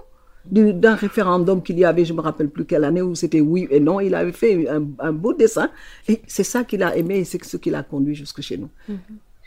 du- 0.51 0.73
d'un 0.75 0.95
référendum 0.95 1.63
qu'il 1.63 1.79
y 1.79 1.85
avait, 1.87 2.05
je 2.05 2.13
me 2.13 2.21
rappelle 2.21 2.49
plus 2.51 2.65
quelle 2.67 2.85
année, 2.85 3.03
où 3.03 3.15
c'était 3.15 3.41
oui 3.41 3.67
et 3.71 3.81
non. 3.81 4.01
Il 4.01 4.15
avait 4.15 4.33
fait 4.33 4.69
un, 4.69 4.85
un 4.99 5.13
beau 5.13 5.33
dessin. 5.33 5.71
Et 6.09 6.21
c'est 6.27 6.45
ça 6.45 6.65
qu'il 6.65 6.83
a 6.83 6.97
aimé 6.97 7.19
et 7.21 7.25
c'est 7.25 7.43
ce 7.45 7.57
qui 7.57 7.71
l'a 7.71 7.83
conduit 7.83 8.15
jusque 8.15 8.41
chez 8.43 8.57
nous. 8.59 8.69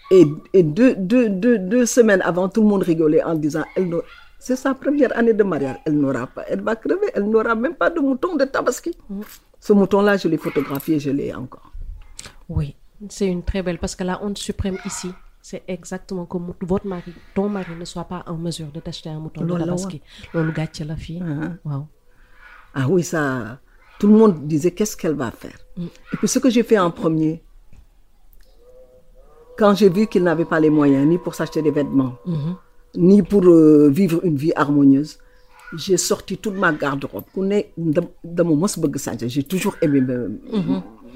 Et, 0.10 0.26
et 0.54 0.64
deux, 0.64 0.96
deux, 0.96 1.30
deux, 1.30 1.58
deux 1.58 1.86
semaines 1.86 2.22
avant, 2.22 2.48
tout 2.48 2.62
le 2.62 2.68
monde 2.68 2.84
rigolait 2.84 3.24
en 3.24 3.36
disant, 3.36 3.66
elle 3.76 3.94
c'est 4.40 4.56
sa 4.56 4.74
première 4.74 5.16
année 5.18 5.34
de 5.34 5.44
mariage. 5.44 5.78
Elle 5.86 6.00
n'aura 6.00 6.28
pas, 6.28 6.44
elle 6.48 6.62
va 6.62 6.76
crever, 6.76 7.08
elle 7.14 7.24
n'aura 7.30 7.56
même 7.56 7.76
pas 7.76 7.90
de 7.90 8.00
mouton 8.00 8.36
de 8.36 8.46
tabaski. 8.46 8.96
Ce 9.60 9.74
mouton-là, 9.74 10.18
je 10.18 10.28
l'ai 10.28 10.38
photographié, 10.38 11.00
je 11.00 11.10
l'ai 11.10 11.34
encore. 11.34 11.72
Oui, 12.48 12.76
c'est 13.10 13.28
une 13.28 13.44
très 13.44 13.64
belle 13.64 13.80
parce 13.80 13.96
que 13.96 14.04
la 14.04 14.24
honte 14.24 14.38
suprême 14.38 14.78
ici, 14.86 15.10
c'est 15.42 15.64
exactement 15.68 16.26
comme 16.26 16.54
votre 16.62 16.88
mari, 16.88 17.14
ton 17.34 17.50
mari 17.50 17.72
ne 17.78 17.86
soit 17.86 18.06
pas 18.06 18.24
en 18.28 18.38
mesure 18.38 18.68
de 18.68 18.80
t'acheter 18.80 19.10
un 19.10 19.20
mouton 19.20 19.44
de 19.44 19.58
tabaski. 19.58 20.02
La 20.34 20.96
fille. 20.96 21.24
Waaw. 21.66 21.88
Ah 22.76 22.88
oui, 22.88 23.04
ça. 23.04 23.60
Tout 24.00 24.08
le 24.08 24.14
monde 24.14 24.48
disait 24.48 24.72
qu'est-ce 24.72 24.96
qu'elle 24.96 25.16
va 25.16 25.32
faire? 25.32 25.58
Et 25.78 26.18
puis 26.18 26.28
ce 26.28 26.38
que 26.38 26.50
j'ai 26.50 26.64
fait 26.64 26.78
en 26.78 26.92
premier, 26.92 27.44
quand 29.58 29.74
j'ai 29.76 29.90
vu 29.90 30.08
qu'il 30.08 30.24
n'avait 30.24 30.46
pas 30.46 30.60
les 30.60 30.70
moyens 30.70 31.06
ni 31.08 31.18
pour 31.18 31.34
s'acheter 31.36 31.62
des 31.62 31.72
vêtements, 31.72 32.14
ni 32.96 33.22
pour 33.22 33.44
euh, 33.46 33.90
vivre 33.90 34.20
une 34.24 34.36
vie 34.38 34.54
harmonieuse, 34.56 35.18
j'ai 35.76 35.98
sorti 35.98 36.38
toute 36.38 36.56
ma 36.56 36.72
garde-robe. 36.72 37.26
J'ai 39.28 39.44
toujours 39.44 39.76
aimé 39.82 40.02
me- 40.02 40.40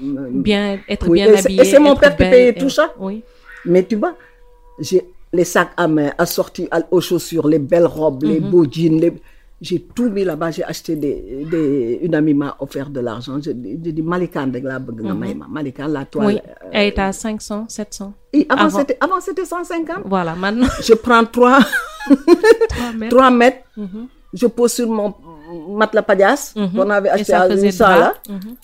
me- 0.00 0.30
Bien, 0.42 0.78
être 0.88 1.08
Oui, 1.08 1.20
bien 1.20 1.32
et 1.32 1.36
c'est- 1.36 1.46
habillé. 1.46 1.60
et 1.62 1.64
c'est 1.64 1.78
mon 1.78 1.94
père 1.96 2.16
qui 2.16 2.24
payait 2.24 2.54
tout 2.54 2.68
ça. 2.68 2.92
Oui. 2.98 3.22
Mais 3.64 3.84
tu 3.84 3.96
vois, 3.96 4.14
j'ai 4.78 5.06
les 5.32 5.44
sacs 5.44 5.70
à 5.76 5.86
main 5.88 6.10
assortis 6.18 6.68
aux 6.90 7.00
chaussures, 7.00 7.46
les 7.48 7.58
belles 7.60 7.86
robes, 7.86 8.24
les 8.24 8.40
beaux 8.40 8.64
jeans. 8.70 9.00
les- 9.00 9.12
J'ai 9.62 9.80
tout 9.94 10.10
mis 10.10 10.24
là-bas. 10.24 10.50
J'ai 10.50 10.64
acheté 10.64 10.96
des, 10.96 11.46
des... 11.48 12.00
Une 12.02 12.14
amie 12.16 12.34
m'a 12.34 12.56
offert 12.58 12.90
de 12.90 12.98
l'argent. 12.98 13.38
J'ai 13.40 13.54
dit 13.54 14.02
Malikan 14.02 14.48
de 14.48 14.58
la 14.58 14.78
ma. 14.80 15.46
Malikan, 15.48 15.86
la 15.86 16.04
toile. 16.04 16.26
Oui. 16.26 16.34
euh, 16.64 16.68
Elle 16.72 16.88
est 16.88 16.98
à 16.98 17.12
500, 17.12 17.66
700. 17.68 18.12
et 18.32 18.44
avant, 18.48 18.62
avant. 18.64 18.78
c'était 18.80 18.98
avant, 19.00 19.20
c'était 19.20 19.44
150. 19.44 19.98
Voilà, 20.04 20.34
maintenant. 20.34 20.66
Je 20.82 20.94
prends 20.94 21.24
trois, 21.24 21.60
3 22.68 22.92
mètres. 22.92 23.16
3 23.16 23.30
mètres. 23.30 23.58
Je 24.34 24.46
pose 24.48 24.72
sur 24.72 24.88
mon 24.88 25.14
matelas 25.76 26.02
padias 26.02 26.52
qu'on 26.54 26.90
avait 26.90 27.08
Et 27.10 27.12
acheté 27.12 27.32
à. 27.34 27.46
Mhm. 28.28 28.56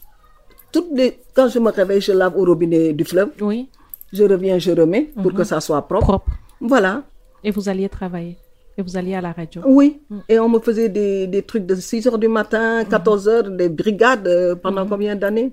Toutes 0.72 0.88
les... 0.94 1.18
Quand 1.34 1.48
je 1.48 1.58
me 1.60 1.70
réveille, 1.70 2.00
je 2.00 2.12
lave 2.12 2.36
au 2.36 2.44
robinet 2.44 2.92
du 2.92 3.04
fleuve. 3.04 3.30
Oui, 3.40 3.68
Je 4.12 4.24
reviens, 4.24 4.58
je 4.58 4.72
remets 4.72 5.12
pour 5.22 5.32
que 5.32 5.44
ça 5.44 5.60
soit 5.60 5.80
propre. 5.86 6.06
propre. 6.06 6.30
Voilà. 6.60 7.02
Et 7.44 7.50
vous 7.52 7.68
alliez 7.68 7.88
travailler. 7.88 8.36
Et 8.78 8.82
vous 8.82 8.96
alliez 8.96 9.16
à 9.16 9.20
la 9.20 9.32
radio. 9.32 9.60
Oui, 9.66 10.00
et 10.28 10.38
on 10.38 10.48
me 10.48 10.60
faisait 10.60 10.88
des, 10.88 11.26
des 11.26 11.42
trucs 11.42 11.66
de 11.66 11.74
6 11.74 12.06
heures 12.06 12.18
du 12.18 12.28
matin, 12.28 12.84
14 12.84 13.26
heures, 13.28 13.50
des 13.50 13.68
brigades 13.68 14.28
euh, 14.28 14.54
pendant 14.54 14.86
combien 14.86 15.16
d'années? 15.16 15.52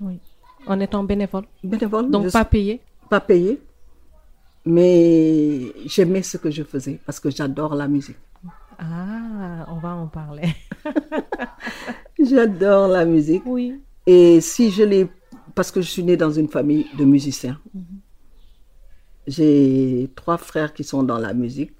Oui. 0.00 0.20
En 0.68 0.78
étant 0.78 1.02
bénévole. 1.02 1.46
Bénévole. 1.64 2.08
Donc 2.10 2.30
pas 2.30 2.44
payé. 2.44 2.80
pas 3.08 3.18
payé. 3.18 3.60
Mais 4.64 5.72
j'aimais 5.84 6.22
ce 6.22 6.36
que 6.36 6.48
je 6.48 6.62
faisais 6.62 7.00
parce 7.04 7.18
que 7.18 7.28
j'adore 7.28 7.74
la 7.74 7.88
musique. 7.88 8.18
Ah, 8.78 9.66
on 9.68 9.78
va 9.80 9.94
en 9.96 10.06
parler. 10.06 10.54
J'adore 12.18 12.88
la 12.88 13.04
musique. 13.04 13.42
Oui. 13.44 13.78
Et 14.06 14.40
si 14.40 14.70
je 14.70 14.82
l'ai... 14.84 15.08
Parce 15.54 15.70
que 15.70 15.82
je 15.82 15.88
suis 15.88 16.02
née 16.02 16.16
dans 16.16 16.30
une 16.30 16.48
famille 16.48 16.86
de 16.96 17.04
musiciens. 17.04 17.58
J'ai 19.26 20.08
trois 20.14 20.38
frères 20.38 20.72
qui 20.72 20.82
sont 20.84 21.02
dans 21.02 21.18
la 21.18 21.34
musique. 21.34 21.72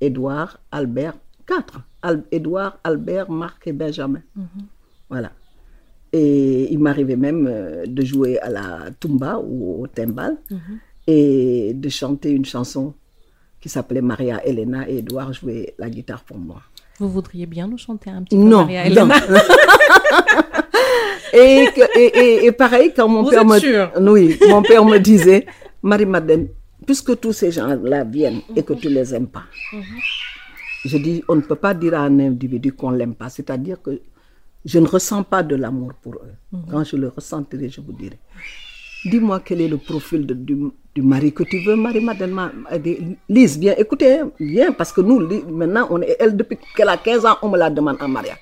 Édouard, 0.00 0.58
Albert, 0.70 1.14
quatre. 1.46 1.80
Al- 2.02 2.24
Édouard, 2.30 2.78
Albert, 2.84 3.30
Marc 3.30 3.66
et 3.66 3.72
Benjamin. 3.72 4.20
Voilà. 5.08 5.32
Et 6.12 6.72
il 6.72 6.78
m'arrivait 6.78 7.16
même 7.16 7.46
euh, 7.50 7.84
de 7.86 8.04
jouer 8.04 8.38
à 8.40 8.48
la 8.48 8.78
tumba 9.00 9.38
ou 9.44 9.82
au 9.82 9.86
timbal 9.86 10.36
et 11.06 11.72
de 11.74 11.88
chanter 11.88 12.30
une 12.30 12.44
chanson 12.44 12.94
qui 13.60 13.68
s'appelait 13.68 14.02
Maria 14.02 14.44
Elena 14.46 14.88
et 14.88 14.98
Édouard 14.98 15.32
jouait 15.32 15.74
la 15.78 15.90
guitare 15.90 16.22
pour 16.22 16.38
moi. 16.38 16.62
Vous 16.98 17.08
voudriez 17.08 17.46
bien 17.46 17.66
nous 17.66 17.76
chanter 17.78 18.10
un 18.10 18.22
petit 18.22 18.36
peu 18.36 18.42
Non, 18.42 18.60
Maria 18.62 18.88
non. 18.88 19.08
Elena 19.08 19.14
et, 21.32 21.66
que- 21.74 21.98
et, 21.98 22.06
et- 22.18 22.46
et 22.46 22.52
pareil, 22.52 22.92
quand 22.94 23.08
mon 23.08 23.22
Vous 23.22 23.30
père 23.30 23.40
êtes 23.42 23.46
me, 23.48 23.58
sûre 23.58 23.90
oui, 24.00 24.38
mon 24.48 24.62
père 24.62 24.84
me 24.84 24.98
disait, 24.98 25.46
Marie-Madeleine, 25.82 26.48
puisque 26.86 27.18
tous 27.20 27.32
ces 27.32 27.50
gens-là 27.50 28.04
viennent 28.04 28.40
et 28.54 28.62
que 28.62 28.72
tu 28.72 28.88
les 28.88 29.14
aimes 29.14 29.26
pas, 29.26 29.44
je 30.84 30.96
dis, 30.98 31.22
on 31.28 31.36
ne 31.36 31.40
peut 31.40 31.56
pas 31.56 31.74
dire 31.74 31.94
à 31.94 32.02
un 32.04 32.18
individu 32.20 32.72
qu'on 32.72 32.90
l'aime 32.90 33.14
pas. 33.14 33.28
C'est-à-dire 33.28 33.82
que 33.82 34.00
je 34.64 34.78
ne 34.78 34.86
ressens 34.86 35.22
pas 35.24 35.42
de 35.42 35.56
l'amour 35.56 35.92
pour 36.02 36.14
eux. 36.14 36.58
Quand 36.70 36.84
je 36.84 36.96
le 36.96 37.08
ressentirai, 37.08 37.68
je 37.68 37.80
vous 37.80 37.92
dirai. 37.92 38.18
dis-moi 39.04 39.40
quel 39.44 39.60
est 39.60 39.68
le 39.68 39.78
profil 39.78 40.26
du, 40.26 41.02
mari 41.02 41.32
que 41.32 41.42
tu 41.44 41.58
veux, 41.64 41.76
Marie-Madeleine. 41.76 42.50
Dit, 42.82 43.16
Lise, 43.28 43.58
viens, 43.58 43.74
écoutez, 43.76 44.20
hein, 44.20 44.30
viens, 44.40 44.72
parce 44.72 44.92
que 44.92 45.00
nous, 45.00 45.18
maintenant, 45.50 45.86
on 45.90 46.00
est, 46.02 46.16
elle, 46.18 46.36
depuis 46.36 46.58
qu'elle 46.76 46.88
a 46.88 46.96
15 46.96 47.26
ans, 47.26 47.36
on 47.42 47.48
me 47.50 47.58
la 47.58 47.70
demande 47.70 47.96
en 48.00 48.08
mariage. 48.08 48.38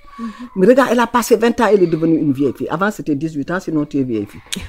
Mais 0.57 0.67
regarde, 0.67 0.91
elle 0.93 1.01
a 1.01 1.07
passé 1.07 1.37
20 1.37 1.61
ans, 1.61 1.67
elle 1.73 1.83
est 1.83 1.87
devenue 1.87 2.19
une 2.19 2.33
vieille 2.33 2.53
fille. 2.57 2.69
Avant, 2.69 2.91
c'était 2.91 3.15
18 3.17 3.51
ans, 3.51 3.61
sinon 3.61 3.85
tu 3.85 3.99
es 3.99 4.05
vieille 4.05 4.27
fille. 4.27 4.63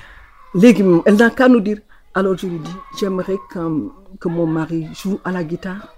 Elle 1.06 1.16
n'a 1.16 1.30
qu'à 1.30 1.48
nous 1.48 1.60
dire. 1.60 1.80
Alors 2.16 2.38
je 2.38 2.48
lui 2.48 2.60
dis, 2.60 2.72
j'aimerais 3.00 3.38
que 3.50 4.28
mon 4.30 4.46
mari 4.48 4.88
joue 4.94 5.20
à 5.26 5.32
la 5.32 5.44
guitare, 5.44 5.96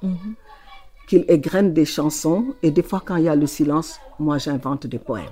qu'il 1.07 1.25
égrène 1.27 1.73
des 1.73 1.85
chansons, 1.85 2.55
et 2.63 2.71
des 2.71 2.81
fois, 2.83 3.01
quand 3.05 3.17
il 3.17 3.25
y 3.25 3.29
a 3.29 3.35
le 3.35 3.45
silence, 3.47 3.99
moi, 4.19 4.37
j'invente 4.39 4.87
des 4.87 4.97
poèmes. 4.99 5.25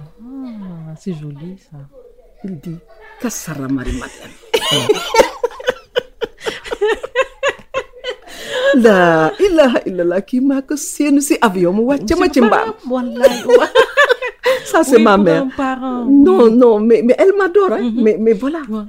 Ah, 0.00 0.94
c'est 0.98 1.12
joli 1.12 1.58
ça. 1.70 1.76
Il 2.44 2.58
dit, 2.60 2.76
Kassara 3.20 3.68
Marie-Madeleine. 3.68 4.32
La 8.76 9.32
ilaha 9.40 9.80
illallah 9.88 10.20
kii 10.20 10.40
maa 10.44 10.60
ko 10.60 10.76
séenu 10.76 11.20
si 11.24 11.38
avion 11.40 11.72
mu 11.72 11.86
wàcc 11.88 12.10
ma 12.18 12.28
ci 12.28 12.40
mbaam. 12.40 12.74
Ça, 14.66 14.82
c'est 14.84 14.96
Oui, 14.96 15.02
ma 15.02 15.16
mère. 15.16 15.46
Non, 16.08 16.50
non, 16.50 16.80
mais, 16.80 17.00
mais 17.02 17.14
elle 17.18 17.32
m'adore. 17.38 17.72
hein. 17.72 17.92
mais, 17.94 18.16
mais 18.18 18.32
voilà. 18.32 18.58
Ouais. 18.68 18.82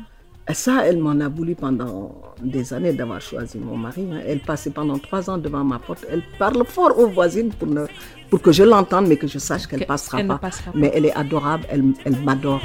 Ça, 0.54 0.86
elle 0.88 0.98
m'en 0.98 1.20
a 1.20 1.28
voulu 1.28 1.56
pendant 1.56 2.16
des 2.42 2.74
années 2.74 2.94
d'avoir 2.94 3.20
choisi 3.22 3.58
mon 3.60 3.76
mari. 3.78 4.08
hein. 4.12 4.22
Elle 4.26 4.40
passait 4.40 4.70
pendant 4.70 4.98
trois 4.98 5.30
ans 5.30 5.38
devant 5.38 5.64
ma 5.64 5.78
porte. 5.78 6.06
Elle 6.10 6.24
parle 6.40 6.66
fort 6.66 6.98
aux 6.98 7.08
voisines 7.08 7.50
pour, 7.50 7.68
ne- 7.68 7.86
pour 8.30 8.42
que 8.42 8.52
je 8.52 8.64
l'entende, 8.64 9.08
mais 9.08 9.18
que 9.18 9.28
je 9.28 9.40
sache 9.40 9.68
qu'elle 9.68 9.82
Que- 9.82 9.86
passera 9.86 10.20
elle 10.20 10.28
ne 10.28 10.32
pas. 10.34 10.38
passera 10.40 10.72
pas. 10.72 10.78
Mais 10.80 10.92
elle 10.96 11.06
est 11.06 11.14
adorable, 11.16 11.66
elle, 11.70 11.84
elle 12.06 12.18
m'adore. 12.24 12.62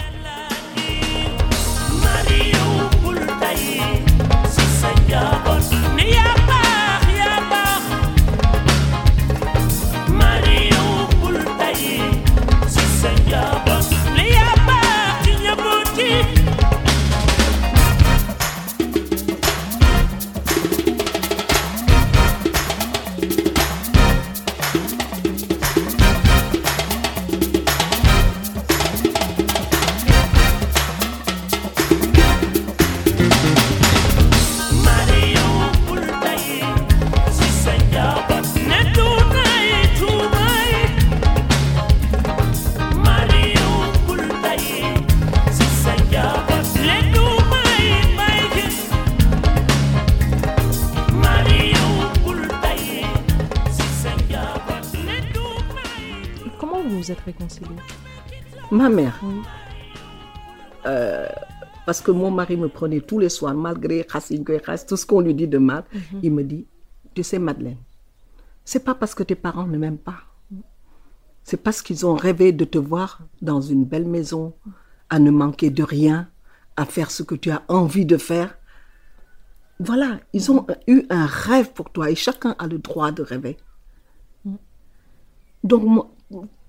Mère. 58.92 59.20
Euh, 60.86 61.26
parce 61.86 62.00
que 62.00 62.10
mon 62.10 62.30
mari 62.30 62.56
me 62.56 62.68
prenait 62.68 63.00
tous 63.00 63.18
les 63.18 63.28
soirs, 63.28 63.54
malgré 63.54 64.04
tout 64.06 64.96
ce 64.96 65.06
qu'on 65.06 65.20
lui 65.20 65.34
dit 65.34 65.48
de 65.48 65.58
mal, 65.58 65.84
il 66.22 66.32
me 66.32 66.42
dit, 66.44 66.66
tu 67.14 67.22
sais 67.22 67.38
Madeleine, 67.38 67.78
c'est 68.64 68.84
pas 68.84 68.94
parce 68.94 69.14
que 69.14 69.22
tes 69.22 69.34
parents 69.34 69.66
ne 69.66 69.78
m'aiment 69.78 69.98
pas. 69.98 70.20
C'est 71.44 71.56
parce 71.56 71.82
qu'ils 71.82 72.06
ont 72.06 72.14
rêvé 72.14 72.52
de 72.52 72.64
te 72.64 72.78
voir 72.78 73.20
dans 73.40 73.60
une 73.60 73.84
belle 73.84 74.06
maison, 74.06 74.54
à 75.10 75.18
ne 75.18 75.30
manquer 75.30 75.70
de 75.70 75.82
rien, 75.82 76.28
à 76.76 76.84
faire 76.86 77.10
ce 77.10 77.22
que 77.24 77.34
tu 77.34 77.50
as 77.50 77.62
envie 77.68 78.06
de 78.06 78.16
faire. 78.16 78.56
Voilà, 79.80 80.20
ils 80.32 80.52
ont 80.52 80.64
eu 80.86 81.02
un 81.10 81.26
rêve 81.26 81.72
pour 81.72 81.90
toi 81.90 82.10
et 82.10 82.14
chacun 82.14 82.54
a 82.58 82.66
le 82.68 82.78
droit 82.78 83.10
de 83.10 83.22
rêver. 83.22 83.56
Donc, 85.64 85.82
moi- 85.82 86.10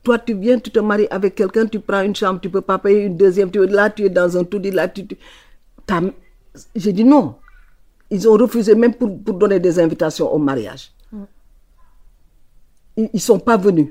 toi, 0.03 0.19
tu 0.19 0.35
viens, 0.35 0.59
tu 0.59 0.69
te 0.69 0.79
maries 0.79 1.07
avec 1.09 1.35
quelqu'un, 1.35 1.65
tu 1.65 1.79
prends 1.79 2.01
une 2.01 2.15
chambre, 2.15 2.39
tu 2.41 2.49
peux 2.49 2.61
pas 2.61 2.77
payer 2.77 3.05
une 3.05 3.15
deuxième, 3.15 3.49
tu, 3.49 3.65
là, 3.65 3.89
tu 3.89 4.03
es 4.03 4.09
dans 4.09 4.37
un 4.37 4.43
tout 4.43 4.59
dit, 4.59 4.71
là, 4.71 4.87
tu... 4.87 5.05
J'ai 6.75 6.93
dit 6.93 7.03
non. 7.03 7.35
Ils 8.11 8.27
ont 8.29 8.33
refusé 8.33 8.75
même 8.75 8.93
pour, 8.93 9.17
pour 9.23 9.35
donner 9.35 9.59
des 9.59 9.79
invitations 9.79 10.31
au 10.31 10.37
mariage. 10.37 10.91
Ils 12.95 13.09
ne 13.11 13.19
sont 13.19 13.39
pas 13.39 13.57
venus. 13.57 13.87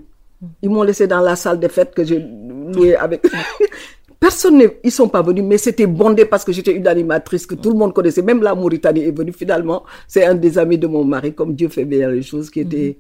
Ils 0.61 0.71
m'ont 0.71 0.83
laissé 0.83 1.07
dans 1.07 1.21
la 1.21 1.35
salle 1.35 1.59
des 1.59 1.69
fêtes 1.69 1.95
que 1.95 2.05
j'ai 2.05 2.19
louée 2.21 2.95
avec... 2.95 3.27
Personne 4.21 4.59
ne... 4.59 4.67
Ils 4.85 4.93
sont 4.93 5.09
pas 5.09 5.23
venus, 5.23 5.43
mais 5.43 5.59
c'était 5.59 5.87
bondé 5.87 6.25
parce 6.25 6.45
que 6.45 6.53
j'étais 6.53 6.73
une 6.73 6.87
animatrice 6.87 7.45
que 7.47 7.57
tout 7.57 7.71
le 7.71 7.77
monde 7.77 7.93
connaissait. 7.93 8.23
Même 8.23 8.43
la 8.43 8.55
Mauritanie 8.55 9.03
est 9.03 9.17
venue 9.17 9.33
finalement. 9.33 9.83
C'est 10.07 10.25
un 10.25 10.37
des 10.37 10.59
amis 10.59 10.79
de 10.79 10.87
mon 10.87 11.05
mari, 11.05 11.35
comme 11.35 11.55
Dieu 11.57 11.69
fait 11.69 11.85
bien 11.85 12.09
les 12.09 12.23
choses, 12.23 12.49
qui 12.49 12.61
était 12.61 12.97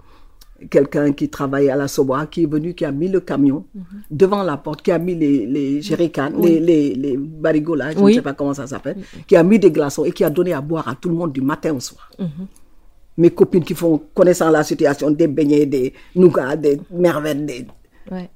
quelqu'un 0.70 1.12
qui 1.12 1.28
travaillait 1.28 1.70
à 1.70 1.76
la 1.76 1.88
Soboa, 1.88 2.26
qui 2.26 2.44
est 2.44 2.46
venu, 2.46 2.74
qui 2.74 2.84
a 2.84 2.92
mis 2.92 3.08
le 3.08 3.20
camion 3.20 3.64
devant 4.10 4.42
la 4.42 4.56
porte, 4.56 4.82
qui 4.82 4.90
a 4.92 4.98
mis 4.98 5.14
les, 5.14 5.46
les 5.46 5.82
jerrycans, 5.82 6.32
les, 6.40 6.60
les, 6.60 6.94
les 6.94 7.16
barigots 7.16 7.74
là, 7.74 7.92
je 7.92 7.98
Oui. 7.98 8.12
ne 8.12 8.16
sais 8.16 8.22
pas 8.22 8.32
comment 8.34 8.54
ça 8.54 8.66
s'appelle, 8.66 8.98
qui 9.26 9.36
a 9.36 9.42
mis 9.42 9.58
des 9.58 9.70
glaçons 9.70 10.04
et 10.04 10.12
qui 10.12 10.24
a 10.24 10.30
donné 10.30 10.52
à 10.52 10.60
boire 10.60 10.88
à 10.88 10.94
tout 10.94 11.08
le 11.08 11.14
monde 11.14 11.32
du 11.32 11.40
matin 11.40 11.72
au 11.74 11.80
soir. 11.80 12.10
Mes 13.16 13.30
copines 13.30 13.62
qui 13.64 13.74
font, 13.74 14.00
connaissant 14.14 14.50
la 14.50 14.64
situation, 14.64 15.10
des 15.10 15.26
beignets, 15.28 15.66
des 15.66 15.92
nougats, 16.14 16.56
des 16.56 16.80
merveilles, 16.90 17.44
des... 17.44 17.66
Ouais. 18.10 18.30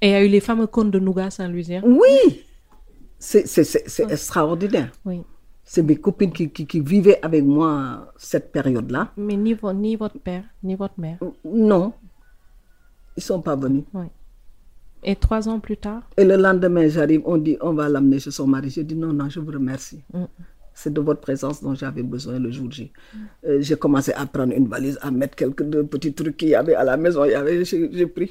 Et 0.00 0.08
il 0.08 0.10
y 0.10 0.14
a 0.14 0.24
eu 0.24 0.28
les 0.28 0.40
fameux 0.40 0.66
cônes 0.68 0.90
de 0.90 0.98
nougat 1.00 1.30
Saint-Louisien. 1.30 1.82
Oui 1.84 2.44
C'est 3.18 3.46
c'est 3.46 4.10
extraordinaire. 4.10 4.90
Oui. 5.04 5.22
C'est 5.64 5.82
mes 5.82 5.96
copines 5.96 6.32
qui, 6.32 6.50
qui, 6.50 6.66
qui 6.66 6.80
vivaient 6.80 7.20
avec 7.22 7.44
moi 7.44 8.12
cette 8.16 8.50
période-là. 8.52 9.12
Mais 9.16 9.36
ni, 9.36 9.54
vo- 9.54 9.72
ni 9.72 9.96
votre 9.96 10.18
père, 10.18 10.44
ni 10.62 10.74
votre 10.74 10.98
mère? 10.98 11.18
Non, 11.44 11.92
ils 13.16 13.22
sont 13.22 13.40
pas 13.40 13.54
venus. 13.56 13.84
Oui. 13.94 14.06
Et 15.04 15.16
trois 15.16 15.48
ans 15.48 15.58
plus 15.60 15.76
tard, 15.76 16.02
Et 16.16 16.24
le 16.24 16.36
lendemain, 16.36 16.86
j'arrive, 16.88 17.22
on 17.24 17.36
dit, 17.36 17.56
on 17.60 17.72
va 17.74 17.88
l'amener 17.88 18.20
chez 18.20 18.30
son 18.30 18.46
mari. 18.46 18.70
Je 18.70 18.82
dis, 18.82 18.94
non, 18.94 19.12
non, 19.12 19.28
je 19.28 19.40
vous 19.40 19.50
remercie. 19.50 20.00
C'est 20.74 20.92
de 20.92 21.00
votre 21.00 21.20
présence 21.20 21.62
dont 21.62 21.74
j'avais 21.74 22.02
besoin 22.04 22.38
le 22.38 22.50
jour 22.50 22.70
J. 22.70 22.92
Euh, 23.44 23.60
j'ai 23.60 23.76
commencé 23.76 24.12
à 24.12 24.24
prendre 24.26 24.52
une 24.54 24.68
valise, 24.68 24.98
à 25.02 25.10
mettre 25.10 25.34
quelques 25.36 25.64
petits 25.84 26.14
trucs 26.14 26.36
qu'il 26.36 26.48
y 26.50 26.54
avait 26.54 26.74
à 26.74 26.84
la 26.84 26.96
maison. 26.96 27.24
Il 27.24 27.32
y 27.32 27.34
avait, 27.34 27.64
j'ai, 27.64 28.06
pris. 28.06 28.30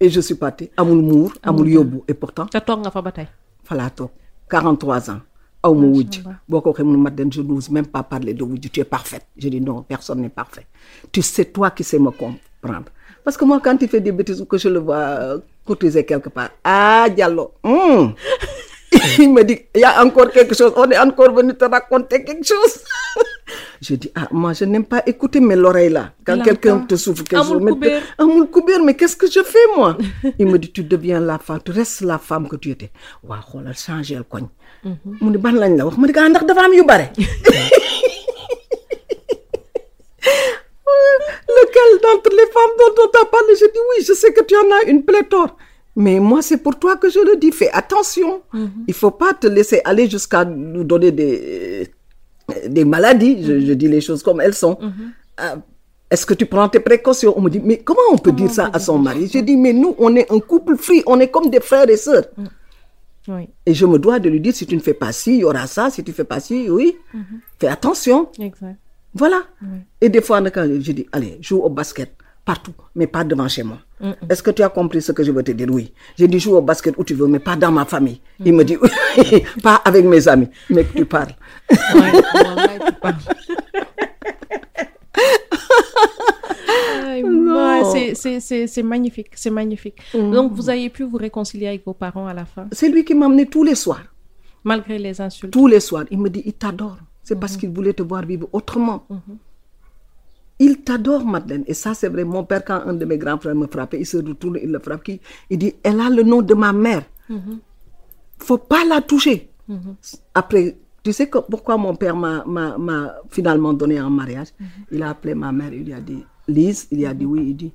Et 0.00 0.08
je 0.08 0.20
suis 0.20 0.34
partie. 0.34 0.70
Amoul 0.76 1.00
Mour, 1.02 1.32
Amoul 1.42 1.68
Yobu. 1.68 2.00
Et 2.08 2.14
pourtant, 2.14 2.46
te 2.46 2.58
toog 2.58 2.80
nga 2.80 2.90
fa 2.90 3.02
ba 3.02 3.12
tey? 3.12 3.28
Falato, 3.62 4.10
43 4.50 5.10
ans. 5.10 5.20
Aw 5.66 5.74
ma 5.74 5.86
wujj. 5.90 6.22
Boo 6.48 6.60
ko 6.62 6.70
waxee 6.70 6.86
mu 6.86 6.92
ne 6.94 7.02
Madeleine 7.02 7.32
je 7.34 7.42
n'ose 7.42 7.70
même 7.70 7.86
pas 7.90 8.02
parler 8.06 8.34
de 8.34 8.44
wujj. 8.44 8.70
Tu 8.70 8.80
es 8.80 8.84
parfaite. 8.84 9.26
Je 9.36 9.48
dis 9.48 9.60
non 9.60 9.82
personne 9.82 10.20
n'est 10.22 10.28
parfait. 10.30 10.66
Tu 11.10 11.22
sais 11.22 11.46
toi 11.46 11.70
qui 11.70 11.82
sais 11.82 11.98
me 11.98 12.10
comprendre. 12.10 12.90
Parce 13.24 13.36
que 13.36 13.44
moi 13.44 13.60
quand 13.62 13.76
il 13.82 13.88
fait 13.88 14.00
des 14.00 14.12
bêtises 14.12 14.40
ou 14.40 14.46
que 14.46 14.58
je 14.58 14.68
le 14.68 14.78
vois 14.78 14.96
euh, 15.18 15.38
courtiser 15.64 16.04
quelque 16.06 16.28
part 16.28 16.50
ah 16.62 17.08
Diallo 17.10 17.54
hum. 17.64 18.14
il 19.18 19.32
me 19.32 19.42
dit 19.42 19.58
il 19.74 19.80
y 19.80 19.84
a 19.84 20.02
encore 20.04 20.30
quelque 20.30 20.54
chose. 20.54 20.72
On 20.76 20.88
est 20.90 20.98
encore 20.98 21.32
venu 21.34 21.52
te 21.54 21.64
raconter 21.64 22.22
quelque 22.22 22.46
chose. 22.46 22.78
Je 23.82 23.94
dis 23.94 24.10
ah 24.14 24.28
moi 24.30 24.52
je 24.54 24.64
n'aime 24.64 24.84
pas 24.86 25.02
écouter 25.06 25.40
mais 25.40 25.56
l'oreille 25.56 25.90
là. 25.90 26.12
Quand 26.24 26.40
quelqu'un 26.40 26.78
te 26.80 26.96
souffle 26.96 27.24
quelque 27.24 27.42
Amul 27.42 28.38
chose 28.44 28.48
Koubir, 28.50 28.82
mais 28.82 28.94
qu'est-ce 28.94 29.16
que 29.16 29.26
je 29.30 29.42
fais 29.42 29.66
moi? 29.76 29.98
Il 30.38 30.46
me 30.46 30.58
dit, 30.58 30.72
tu 30.72 30.82
deviens 30.82 31.20
la 31.20 31.38
femme, 31.38 31.60
tu 31.64 31.72
restes 31.72 32.00
la 32.00 32.18
femme 32.18 32.48
que 32.48 32.56
tu 32.56 32.70
étais. 32.70 32.90
Waaw 33.22 33.42
xoolal 33.42 33.76
changé 33.76 34.14
le 34.16 34.22
koñ. 34.24 34.46
Mu 34.84 35.30
ne 35.30 35.38
ban 35.38 35.52
lañ 35.52 35.76
la 35.76 35.84
wax? 35.86 35.96
Ma 35.98 36.06
ah 36.16 36.28
ndax 36.28 36.44
dafa 36.46 36.62
am 36.64 36.72
yu 36.74 36.84
bare. 36.84 37.06
Lequel 41.56 41.90
d'entre 42.02 42.30
les 42.30 42.48
femmes 42.52 42.76
dont 42.78 43.02
on 43.04 43.08
t'a 43.08 43.24
parlé 43.24 43.54
Je 43.60 43.66
dis 43.66 43.78
oui, 43.90 44.04
je 44.06 44.12
sais 44.12 44.32
que 44.32 44.42
tu 44.44 44.54
en 44.56 44.68
as 44.76 44.88
une 44.90 45.02
pléthore. 45.04 45.56
Mais 45.94 46.20
moi, 46.20 46.42
c'est 46.42 46.58
pour 46.58 46.78
toi 46.78 46.96
que 46.96 47.08
je 47.08 47.20
le 47.20 47.36
dis. 47.36 47.52
Fais 47.52 47.70
attention. 47.72 48.42
Il 48.86 48.94
faut 48.94 49.10
pas 49.10 49.32
te 49.32 49.46
laisser 49.46 49.80
aller 49.84 50.08
jusqu'à 50.10 50.44
nous 50.44 50.84
donner 50.84 51.10
des, 51.12 51.88
des 52.66 52.84
maladies. 52.84 53.42
Je, 53.44 53.60
je 53.60 53.72
dis 53.72 53.88
les 53.88 54.00
choses 54.02 54.22
comme 54.22 54.40
elles 54.40 54.54
sont. 54.54 54.78
Ah, 55.38 55.56
Est-ce 56.10 56.26
que 56.26 56.34
tu 56.34 56.44
prends 56.46 56.68
tes 56.68 56.80
précautions? 56.80 57.32
On 57.36 57.40
me 57.40 57.48
dit, 57.50 57.60
mais 57.64 57.78
comment 57.78 58.08
on 58.12 58.18
peut 58.18 58.32
dire 58.32 58.50
ça 58.50 58.70
à 58.72 58.78
son 58.78 58.98
mari? 58.98 59.30
Je 59.32 59.38
dis, 59.38 59.56
mais 59.56 59.72
nous, 59.72 59.94
on 59.98 60.14
est 60.16 60.30
un 60.30 60.38
couple 60.40 60.76
free, 60.76 61.02
on 61.06 61.18
est 61.18 61.28
comme 61.28 61.48
des 61.50 61.60
frères 61.60 61.88
et 61.88 61.96
sœurs. 61.96 62.26
Oui, 63.28 63.48
Et 63.66 63.74
je 63.74 63.86
me 63.86 63.98
dois 63.98 64.18
de 64.20 64.28
lui 64.28 64.40
dire, 64.40 64.54
si 64.54 64.66
tu 64.66 64.76
ne 64.76 64.80
fais 64.80 64.94
pas 64.94 65.12
ci, 65.12 65.34
il 65.34 65.40
y 65.40 65.44
aura 65.44 65.66
ça, 65.66 65.90
si 65.90 66.04
tu 66.04 66.12
fais 66.12 66.24
pas 66.24 66.38
ci, 66.40 66.68
oui, 66.70 66.96
fais 67.58 67.68
attention. 67.68 68.28
exact. 68.38 68.76
Voilà. 69.14 69.42
Et 70.00 70.08
des 70.08 70.20
fois, 70.20 70.42
quand 70.50 70.64
je 70.80 70.92
dis, 70.92 71.06
allez, 71.12 71.38
joue 71.40 71.58
au 71.60 71.70
basket. 71.70 72.12
partout, 72.44 72.74
mais 72.94 73.08
pas 73.08 73.24
devant 73.24 73.48
chez 73.48 73.64
moi. 73.64 73.78
Est-ce 74.30 74.40
que 74.42 74.52
tu 74.52 74.62
as 74.62 74.68
compris 74.68 75.02
ce 75.02 75.10
que 75.10 75.24
je 75.24 75.32
veux 75.32 75.42
te 75.42 75.50
dire? 75.50 75.66
Oui. 75.68 75.92
J'ai 76.16 76.28
dit 76.28 76.38
joue 76.38 76.54
au 76.54 76.62
basket 76.62 76.94
où 76.96 77.02
tu 77.02 77.14
veux, 77.14 77.26
mais 77.26 77.40
pas 77.40 77.56
dans 77.56 77.72
ma 77.72 77.84
famille. 77.84 78.20
Il 78.44 78.52
me 78.54 78.62
dit 78.62 78.76
oui, 78.80 79.42
pas 79.62 79.76
avec 79.84 80.04
mes 80.04 80.28
amis, 80.28 80.48
mais 80.70 80.84
que 80.84 80.96
tu 80.96 81.04
parles. 81.06 81.34
Ouais, 81.70 82.12
tu 82.86 82.92
parles. 83.02 83.16
C'est- 88.14 88.82
magnifique, 88.82 89.30
c'est 89.34 89.50
magnifique. 89.50 89.98
Donc, 90.14 90.52
vous 90.52 90.68
avez 90.70 90.88
pu 90.90 91.02
vous 91.04 91.16
réconcilier 91.16 91.68
avec 91.68 91.84
vos 91.84 91.94
parents 91.94 92.26
à 92.26 92.34
la 92.34 92.44
fin, 92.44 92.66
C'est 92.72 92.88
lui 92.88 93.04
qui 93.04 93.14
m'emmenait 93.14 93.46
tous 93.46 93.64
les 93.64 93.74
soirs. 93.74 94.04
malgré 94.64 94.98
les 94.98 95.20
insultes? 95.20 95.52
Tous 95.52 95.66
les 95.68 95.80
soirs. 95.80 96.04
Il 96.10 96.18
me 96.18 96.28
dit 96.28 96.42
il 96.44 96.52
t'adore. 96.54 96.98
C'est 97.22 97.38
parce 97.38 97.56
qu'il 97.56 97.70
voulait 97.70 97.92
te 97.92 98.02
voir 98.02 98.22
vivre 98.24 98.48
autrement. 98.52 99.04
Il 100.58 100.78
t'adore, 100.82 101.24
Madeleine. 101.24 101.64
Et 101.66 101.74
ça, 101.74 101.92
c'est 101.94 102.08
vrai. 102.08 102.24
Mon 102.24 102.42
père, 102.44 102.64
quand 102.64 102.80
un 102.86 102.94
de 102.94 103.04
mes 103.04 103.18
grands 103.18 103.38
frères 103.38 103.54
me 103.54 103.66
frappait, 103.66 104.00
il 104.00 104.06
se 104.06 104.16
retourne, 104.16 104.58
il 104.62 104.70
le 104.72 104.78
frappe. 104.78 105.04
qui- 105.04 105.20
Il 105.50 105.58
dit 105.58 105.74
Elle 105.82 106.00
a 106.00 106.08
le 106.08 106.22
nom 106.22 106.40
de 106.42 106.54
ma 106.54 106.72
mère. 106.72 107.02
faut 108.38 108.58
pas 108.58 108.84
la 108.84 109.00
toucher. 109.02 109.50
Après, 110.34 110.76
tu 111.02 111.12
sais 111.12 111.28
que- 111.28 111.38
pourquoi 111.38 111.76
mon 111.76 111.94
père 111.96 112.16
m'a- 112.16 112.44
m'a 112.46 112.78
m'a 112.78 113.14
finalement 113.28 113.72
donné 113.72 114.00
en 114.00 114.10
mariage? 114.10 114.48
Il 114.90 115.02
a 115.02 115.10
appelé 115.10 115.34
ma 115.34 115.52
mère, 115.52 115.72
il 115.72 115.84
lui 115.84 115.92
a 115.92 116.00
dit 116.00 116.24
Lise, 116.48 116.86
il 116.90 117.04
a 117.06 117.14
dit 117.14 117.24
oui, 117.26 117.50
il 117.50 117.56
dit 117.56 117.72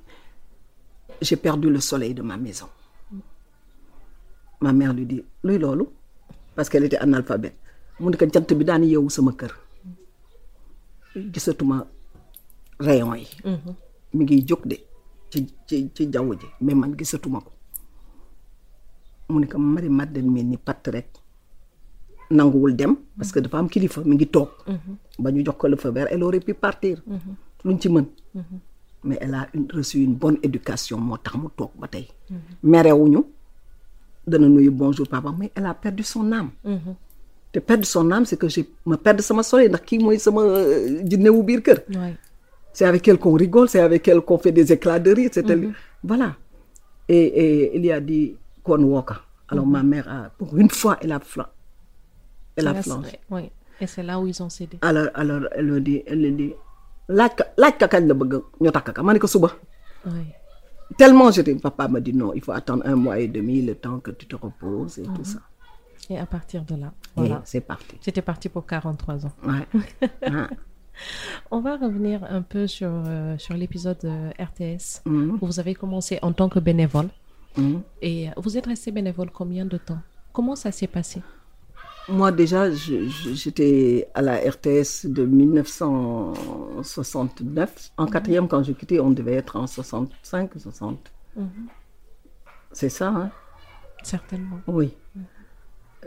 J'ai 1.20 1.36
perdu 1.36 1.68
le 1.70 1.80
soleil 1.80 2.14
de 2.14 2.22
ma 2.22 2.36
maison. 2.36 2.68
Ma 4.60 4.72
mère 4.72 4.92
lui 4.94 5.04
dit 5.06 5.24
Lui, 5.44 5.58
lolo 5.58 5.92
Parce 6.54 6.68
qu'elle 6.68 6.84
était 6.84 6.98
analphabète. 6.98 7.56
mu 8.00 8.10
ne 8.10 8.16
ko 8.16 8.26
jant 8.32 8.48
bi 8.58 8.64
daan 8.64 8.82
yeewu 8.82 9.10
sama 9.10 9.30
kër. 9.38 9.52
Gisatuma 11.14 11.86
rayon 12.80 13.14
yi. 13.14 13.28
Mi 14.14 14.24
ngi 14.24 14.38
jóg 14.48 14.64
de 14.66 14.76
ci 15.30 15.44
ci 15.68 15.90
ci 15.94 16.08
jaww 16.10 16.32
ji 16.34 16.46
mais 16.60 16.74
man 16.74 16.96
gisatuma 16.98 17.38
ko. 17.40 17.52
Mu 19.28 19.40
ne 19.40 19.46
ko 19.46 19.58
Marie 19.58 19.88
Madeleine 19.90 20.32
mel 20.32 20.46
ni 20.46 20.56
patt 20.56 20.82
rek. 20.88 21.08
Nanguwul 22.30 22.74
dem 22.74 22.96
parce 23.16 23.30
que 23.30 23.38
dafa 23.40 23.58
am 23.58 23.68
kilifa 23.68 24.02
mi 24.04 24.16
ngi 24.16 24.26
toog. 24.26 24.48
Ba 25.18 25.30
ñu 25.30 25.44
jox 25.44 25.56
ko 25.58 25.68
le 25.68 25.76
feu 25.76 25.92
vert 25.92 26.08
elle 26.10 26.24
aurait 26.24 26.40
pu 26.40 26.54
partir 26.54 27.02
luñ 27.64 27.78
ci 27.80 27.88
mën 27.88 28.04
mais 29.04 29.18
elle 29.20 29.34
a 29.34 29.48
une- 29.54 29.68
reçu 29.72 29.98
une 29.98 30.14
bonne 30.14 30.38
éducation 30.42 30.98
moo 30.98 31.16
tax 31.18 31.36
mu 31.36 31.48
toog 31.56 31.70
ba 31.80 31.88
tey 31.88 32.06
merewuñu 32.62 33.24
dana 34.26 34.48
nuyu 34.48 34.70
bonjour 34.70 35.06
papa 35.08 35.34
mais 35.38 35.50
elle 35.54 35.66
a 35.66 35.74
perdu 35.74 36.02
son 36.02 36.30
âme 36.32 36.50
te 37.52 37.58
perdre 37.58 37.84
son 37.84 38.10
âme 38.12 38.24
c'est 38.24 38.36
que 38.38 38.48
je 38.48 38.60
me 38.86 38.96
perdre 38.96 39.20
sama 39.22 39.42
soleil 39.42 39.68
ndax 39.68 39.82
kii 39.86 39.98
mooy 39.98 40.18
sama 40.18 40.42
euh, 40.42 41.02
jinnewu 41.04 41.42
biir 41.42 41.62
kër 41.62 41.78
c'est 42.74 42.86
avec 42.86 43.06
elle 43.06 43.18
qu'on 43.18 43.34
rigole, 43.34 43.68
c'est 43.68 43.80
avec 43.80 44.08
elle 44.08 44.22
qu'on 44.22 44.38
fait 44.38 44.50
des 44.50 44.72
éclats 44.72 44.98
de 44.98 45.12
rire. 45.12 45.28
C'était 45.30 45.54
Voilà. 46.02 46.36
Et, 47.06 47.18
et 47.42 47.76
il 47.76 47.84
y 47.84 47.92
a 47.92 48.00
dit 48.00 48.34
qu'on 48.64 48.82
walk. 48.82 49.10
Alors 49.50 49.66
ma 49.66 49.82
mère, 49.82 50.08
a, 50.08 50.30
pour 50.38 50.56
une 50.56 50.70
fois, 50.70 50.96
elle 51.02 51.12
a, 51.12 51.20
flan- 51.20 51.50
elle 52.56 52.68
a 52.68 52.74
flanché. 52.82 53.10
c'est- 53.28 53.34
ouais. 53.34 53.50
Et 53.78 53.86
c'est 53.86 54.02
là 54.02 54.18
où 54.18 54.26
ils 54.26 54.42
ont 54.42 54.48
cédé. 54.48 54.78
Alors, 54.80 55.08
alors 55.12 55.42
elle 55.54 55.82
dit, 55.82 56.02
elle 56.06 56.34
dit, 56.34 56.54
laaj 57.08 57.32
ka 57.36 57.44
laaj 57.56 57.74
ka 57.78 57.86
kañ 57.88 58.06
la 58.08 58.14
bëgg 58.14 58.32
ñu 58.60 58.70
takk 58.70 58.92
ka 58.94 59.02
ma 59.02 59.12
ne 59.12 59.18
ko 59.18 59.26
suba 59.26 59.50
Ouais. 60.06 60.34
tellement 60.98 61.30
j'étais 61.30 61.54
papa 61.54 61.86
me 61.88 62.00
dit 62.00 62.12
non 62.12 62.32
il 62.34 62.42
faut 62.42 62.52
attendre 62.52 62.82
un 62.86 62.96
mois 62.96 63.18
et 63.20 63.28
demi 63.28 63.62
le 63.62 63.74
temps 63.76 64.00
que 64.00 64.10
tu 64.10 64.26
te 64.26 64.34
reposes 64.36 64.98
et 64.98 65.04
tout 65.16 65.24
ça 65.24 65.38
Et 66.10 66.18
à 66.18 66.26
partir 66.26 66.64
de 66.64 66.74
là, 66.74 66.90
voilà. 67.16 67.40
c'est 67.44 67.60
parti 67.60 67.96
C'était 68.00 68.22
parti 68.22 68.48
pour 68.48 68.66
43 68.66 69.26
ans. 69.26 69.32
ouais. 69.46 70.08
Ah. 70.22 70.48
On 71.50 71.60
va 71.60 71.76
revenir 71.78 72.22
un 72.28 72.42
peu 72.42 72.66
sur, 72.66 72.90
euh, 72.92 73.38
sur 73.38 73.54
l'épisode 73.54 74.04
euh, 74.04 74.30
RTS 74.38 75.00
Mhm. 75.06 75.38
où 75.40 75.46
vous 75.46 75.58
avez 75.60 75.74
commencé 75.74 76.18
en 76.20 76.32
tant 76.32 76.48
que 76.50 76.58
bénévole. 76.60 77.08
Mhm. 77.56 77.80
Et 78.02 78.28
vous 78.36 78.56
êtes 78.58 78.66
resté 78.66 78.90
bénévole 78.90 79.30
combien 79.30 79.64
de 79.64 79.78
temps? 79.78 80.00
Comment 80.34 80.56
ça 80.56 80.70
s'est 80.72 80.88
passé? 80.98 81.22
Moi, 82.08 82.32
déjà, 82.32 82.70
j'étais 82.70 84.08
à 84.14 84.22
la 84.22 84.36
RTS 84.36 85.06
de 85.06 85.24
1969. 85.24 87.92
En 87.96 88.06
quatrième, 88.06 88.48
quand 88.48 88.64
j'ai 88.64 88.74
quitté, 88.74 89.00
on 89.00 89.10
devait 89.10 89.34
être 89.34 89.56
en 89.56 89.66
65, 89.66 90.50
60. 90.56 91.12
C'est 92.72 92.88
ça, 92.88 93.08
hein? 93.08 93.30
Certainement. 94.02 94.60
Oui. 94.66 94.94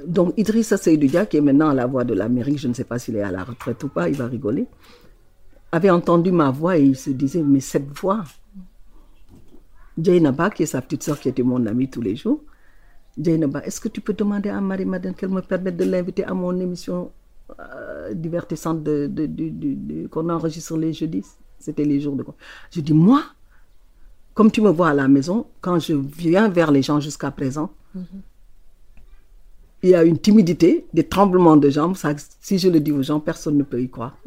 Donc, 0.06 0.34
Idrissa 0.36 0.76
Seydoudia, 0.76 1.26
qui 1.26 1.38
est 1.38 1.41
maintenant 1.41 1.70
à 1.70 1.74
la 1.74 1.86
voix 1.86 2.04
de 2.04 2.14
l'Amérique, 2.14 2.60
je 2.60 2.68
ne 2.68 2.74
sais 2.74 2.84
pas 2.84 3.00
s'il 3.00 3.16
est 3.16 3.22
à 3.22 3.32
la 3.32 3.46
retraite 3.46 3.82
ou 3.84 3.88
pas, 3.88 4.10
il 4.10 4.16
va 4.16 4.28
rigoler, 4.28 4.68
avait 5.72 5.89
entendu 5.89 6.32
ma 6.32 6.52
voix 6.52 6.78
et 6.78 6.84
il 6.84 6.98
se 6.98 7.12
disait, 7.12 7.41
mais 7.41 7.62
cette 7.62 7.98
voix, 7.98 8.26
Jainaba, 9.98 10.50
qui 10.50 10.64
est 10.64 10.68
sa 10.68 10.82
petite 10.82 11.04
soeur, 11.04 11.18
qui 11.20 11.30
était 11.30 11.43
mon 11.43 11.66
amie 11.66 11.89
tous 11.89 12.02
les 12.02 12.18
jours, 12.18 12.41
Jainaba, 13.22 13.63
est-ce 13.66 13.80
que 13.80 13.88
tu 13.88 14.01
peux 14.01 14.13
demander 14.13 14.49
à 14.49 14.59
Marie-Madeleine 14.59 15.13
qu'elle 15.16 15.30
me 15.30 15.41
permette 15.41 15.78
de 15.78 15.86
l'inviter 15.86 16.24
à 16.26 16.34
mon 16.34 16.57
émission 16.59 17.11
euh, 17.59 18.13
divertissante 18.13 18.84
de, 18.84 19.07
de- 19.07 19.26
de- 19.28 20.07
qu'on 20.07 20.30
enregistre 20.30 20.76
les 20.78 20.91
jeudis? 20.93 21.26
C'était 21.59 21.86
les 21.86 21.99
jours 22.01 22.16
de 22.16 22.24
quoi? 22.24 22.36
Je 22.72 22.82
dis, 22.82 22.93
moi, 22.93 23.24
comme 24.34 24.51
tu 24.51 24.61
me 24.61 24.70
vois 24.70 24.89
à 24.89 24.93
la 24.93 25.07
maison, 25.07 25.45
quand 25.61 25.80
je 25.80 25.93
viens 25.93 26.49
vers 26.49 26.72
les 26.72 26.82
gens 26.82 26.99
jusqu'à 26.99 27.32
présent, 27.32 27.72
il 29.84 29.89
y 29.91 29.95
a 29.95 30.03
une 30.03 30.18
timidité, 30.20 30.86
des 30.93 31.03
tremblements 31.07 31.55
de 31.57 31.70
jambes. 31.70 31.95
Ça, 31.95 32.13
si 32.41 32.57
je 32.57 32.68
le 32.70 32.80
dis 32.80 32.91
aux 32.91 33.03
gens, 33.03 33.20
personne 33.22 33.57
ne 33.57 33.63
peut 33.63 33.82
y 33.82 33.89
croire. 33.89 34.18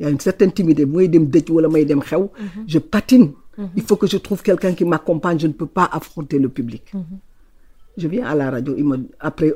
Il 0.00 0.02
y 0.02 0.06
a 0.06 0.10
une 0.10 0.18
certaine 0.18 0.50
timidité. 0.50 0.86
Xew, 0.86 2.28
je 2.66 2.78
patine. 2.80 3.32
Il 3.76 3.82
faut 3.84 3.96
que 3.96 4.08
je 4.08 4.16
trouve 4.16 4.42
quelqu'un 4.42 4.72
qui 4.74 4.84
m'accompagne. 4.84 5.38
Je 5.38 5.46
ne 5.46 5.52
peux 5.52 5.66
pas 5.66 5.88
affronter 5.92 6.38
le 6.40 6.48
public. 6.48 6.92
Je 7.96 8.08
viens 8.08 8.26
à 8.26 8.34
la 8.34 8.50
radio. 8.50 8.74
Il 8.76 8.84
me, 8.84 9.08
après, 9.20 9.52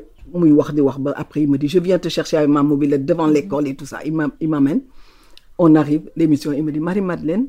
après, 1.15 1.41
il 1.41 1.49
me 1.49 1.57
dit, 1.57 1.67
je 1.67 1.79
viens 1.79 1.99
te 1.99 2.09
chercher 2.09 2.37
avec 2.37 2.49
ma 2.49 2.63
mobilette 2.63 3.05
devant 3.05 3.27
l'école 3.27 3.67
et 3.67 3.75
tout 3.75 3.85
ça. 3.85 3.99
Il 4.05 4.13
m'a- 4.13 4.29
il 4.39 4.49
m'amène. 4.49 4.81
On 5.57 5.75
arrive, 5.75 6.09
l'émission. 6.15 6.51
Il 6.53 6.63
me 6.63 6.71
dit, 6.71 6.79
Marie-Madeleine, 6.79 7.47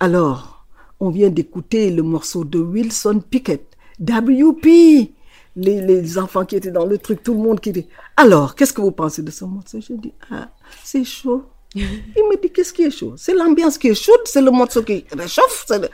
alors, 0.00 0.66
on 1.00 1.10
vient 1.10 1.30
d'écouter 1.30 1.90
le 1.90 2.02
morceau 2.02 2.44
de 2.44 2.58
Wilson 2.58 3.22
Pickett, 3.28 3.76
WP. 4.00 5.12
Les, 5.56 5.80
les 5.80 6.18
enfants 6.18 6.44
qui 6.44 6.56
étaient 6.56 6.72
dans 6.72 6.84
le 6.84 6.98
truc, 6.98 7.22
tout 7.22 7.32
le 7.32 7.38
monde 7.38 7.60
qui 7.60 7.70
dit 7.70 7.86
Alors, 8.16 8.56
qu'est-ce 8.56 8.72
que 8.72 8.80
vous 8.80 8.90
pensez 8.90 9.22
de 9.22 9.30
ce 9.30 9.44
morceau? 9.44 9.78
Je 9.80 9.92
dis 9.94 10.12
Ah, 10.28 10.50
c'est 10.82 11.04
chaud. 11.04 11.44
Il 11.76 11.84
me 11.84 12.40
dit 12.42 12.50
Qu'est-ce 12.50 12.72
qui 12.72 12.82
est 12.82 12.90
chaud? 12.90 13.14
C'est 13.16 13.34
l'ambiance 13.34 13.78
qui 13.78 13.86
est 13.88 13.94
chaude, 13.94 14.18
c'est 14.24 14.42
le 14.42 14.50
morceau 14.50 14.82
qui 14.82 15.04
réchauffe. 15.16 15.64
Le... 15.70 15.88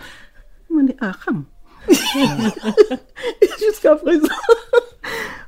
Il 0.70 0.76
me 0.76 0.86
dit 0.86 0.96
Ah, 0.98 1.12
ham. 1.28 1.44
Jusqu'à 3.58 3.96
présent. 3.96 4.28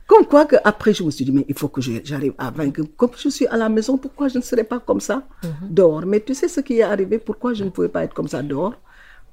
Comme 0.06 0.26
quoi 0.26 0.44
que 0.44 0.56
après 0.64 0.92
je 0.92 1.02
me 1.02 1.10
suis 1.10 1.24
dit 1.24 1.32
mais 1.32 1.44
il 1.48 1.56
faut 1.56 1.68
que 1.68 1.80
j'arrive 1.80 2.34
à 2.38 2.50
vaincre. 2.50 2.82
Comme 2.96 3.10
je 3.16 3.28
suis 3.28 3.46
à 3.46 3.56
la 3.56 3.68
maison, 3.68 3.96
pourquoi 3.96 4.28
je 4.28 4.38
ne 4.38 4.42
serais 4.42 4.64
pas 4.64 4.78
comme 4.80 5.00
ça? 5.00 5.22
Dehors 5.62 6.04
Mais 6.06 6.20
tu 6.20 6.34
sais 6.34 6.48
ce 6.48 6.60
qui 6.60 6.78
est 6.78 6.82
arrivé? 6.82 7.18
Pourquoi 7.18 7.54
je 7.54 7.64
ne 7.64 7.70
pouvais 7.70 7.88
pas 7.88 8.04
être 8.04 8.14
comme 8.14 8.28
ça 8.28 8.42
dehors? 8.42 8.74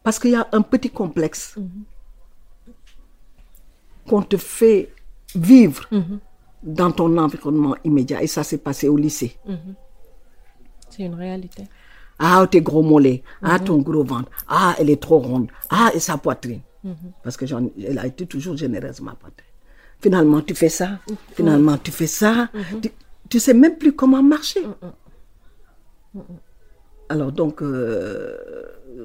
Parce 0.03 0.19
qu'il 0.19 0.31
y 0.31 0.35
a 0.35 0.47
un 0.51 0.61
petit 0.61 0.89
complexe 0.89 1.55
qu'on 4.07 4.21
te 4.21 4.37
fait 4.37 4.93
vivre 5.35 5.87
dans 6.63 6.91
ton 6.91 7.17
environnement 7.17 7.75
immédiat. 7.83 8.21
Et 8.23 8.27
ça 8.27 8.43
s'est 8.43 8.57
passé 8.57 8.87
au 8.87 8.97
lycée. 8.97 9.37
C'est 10.89 11.03
une 11.03 11.15
réalité. 11.15 11.63
Ah, 12.17 12.45
tes 12.49 12.61
gros 12.61 12.83
mollets. 12.83 13.23
Ah, 13.41 13.59
ton 13.59 13.77
gros 13.77 14.03
ventre. 14.03 14.29
Ah, 14.47 14.75
elle 14.79 14.89
est 14.89 15.01
trop 15.01 15.19
ronde. 15.19 15.47
Ah, 15.69 15.91
et 15.93 15.99
sa 15.99 16.17
poitrine. 16.17 16.61
Parce 17.23 17.37
que 17.37 17.45
elle 17.85 17.99
a 17.99 18.07
été 18.07 18.25
toujours 18.25 18.55
généreuse, 18.55 19.01
ma 19.01 19.13
poitrine. 19.13 19.45
Finalement, 20.01 20.41
tu 20.41 20.55
fais 20.55 20.69
ça. 20.69 20.99
Finalement, 21.33 21.77
tu 21.77 21.91
fais 21.91 22.07
ça. 22.07 22.49
Tu, 22.81 22.89
tu 23.27 23.39
sais 23.39 23.53
même 23.53 23.77
plus 23.77 23.93
comment 23.93 24.23
marcher. 24.23 24.61
Alors 27.09 27.31
donc, 27.31 27.61
euh, 27.61 28.37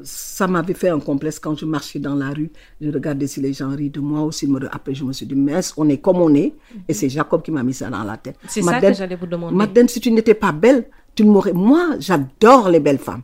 ça 0.02 0.46
m'avait 0.46 0.74
fait 0.74 0.90
un 0.90 1.00
complexe 1.00 1.38
quand 1.38 1.58
je 1.58 1.64
marchais 1.64 1.98
dans 1.98 2.14
la 2.14 2.30
rue. 2.30 2.50
Je 2.80 2.90
regardais 2.90 3.26
si 3.26 3.40
les 3.40 3.52
gens 3.54 3.70
rient 3.70 3.90
de 3.90 4.00
moi 4.00 4.22
ou 4.22 4.30
s'ils 4.30 4.50
me... 4.52 4.64
Après, 4.72 4.94
je 4.94 5.04
me 5.04 5.12
suis 5.12 5.26
dit, 5.26 5.34
mais 5.34 5.58
on 5.76 5.88
est 5.88 5.98
comme 5.98 6.18
on 6.18 6.34
est? 6.34 6.54
Et 6.86 6.94
c'est 6.94 7.08
Jacob 7.08 7.42
qui 7.42 7.50
m'a 7.50 7.62
mis 7.62 7.74
ça 7.74 7.90
dans 7.90 8.04
la 8.04 8.16
tête. 8.16 8.36
C'est 8.46 8.62
ça 8.62 8.80
que 8.80 8.92
j'allais 8.92 9.16
vous 9.16 9.26
demander. 9.26 9.54
Madeleine, 9.54 9.88
si 9.88 10.00
tu 10.00 10.10
n'étais 10.12 10.34
pas 10.34 10.52
belle, 10.52 10.86
tu 11.14 11.24
ne 11.24 11.30
m'aurais... 11.30 11.52
Moi, 11.52 11.96
j'adore 11.98 12.68
les 12.68 12.80
belles 12.80 12.98
femmes. 12.98 13.22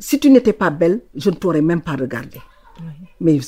Si 0.00 0.18
tu 0.18 0.28
n'étais 0.28 0.52
pas 0.52 0.70
belle, 0.70 1.00
je 1.14 1.30
ne 1.30 1.36
t'aurais 1.36 1.62
même 1.62 1.80
pas 1.80 1.96
regardé. 1.96 2.40
Mais 3.20 3.38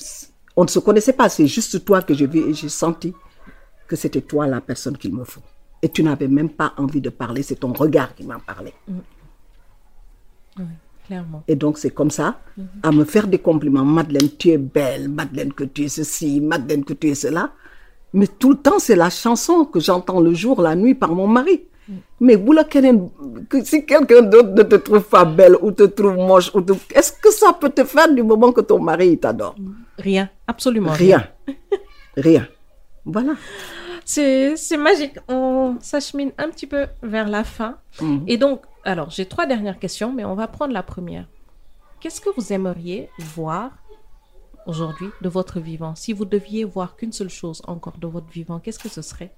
on 0.58 0.64
ne 0.64 0.68
se 0.68 0.80
connaissait 0.80 1.12
pas. 1.12 1.28
C'est 1.28 1.46
juste 1.46 1.84
toi 1.84 2.02
que 2.02 2.12
j'ai 2.12 2.26
vu 2.26 2.40
et 2.50 2.52
j'ai 2.52 2.68
senti 2.68 3.14
que 3.86 3.94
c'était 3.94 4.22
toi 4.22 4.48
la 4.48 4.60
personne 4.60 4.98
qu'il 4.98 5.14
me 5.14 5.22
faut. 5.22 5.40
Et 5.80 5.88
tu 5.88 6.02
n'avais 6.02 6.26
même 6.26 6.50
pas 6.50 6.72
envie 6.76 7.00
de 7.00 7.10
parler. 7.10 7.44
C'est 7.44 7.60
ton 7.60 7.72
regard 7.72 8.12
qui 8.16 8.24
m'a 8.24 8.40
parlé. 8.40 8.74
Oui, 10.58 10.64
clairement. 11.06 11.44
Et 11.46 11.54
donc, 11.54 11.78
c'est 11.78 11.90
comme 11.90 12.10
ça, 12.10 12.40
à 12.82 12.90
me 12.90 13.04
faire 13.04 13.28
des 13.28 13.38
compliments. 13.38 13.84
Madeleine, 13.84 14.30
tu 14.36 14.48
es 14.48 14.58
belle. 14.58 15.08
Madeleine, 15.08 15.52
que 15.52 15.62
tu 15.62 15.84
es 15.84 15.88
ceci. 15.88 16.40
Madeleine, 16.40 16.84
que 16.84 16.94
tu 16.94 17.08
es 17.08 17.14
cela. 17.14 17.52
Mais 18.12 18.26
tout 18.26 18.50
le 18.50 18.56
temps, 18.56 18.80
c'est 18.80 18.96
la 18.96 19.10
chanson 19.10 19.64
que 19.64 19.78
j'entends 19.78 20.18
le 20.18 20.34
jour, 20.34 20.60
la 20.60 20.74
nuit 20.74 20.96
par 20.96 21.12
mon 21.12 21.28
mari. 21.28 21.67
Mais 22.20 22.36
si 23.64 23.86
quelqu'un 23.86 24.22
d'autre 24.22 24.50
ne 24.50 24.62
te 24.62 24.74
trouve 24.76 25.02
pas 25.08 25.24
belle 25.24 25.56
ou 25.62 25.70
te 25.72 25.84
trouve 25.84 26.16
moche, 26.16 26.50
ou 26.54 26.60
te- 26.60 26.72
est-ce 26.94 27.12
que 27.12 27.30
ça 27.32 27.52
peut 27.52 27.70
te 27.70 27.84
faire 27.84 28.12
du 28.12 28.22
moment 28.22 28.52
que 28.52 28.60
ton 28.60 28.78
mari 28.78 29.18
t'adore? 29.18 29.54
Rien, 29.98 30.28
absolument 30.46 30.92
rien. 30.92 31.26
Rien. 31.46 31.56
Rien. 32.16 32.48
Voilà. 33.04 33.34
C'est 34.04 34.56
c'est 34.56 34.76
magique. 34.76 35.16
On 35.28 35.76
s'achemine 35.80 36.32
un 36.38 36.48
petit 36.50 36.66
peu 36.66 36.86
vers 37.02 37.28
la 37.28 37.44
fin. 37.44 37.76
Mhm. 38.00 38.24
Et 38.26 38.36
donc, 38.36 38.62
alors, 38.84 39.10
j'ai 39.10 39.26
trois 39.26 39.46
dernières 39.46 39.78
questions, 39.78 40.12
mais 40.12 40.24
on 40.24 40.34
va 40.34 40.46
prendre 40.48 40.72
la 40.72 40.82
première. 40.82 41.26
Qu'est-ce 42.00 42.20
que 42.20 42.30
vous 42.36 42.52
aimeriez 42.52 43.08
voir 43.18 43.70
aujourd'hui 44.66 45.08
de 45.20 45.28
votre 45.28 45.58
vivant? 45.60 45.94
Si 45.94 46.12
vous 46.12 46.24
deviez 46.24 46.64
voir 46.64 46.96
qu'une 46.96 47.12
seule 47.12 47.28
chose 47.30 47.60
encore 47.66 47.98
de 47.98 48.06
votre 48.06 48.28
vivant, 48.28 48.58
qu'est-ce 48.60 48.78
que 48.78 48.88
ce 48.88 49.02
serait? 49.02 49.32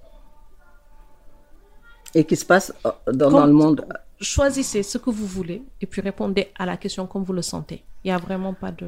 Et 2.13 2.25
qui 2.25 2.35
se 2.35 2.45
passe 2.45 2.73
euh, 2.85 2.91
dans, 3.11 3.29
Comme- 3.29 3.39
dans 3.39 3.45
le 3.45 3.53
monde. 3.53 3.85
Choisissez 4.19 4.83
ce 4.83 4.97
que 4.99 5.09
vous 5.09 5.25
voulez 5.25 5.63
et 5.81 5.87
puis 5.87 6.01
répondez 6.01 6.51
à 6.57 6.65
la 6.65 6.77
question 6.77 7.07
comme 7.07 7.23
vous 7.23 7.33
le 7.33 7.41
sentez. 7.41 7.83
Il 8.03 8.07
n'y 8.09 8.11
a 8.11 8.17
vraiment 8.19 8.53
pas 8.53 8.71
de... 8.71 8.87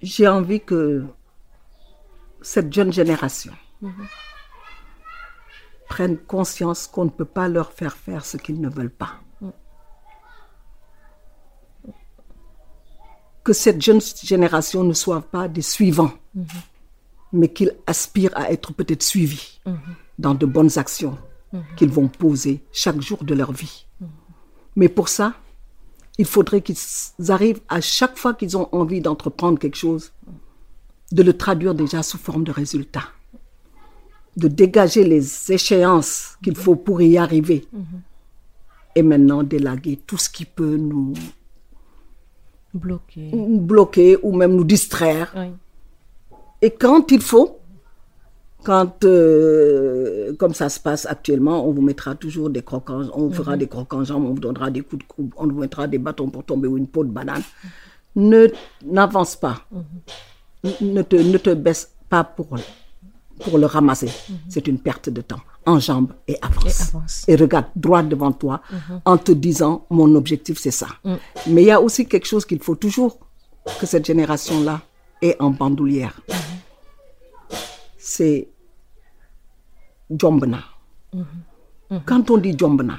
J'ai 0.00 0.26
envie 0.28 0.60
que 0.60 1.04
cette 2.40 2.72
jeune 2.72 2.92
génération 2.92 3.52
prenne 5.88 6.16
conscience 6.16 6.86
qu'on 6.86 7.04
ne 7.06 7.10
peut 7.10 7.24
pas 7.26 7.48
leur 7.48 7.72
faire 7.72 7.96
faire 7.96 8.24
ce 8.24 8.36
qu'ils 8.38 8.60
ne 8.60 8.68
veulent 8.70 8.90
pas. 8.90 9.16
Que 13.44 13.52
cette 13.52 13.80
jeune 13.82 14.00
génération 14.22 14.84
ne 14.84 14.92
soit 14.92 15.22
pas 15.22 15.48
des 15.48 15.62
suivants, 15.62 16.12
mais 17.32 17.48
qu'ils 17.52 17.74
aspirent 17.86 18.36
à 18.36 18.50
être 18.52 18.72
peut-être 18.72 19.02
suivis 19.02 19.60
dans 20.18 20.34
de 20.34 20.46
bonnes 20.46 20.78
actions 20.78 21.18
qu'ils 21.76 21.90
vont 21.90 22.08
poser 22.08 22.62
chaque 22.72 23.00
jour 23.00 23.24
de 23.24 23.34
leur 23.34 23.52
vie. 23.52 23.86
Mais 24.76 24.88
pour 24.88 25.08
ça, 25.08 25.34
il 26.18 26.24
faudrait 26.26 26.60
qu'ils 26.60 26.76
arrivent 27.30 27.60
à 27.68 27.80
chaque 27.80 28.18
fois 28.18 28.34
qu'ils 28.34 28.56
ont 28.56 28.68
envie 28.72 29.00
d'entreprendre 29.00 29.58
quelque 29.58 29.76
chose, 29.76 30.12
de 31.12 31.22
le 31.22 31.32
traduire 31.36 31.74
déjà 31.74 32.02
sous 32.02 32.18
forme 32.18 32.44
de 32.44 32.52
résultat, 32.52 33.04
de 34.36 34.48
dégager 34.48 35.04
les 35.04 35.52
échéances 35.52 36.36
qu'il 36.42 36.56
faut 36.56 36.76
pour 36.76 37.00
y 37.00 37.16
arriver, 37.16 37.66
et 38.94 39.02
maintenant 39.02 39.42
d'élaguer 39.42 39.96
tout 40.06 40.18
ce 40.18 40.28
qui 40.28 40.44
peut 40.44 40.76
nous 40.76 41.14
Bloqué. 42.74 43.30
bloquer 43.32 44.18
ou 44.22 44.36
même 44.36 44.54
nous 44.54 44.64
distraire. 44.64 45.32
Oui. 45.36 45.52
Et 46.60 46.70
quand 46.70 47.10
il 47.10 47.22
faut, 47.22 47.57
quand, 48.68 49.02
euh, 49.04 50.34
comme 50.36 50.52
ça 50.52 50.68
se 50.68 50.78
passe 50.78 51.06
actuellement, 51.06 51.66
on 51.66 51.72
vous 51.72 51.80
mettra 51.80 52.14
toujours 52.14 52.50
des 52.50 52.60
crocs 52.60 52.90
en, 52.90 53.00
on 53.14 53.30
fera 53.30 53.56
des 53.56 53.66
crocs 53.66 53.94
en 53.94 54.04
jambes, 54.04 54.26
on 54.26 54.34
vous 54.34 54.40
donnera 54.40 54.70
des 54.70 54.82
coups 54.82 55.02
de 55.02 55.08
coupe, 55.08 55.32
on 55.38 55.46
vous 55.46 55.60
mettra 55.60 55.86
des 55.86 55.96
bâtons 55.96 56.28
pour 56.28 56.44
tomber 56.44 56.68
ou 56.68 56.76
une 56.76 56.86
peau 56.86 57.02
de 57.02 57.08
banane. 57.08 57.40
Ne, 58.14 58.48
n'avance 58.84 59.36
pas. 59.36 59.62
Ne 60.82 61.00
te, 61.00 61.16
ne 61.16 61.38
te 61.38 61.54
baisse 61.54 61.92
pas 62.10 62.24
pour, 62.24 62.48
pour 63.40 63.56
le 63.56 63.64
ramasser. 63.64 64.10
C'est 64.50 64.68
une 64.68 64.78
perte 64.78 65.08
de 65.08 65.22
temps. 65.22 65.40
En 65.64 65.80
jambes 65.80 66.12
et 66.26 66.36
avance. 66.42 66.66
Et 66.66 66.82
avance. 66.82 67.24
Et 67.26 67.36
regarde 67.36 67.68
droit 67.74 68.02
devant 68.02 68.32
toi 68.32 68.60
en 69.06 69.16
te 69.16 69.32
disant, 69.32 69.86
mon 69.88 70.14
objectif, 70.14 70.58
c'est 70.58 70.70
ça. 70.72 70.88
Mais 71.46 71.62
il 71.62 71.68
y 71.68 71.70
a 71.70 71.80
aussi 71.80 72.06
quelque 72.06 72.26
chose 72.26 72.44
qu'il 72.44 72.60
faut 72.60 72.76
toujours 72.76 73.18
que 73.80 73.86
cette 73.86 74.04
génération-là 74.04 74.82
ait 75.22 75.36
en 75.40 75.52
bandoulière. 75.52 76.20
C'est 77.96 78.48
Djombna. 80.10 80.60
Quand 82.04 82.30
on 82.30 82.38
dit 82.38 82.56
Djombna, 82.56 82.98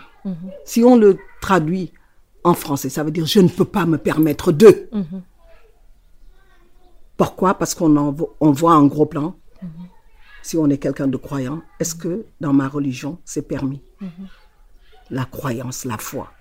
si 0.66 0.84
on 0.84 0.96
le 0.96 1.18
traduit 1.42 1.92
en 2.44 2.54
français, 2.54 2.90
ça 2.90 3.04
veut 3.04 3.12
dire 3.12 3.26
je 3.26 3.40
ne 3.40 3.50
peux 3.50 3.66
pas 3.66 3.86
me 3.86 3.98
permettre 3.98 4.52
de. 4.52 4.90
Pourquoi? 7.18 7.54
Parce 7.56 7.76
qu'on 7.76 8.12
voit 8.40 8.76
en 8.76 8.86
gros 8.86 9.06
plan, 9.06 9.36
si 10.42 10.58
on 10.58 10.70
est 10.70 10.78
quelqu'un 10.78 11.08
de 11.08 11.18
croyant, 11.18 11.62
est-ce 11.80 11.94
que 11.96 12.26
dans 12.40 12.54
ma 12.54 12.68
religion, 12.68 13.20
c'est 13.26 13.42
permis? 13.42 13.82
La 15.10 15.26
croyance, 15.26 15.86
la 15.86 15.98
foi. 15.98 16.32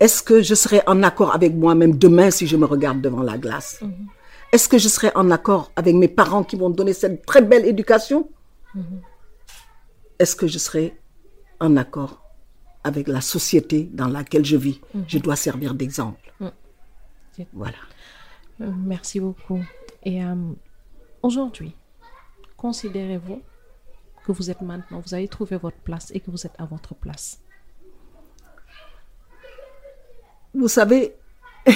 Est-ce 0.00 0.22
que 0.22 0.42
je 0.42 0.54
serai 0.54 0.82
en 0.86 1.02
accord 1.02 1.34
avec 1.34 1.54
moi-même 1.54 1.96
demain 1.96 2.30
si 2.30 2.46
je 2.46 2.56
me 2.56 2.64
regarde 2.64 3.00
devant 3.00 3.22
la 3.22 3.38
glace? 3.38 3.80
Est-ce 4.52 4.68
que 4.68 4.78
je 4.78 4.88
serai 4.88 5.12
en 5.14 5.30
accord 5.30 5.70
avec 5.76 5.94
mes 5.94 6.08
parents 6.08 6.42
qui 6.42 6.56
m'ont 6.56 6.70
donné 6.70 6.92
cette 6.92 7.24
très 7.26 7.42
belle 7.42 7.66
éducation? 7.66 8.28
Est-ce 10.22 10.36
que 10.36 10.46
je 10.46 10.56
serai 10.56 10.96
en 11.58 11.76
accord 11.76 12.22
avec 12.84 13.08
la 13.08 13.20
société 13.20 13.90
dans 13.92 14.06
laquelle 14.06 14.44
je 14.44 14.56
vis? 14.56 14.80
Je 15.08 15.18
dois 15.18 15.34
servir 15.34 15.74
d'exemple. 15.74 16.32
Voilà. 17.52 17.78
Euh, 18.60 18.70
Merci 18.70 19.18
beaucoup. 19.18 19.60
Et 20.04 20.24
euh, 20.24 20.36
aujourd'hui, 21.24 21.74
considérez-vous 22.56 23.42
que 24.24 24.30
vous 24.30 24.48
êtes 24.48 24.60
maintenant, 24.60 25.02
vous 25.04 25.12
avez 25.12 25.26
trouvé 25.26 25.56
votre 25.56 25.78
place 25.78 26.12
et 26.14 26.20
que 26.20 26.30
vous 26.30 26.46
êtes 26.46 26.54
à 26.56 26.66
votre 26.66 26.94
place? 26.94 27.40
Vous 30.54 30.68
savez, 30.68 31.16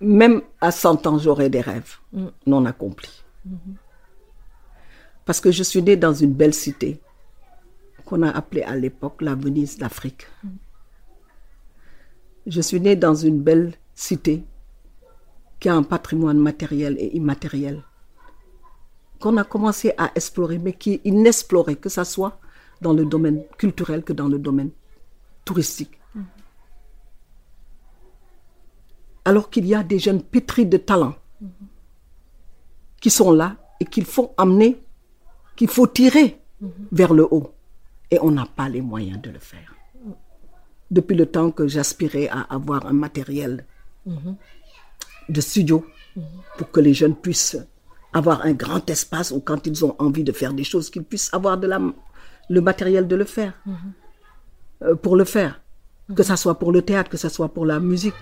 même 0.00 0.42
à 0.60 0.70
100 0.70 1.08
ans, 1.08 1.18
j'aurai 1.18 1.48
des 1.50 1.60
rêves 1.60 1.96
non 2.46 2.66
accomplis. 2.66 3.24
Parce 5.24 5.40
que 5.40 5.50
je 5.50 5.62
suis 5.62 5.82
née 5.82 5.96
dans 5.96 6.12
une 6.12 6.32
belle 6.32 6.54
cité 6.54 7.00
qu'on 8.04 8.22
a 8.22 8.30
appelée 8.30 8.62
à 8.62 8.76
l'époque 8.76 9.22
la 9.22 9.34
Venise 9.34 9.78
d'Afrique. 9.78 10.26
Je 12.46 12.60
suis 12.60 12.80
née 12.80 12.96
dans 12.96 13.14
une 13.14 13.40
belle 13.40 13.72
cité 13.94 14.44
qui 15.58 15.68
a 15.68 15.74
un 15.74 15.82
patrimoine 15.82 16.38
matériel 16.38 16.96
et 16.98 17.16
immatériel 17.16 17.82
qu'on 19.24 19.38
a 19.38 19.44
commencé 19.44 19.94
à 19.96 20.10
explorer, 20.14 20.58
mais 20.58 20.74
qui 20.74 20.92
est 20.92 21.00
inexploré, 21.06 21.76
que 21.76 21.88
ce 21.88 22.04
soit 22.04 22.38
dans 22.82 22.92
le 22.92 23.06
domaine 23.06 23.42
culturel 23.56 24.04
que 24.04 24.12
dans 24.12 24.28
le 24.28 24.38
domaine 24.38 24.70
touristique. 25.46 25.98
Alors 29.24 29.48
qu'il 29.48 29.64
y 29.64 29.74
a 29.74 29.82
des 29.82 29.98
jeunes 29.98 30.22
pétris 30.22 30.66
de 30.66 30.76
talent 30.76 31.14
qui 33.00 33.08
sont 33.08 33.32
là 33.32 33.56
et 33.80 33.86
qu'il 33.86 34.04
faut 34.04 34.34
amener, 34.36 34.83
qu'il 35.56 35.68
faut 35.68 35.86
tirer 35.86 36.38
vers 36.92 37.12
le 37.14 37.26
haut. 37.30 37.52
Et 38.10 38.18
on 38.20 38.30
n'a 38.30 38.46
pas 38.46 38.68
les 38.68 38.80
moyens 38.80 39.20
de 39.20 39.30
le 39.30 39.38
faire. 39.38 39.74
Depuis 40.90 41.16
le 41.16 41.26
temps 41.26 41.50
que 41.50 41.66
j'aspirais 41.66 42.28
à 42.28 42.42
avoir 42.42 42.86
un 42.86 42.92
matériel 42.92 43.64
de 45.28 45.40
studio 45.40 45.84
pour 46.58 46.70
que 46.70 46.80
les 46.80 46.94
jeunes 46.94 47.16
puissent 47.16 47.58
avoir 48.12 48.42
un 48.42 48.52
grand 48.52 48.88
espace 48.88 49.32
où 49.32 49.40
quand 49.40 49.66
ils 49.66 49.84
ont 49.84 49.96
envie 49.98 50.22
de 50.22 50.30
faire 50.32 50.52
des 50.52 50.62
choses, 50.62 50.88
qu'ils 50.90 51.02
puissent 51.02 51.32
avoir 51.32 51.58
de 51.58 51.66
la, 51.66 51.80
le 52.48 52.60
matériel 52.60 53.08
de 53.08 53.16
le 53.16 53.24
faire, 53.24 53.54
euh, 54.82 54.94
pour 54.94 55.16
le 55.16 55.24
faire. 55.24 55.60
Que 56.14 56.22
ça 56.22 56.36
soit 56.36 56.58
pour 56.58 56.70
le 56.70 56.82
théâtre, 56.82 57.08
que 57.10 57.16
ça 57.16 57.30
soit 57.30 57.48
pour 57.48 57.64
la 57.64 57.80
musique. 57.80 58.14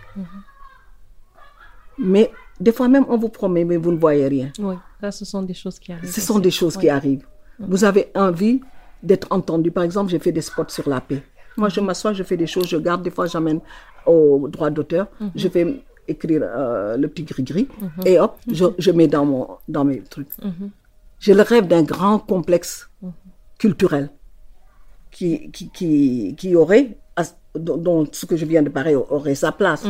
Mais 1.98 2.30
des 2.60 2.72
fois 2.72 2.88
même, 2.88 3.04
on 3.08 3.18
vous 3.18 3.28
promet, 3.28 3.64
mais 3.64 3.76
vous 3.76 3.92
ne 3.92 3.98
voyez 3.98 4.28
rien. 4.28 4.52
Oui, 4.60 4.76
ça, 5.02 5.10
ce 5.10 5.24
sont 5.24 5.42
des 5.42 5.54
choses 5.54 5.78
qui 5.80 5.92
arrivent. 5.92 6.10
Ce 6.10 6.20
sont 6.20 6.34
aussi. 6.34 6.42
des 6.42 6.50
choses 6.50 6.76
qui 6.76 6.88
arrivent. 6.88 7.26
Vous 7.58 7.82
avez 7.84 8.10
envie 8.14 8.60
d'être 9.02 9.26
entendu. 9.30 9.70
Par 9.72 9.82
exemple, 9.82 10.10
j'ai 10.10 10.18
fait 10.20 10.32
des 10.32 10.40
spots 10.42 10.68
sur 10.68 10.88
la 10.88 11.00
paix. 11.00 11.22
Moi, 11.56 11.68
je 11.68 11.80
m'assois, 11.80 12.12
je 12.12 12.22
fais 12.22 12.36
des 12.36 12.46
choses, 12.46 12.68
je 12.68 12.76
garde. 12.76 13.02
Des 13.02 13.10
fois, 13.10 13.26
j'amène 13.26 13.60
au 14.06 14.48
droit 14.48 14.70
d'auteur. 14.70 15.08
Je 15.34 15.48
vais 15.48 15.82
écrire 16.06 16.42
euh, 16.44 16.96
le 16.96 17.08
petit 17.08 17.24
gris-gris. 17.24 17.68
Et 18.06 18.18
hop, 18.18 18.36
je, 18.50 18.64
je 18.78 18.90
mets 18.92 19.08
dans, 19.08 19.24
mon, 19.24 19.48
dans 19.68 19.84
mes 19.84 20.00
trucs. 20.02 20.28
J'ai 21.18 21.34
le 21.34 21.42
rêve 21.42 21.66
d'un 21.66 21.82
grand 21.82 22.18
complexe 22.20 22.88
culturel 23.58 24.10
qui, 25.10 25.50
qui, 25.50 25.68
qui, 25.70 26.34
qui 26.38 26.54
aurait, 26.56 26.96
dont 27.56 28.06
ce 28.12 28.24
que 28.26 28.36
je 28.36 28.44
viens 28.46 28.62
de 28.62 28.70
parler 28.70 28.94
aurait 28.94 29.34
sa 29.34 29.50
place. 29.52 29.84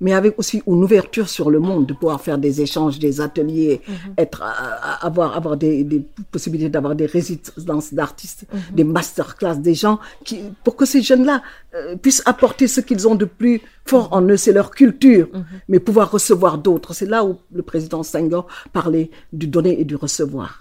Mais 0.00 0.12
avec 0.14 0.38
aussi 0.38 0.62
une 0.66 0.82
ouverture 0.82 1.28
sur 1.28 1.50
le 1.50 1.58
monde, 1.58 1.84
de 1.86 1.92
pouvoir 1.94 2.20
faire 2.20 2.38
des 2.38 2.60
échanges, 2.62 2.98
des 2.98 3.20
ateliers, 3.20 3.82
être, 4.16 4.42
à- 4.42 4.46
à- 4.48 5.06
avoir, 5.06 5.36
avoir 5.36 5.56
des, 5.58 5.84
des 5.84 6.02
possibilités 6.32 6.70
d'avoir 6.70 6.94
des 6.94 7.06
résidences 7.06 7.92
d'artistes, 7.92 8.46
des 8.72 8.84
masterclass, 8.84 9.56
des 9.56 9.74
gens 9.74 9.98
qui, 10.24 10.40
pour 10.64 10.74
que 10.76 10.86
ces 10.86 11.02
jeunes-là 11.02 11.42
euh, 11.74 11.96
puissent 11.96 12.22
apporter 12.24 12.66
ce 12.66 12.80
qu'ils 12.80 13.06
ont 13.06 13.14
de 13.14 13.26
plus 13.26 13.60
fort 13.84 14.08
en 14.12 14.22
eux, 14.22 14.36
c'est 14.36 14.52
leur 14.52 14.70
culture, 14.70 15.28
mais 15.68 15.78
pouvoir 15.80 16.10
recevoir 16.10 16.58
d'autres. 16.58 16.94
C'est 16.94 17.06
là 17.06 17.24
où 17.24 17.36
le 17.52 17.62
président 17.62 18.02
Senghor 18.02 18.46
parlait 18.72 19.10
du 19.32 19.46
donner 19.48 19.80
et 19.80 19.84
du 19.84 19.96
recevoir. 19.96 20.60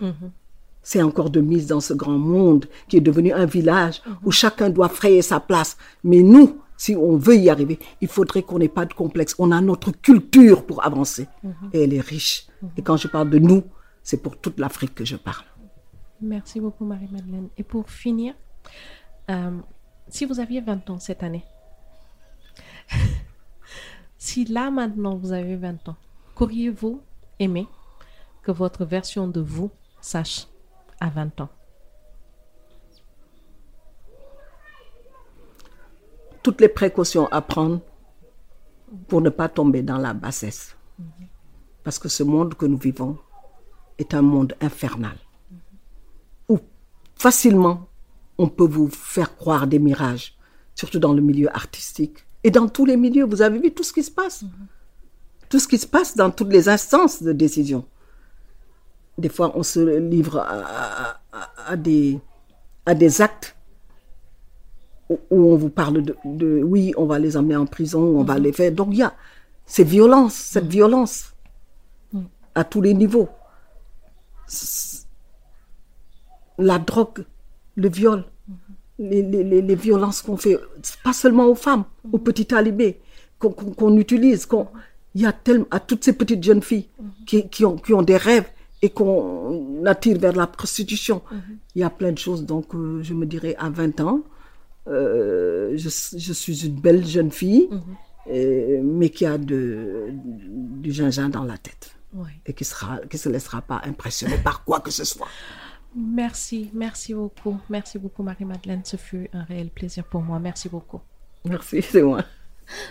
C'est 0.82 1.02
encore 1.02 1.30
de 1.30 1.40
mise 1.42 1.68
dans 1.68 1.82
ce 1.82 1.94
grand 1.94 2.18
monde 2.18 2.66
qui 2.88 2.98
est 2.98 3.02
devenu 3.02 3.32
un 3.32 3.46
village 3.46 4.02
où 4.26 4.32
chacun 4.32 4.70
doit 4.70 4.90
frayer 4.90 5.22
sa 5.22 5.40
place. 5.40 5.78
Mais 6.04 6.22
nous, 6.24 6.58
si 6.80 6.96
on 6.96 7.18
veut 7.18 7.36
y 7.36 7.50
arriver, 7.50 7.78
il 8.00 8.08
faudrait 8.08 8.42
qu'on 8.42 8.58
n'ait 8.58 8.70
pas 8.70 8.86
de 8.86 8.94
complexe. 8.94 9.36
On 9.38 9.52
a 9.52 9.60
notre 9.60 9.92
culture 9.92 10.66
pour 10.66 10.86
avancer 10.86 11.28
et 11.74 11.84
elle 11.84 11.94
est 11.94 12.00
riche. 12.00 12.48
Et 12.78 12.82
quand 12.82 12.96
je 12.96 13.10
parle 13.10 13.30
de 13.30 13.38
nous, 13.38 13.66
c'est 14.02 14.24
pour 14.24 14.40
toute 14.40 14.58
l'Afrique 14.58 14.96
que 14.96 15.04
je 15.04 15.18
parle. 15.18 15.44
Merci 16.22 16.62
beaucoup, 16.62 16.86
Marie-Madeleine. 16.86 17.50
Et 17.58 17.64
pour 17.64 17.90
finir, 17.90 18.34
euh, 19.30 19.60
si 20.08 20.24
vous 20.24 20.40
aviez 20.40 20.62
20 20.62 20.90
ans 20.90 21.00
cette 21.00 21.22
année, 21.22 21.44
si 24.18 24.46
là 24.46 24.72
maintenant 24.72 25.18
vous 25.18 25.34
avez 25.34 25.58
20 25.58 25.90
ans, 25.90 25.98
qu'auriez-vous 26.34 27.02
aimé 27.40 27.68
que 28.42 28.54
votre 28.54 28.86
version 28.86 29.28
de 29.28 29.42
vous 29.42 29.70
sache 30.00 30.48
à 31.02 31.10
20 31.10 31.42
ans? 31.42 31.50
Toutes 36.50 36.62
les 36.62 36.68
précautions 36.68 37.28
à 37.28 37.41
prendre 37.43 37.80
pour 39.08 39.22
ne 39.22 39.30
pas 39.30 39.47
tomber 39.47 39.84
dans 39.84 40.00
la 40.00 40.16
bassesse. 40.16 40.76
Parce 41.84 42.00
que 42.00 42.10
ce 42.10 42.24
monde 42.24 42.56
que 42.56 42.66
nous 42.66 42.80
vivons 42.80 43.20
est 44.00 44.16
un 44.16 44.24
monde 44.24 44.56
infernal. 44.60 45.16
Où 46.50 46.58
facilement 47.16 47.88
on 48.39 48.47
peut 48.47 48.66
vous 48.66 48.89
faire 48.89 49.36
croire 49.38 49.68
des 49.68 49.78
mirages, 49.78 50.36
surtout 50.74 50.97
dans 50.97 51.14
le 51.14 51.22
milieu 51.22 51.56
artistique. 51.56 52.26
Et 52.43 52.50
dans 52.50 52.68
tous 52.68 52.86
les 52.86 52.97
milieux, 52.97 53.26
vous 53.26 53.43
avez 53.43 53.60
vu 53.60 53.72
tout 53.72 53.84
ce 53.84 53.93
qui 53.93 54.02
se 54.02 54.10
passe? 54.10 54.43
Tout 55.50 55.60
ce 55.60 55.68
qui 55.68 55.78
se 55.78 55.86
passe 55.86 56.16
dans 56.18 56.32
toutes 56.32 56.52
les 56.52 56.68
instances 56.68 57.22
de 57.22 57.32
décision. 57.32 57.86
Des 59.20 59.30
fois, 59.30 59.52
on 59.54 59.62
se 59.62 60.00
livre 60.00 60.39
à, 60.39 61.22
à- 61.68 61.78
des, 61.78 62.20
à 62.88 62.95
des 62.95 63.22
actes 63.22 63.56
où, 65.10 65.20
où 65.32 65.51
on 65.53 65.55
vous 65.57 65.70
parle 65.70 66.01
de, 66.03 66.16
de, 66.26 66.62
oui, 66.64 66.93
on 66.97 67.05
va 67.05 67.18
les 67.20 67.36
emmener 67.38 67.55
en 67.55 67.66
prison, 67.66 68.01
on 68.01 68.24
va 68.24 68.38
les 68.39 68.51
faire. 68.53 68.72
Donc, 68.72 68.89
il 68.91 68.97
y 68.99 69.03
a 69.03 69.14
ces 69.66 69.84
violences, 69.84 70.34
cette 70.36 70.68
violence 70.68 71.34
à 72.55 72.64
tous 72.64 72.82
les 72.82 72.93
niveaux. 72.93 73.30
La 76.57 76.78
drogue, 76.80 77.26
le 77.76 77.89
viol, 77.89 78.26
les, 78.97 79.22
les- 79.22 79.76
violences 79.76 80.22
qu'on 80.22 80.36
fait, 80.36 80.57
pas 81.03 81.14
seulement 81.14 81.45
aux 81.45 81.55
femmes, 81.55 81.86
aux 82.12 82.18
petits 82.18 82.45
talibés, 82.45 82.99
qu'on 83.39 83.97
utilise. 83.97 84.45
qu'on- 84.45 84.68
Il 85.16 85.22
y 85.22 85.26
a 85.26 85.32
tellement, 85.32 85.66
à 85.72 85.80
toutes 85.80 86.03
ces 86.03 86.14
petites 86.14 86.43
jeunes 86.43 86.62
filles 86.62 86.88
qui, 87.26 87.47
qui 87.49 87.64
ont, 87.66 87.78
qui 87.78 87.93
ont 87.93 88.01
des 88.01 88.18
rêves 88.18 88.47
et 88.82 88.89
qu'on 88.89 89.84
attire 89.86 90.20
vers 90.20 90.34
la 90.36 90.47
prostitution. 90.47 91.22
Il 91.76 91.82
y 91.82 91.84
a 91.84 91.89
plein 91.89 92.12
de 92.12 92.18
choses. 92.18 92.45
Donc, 92.45 92.76
euh, 92.76 93.01
je 93.01 93.14
me 93.14 93.26
dirais, 93.26 93.55
à 93.57 93.70
20 93.70 93.99
ans, 94.01 94.22
euh, 94.88 95.72
je, 95.76 95.90
je 96.18 96.34
suis 96.34 96.66
une 96.66 96.76
belle 96.80 97.06
jeune 97.06 97.32
fille, 97.32 97.70
euh, 98.30 98.82
mais 98.84 99.10
qui 99.10 99.26
a 99.26 99.38
de, 99.38 100.08
du 100.14 100.92
gingembre 100.92 101.32
dans 101.32 101.44
la 101.44 101.58
tête 101.58 101.96
Oui. 102.14 102.32
et 102.46 102.54
qui 102.54 102.66
qui 103.10 103.18
se 103.18 103.30
laissera 103.30 103.62
pas 103.62 103.82
impressionner 103.86 104.38
par 104.38 104.64
quoi 104.64 104.80
que 104.80 104.92
ce 104.92 105.04
soit. 105.06 105.28
Merci, 105.96 106.70
merci 106.74 107.14
beaucoup. 107.14 107.58
Merci 107.70 107.98
beaucoup, 107.98 108.22
Marie-Madeleine. 108.24 108.82
Ce 108.86 108.96
fut 108.98 109.28
un 109.34 109.44
réel 109.44 109.70
plaisir 109.70 110.04
pour 110.04 110.22
moi. 110.22 110.38
Merci 110.40 110.70
beaucoup. 110.70 111.02
Merci, 111.46 111.82
c'est 111.82 112.04
moi. 112.04 112.24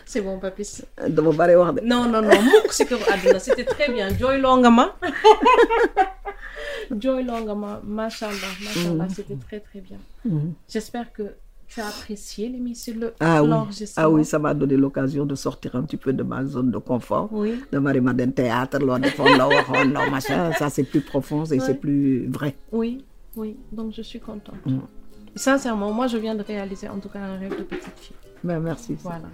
C'est 0.05 0.21
bon, 0.21 0.41
papis. 0.41 0.83
dama 1.09 1.31
bare 1.31 1.55
wax 1.57 1.75
de. 1.77 1.81
Non, 1.87 2.09
non, 2.11 2.21
non. 2.23 2.43
mukk 2.43 2.73
si 2.73 2.85
këru 2.85 3.05
àdduna 3.13 3.39
c'était 3.39 3.63
très 3.65 3.89
bien. 3.93 4.09
jooyloo 4.19 4.57
nga 4.59 4.71
ma. 4.71 4.87
jooyloo 7.03 7.41
nga 7.47 7.55
ma. 7.55 7.81
Macha 7.85 8.27
Allah, 8.29 8.53
macha 8.65 8.91
Allah, 8.91 9.09
c'était 9.15 9.37
très, 9.37 9.61
très 9.61 9.81
bien. 9.81 9.99
J'espère 10.69 11.13
que 11.13 11.35
tu 11.69 11.81
as 11.81 11.89
apprécié 11.89 12.49
l'émission, 12.49 12.95
le- 12.99 13.15
Ah 13.21 13.43
oui. 13.43 13.51
ah 13.97 14.09
oui, 14.11 14.25
ça 14.25 14.39
m'a 14.39 14.55
donné 14.55 14.77
l'occasion 14.77 15.27
de 15.27 15.35
sortir 15.35 15.77
un 15.77 15.83
petit 15.83 15.97
peu 15.99 16.13
de 16.13 16.23
ma 16.23 16.45
zone 16.45 16.71
de 16.71 16.79
confort. 16.79 17.29
Oui. 17.33 17.61
De 17.71 17.79
Marie-Madeleine 17.79 18.33
Théâtre, 18.33 18.79
loo 18.79 18.99
defoon 18.99 19.37
loo 19.37 19.49
waxoon 19.49 19.89
loo 19.93 20.11
machin. 20.11 20.53
Ça, 20.59 20.71
c'est 20.71 20.85
plus 20.85 21.01
profond 21.03 21.45
et 21.45 21.61
c'est 21.61 21.75
plus 21.79 22.27
vrai. 22.29 22.57
Oui, 22.73 23.05
oui. 23.37 23.57
Donc, 23.71 23.93
je 23.93 24.03
suis 24.03 24.21
contente. 24.21 24.57
Sincèrement, 25.37 25.93
moi, 25.93 26.07
je 26.07 26.17
viens 26.17 26.35
de 26.35 26.43
réaliser 26.43 26.89
en 26.89 26.99
tout 26.99 27.09
cas 27.11 27.21
un 27.21 27.39
rêve 27.39 27.57
de 27.59 27.65
petite 27.65 27.99
fille. 27.99 28.17
Mais 28.43 28.59
merci. 28.59 28.97
Voilà. 29.03 29.29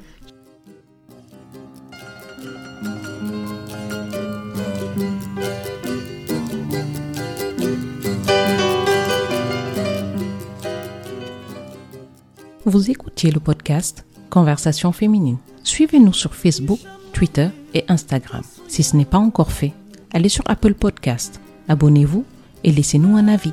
Vous 12.66 12.90
écoutiez 12.90 13.30
le 13.30 13.40
podcast 13.40 14.06
Conversation 14.30 14.90
féminine. 14.90 15.36
Suivez-nous 15.64 16.14
sur 16.14 16.34
Facebook, 16.34 16.78
Twitter 17.12 17.48
et 17.74 17.84
Instagram. 17.88 18.40
Si 18.68 18.82
ce 18.82 18.96
n'est 18.96 19.04
pas 19.04 19.18
encore 19.18 19.52
fait, 19.52 19.74
allez 20.14 20.30
sur 20.30 20.44
Apple 20.46 20.72
Podcast, 20.72 21.42
abonnez-vous 21.68 22.24
et 22.64 22.72
laissez-nous 22.72 23.18
un 23.18 23.28
avis. 23.28 23.52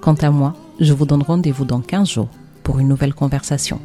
Quant 0.00 0.14
à 0.14 0.32
moi, 0.32 0.56
je 0.80 0.92
vous 0.92 1.06
donne 1.06 1.22
rendez-vous 1.22 1.64
dans 1.64 1.80
15 1.80 2.10
jours 2.10 2.30
pour 2.64 2.80
une 2.80 2.88
nouvelle 2.88 3.14
conversation. 3.14 3.78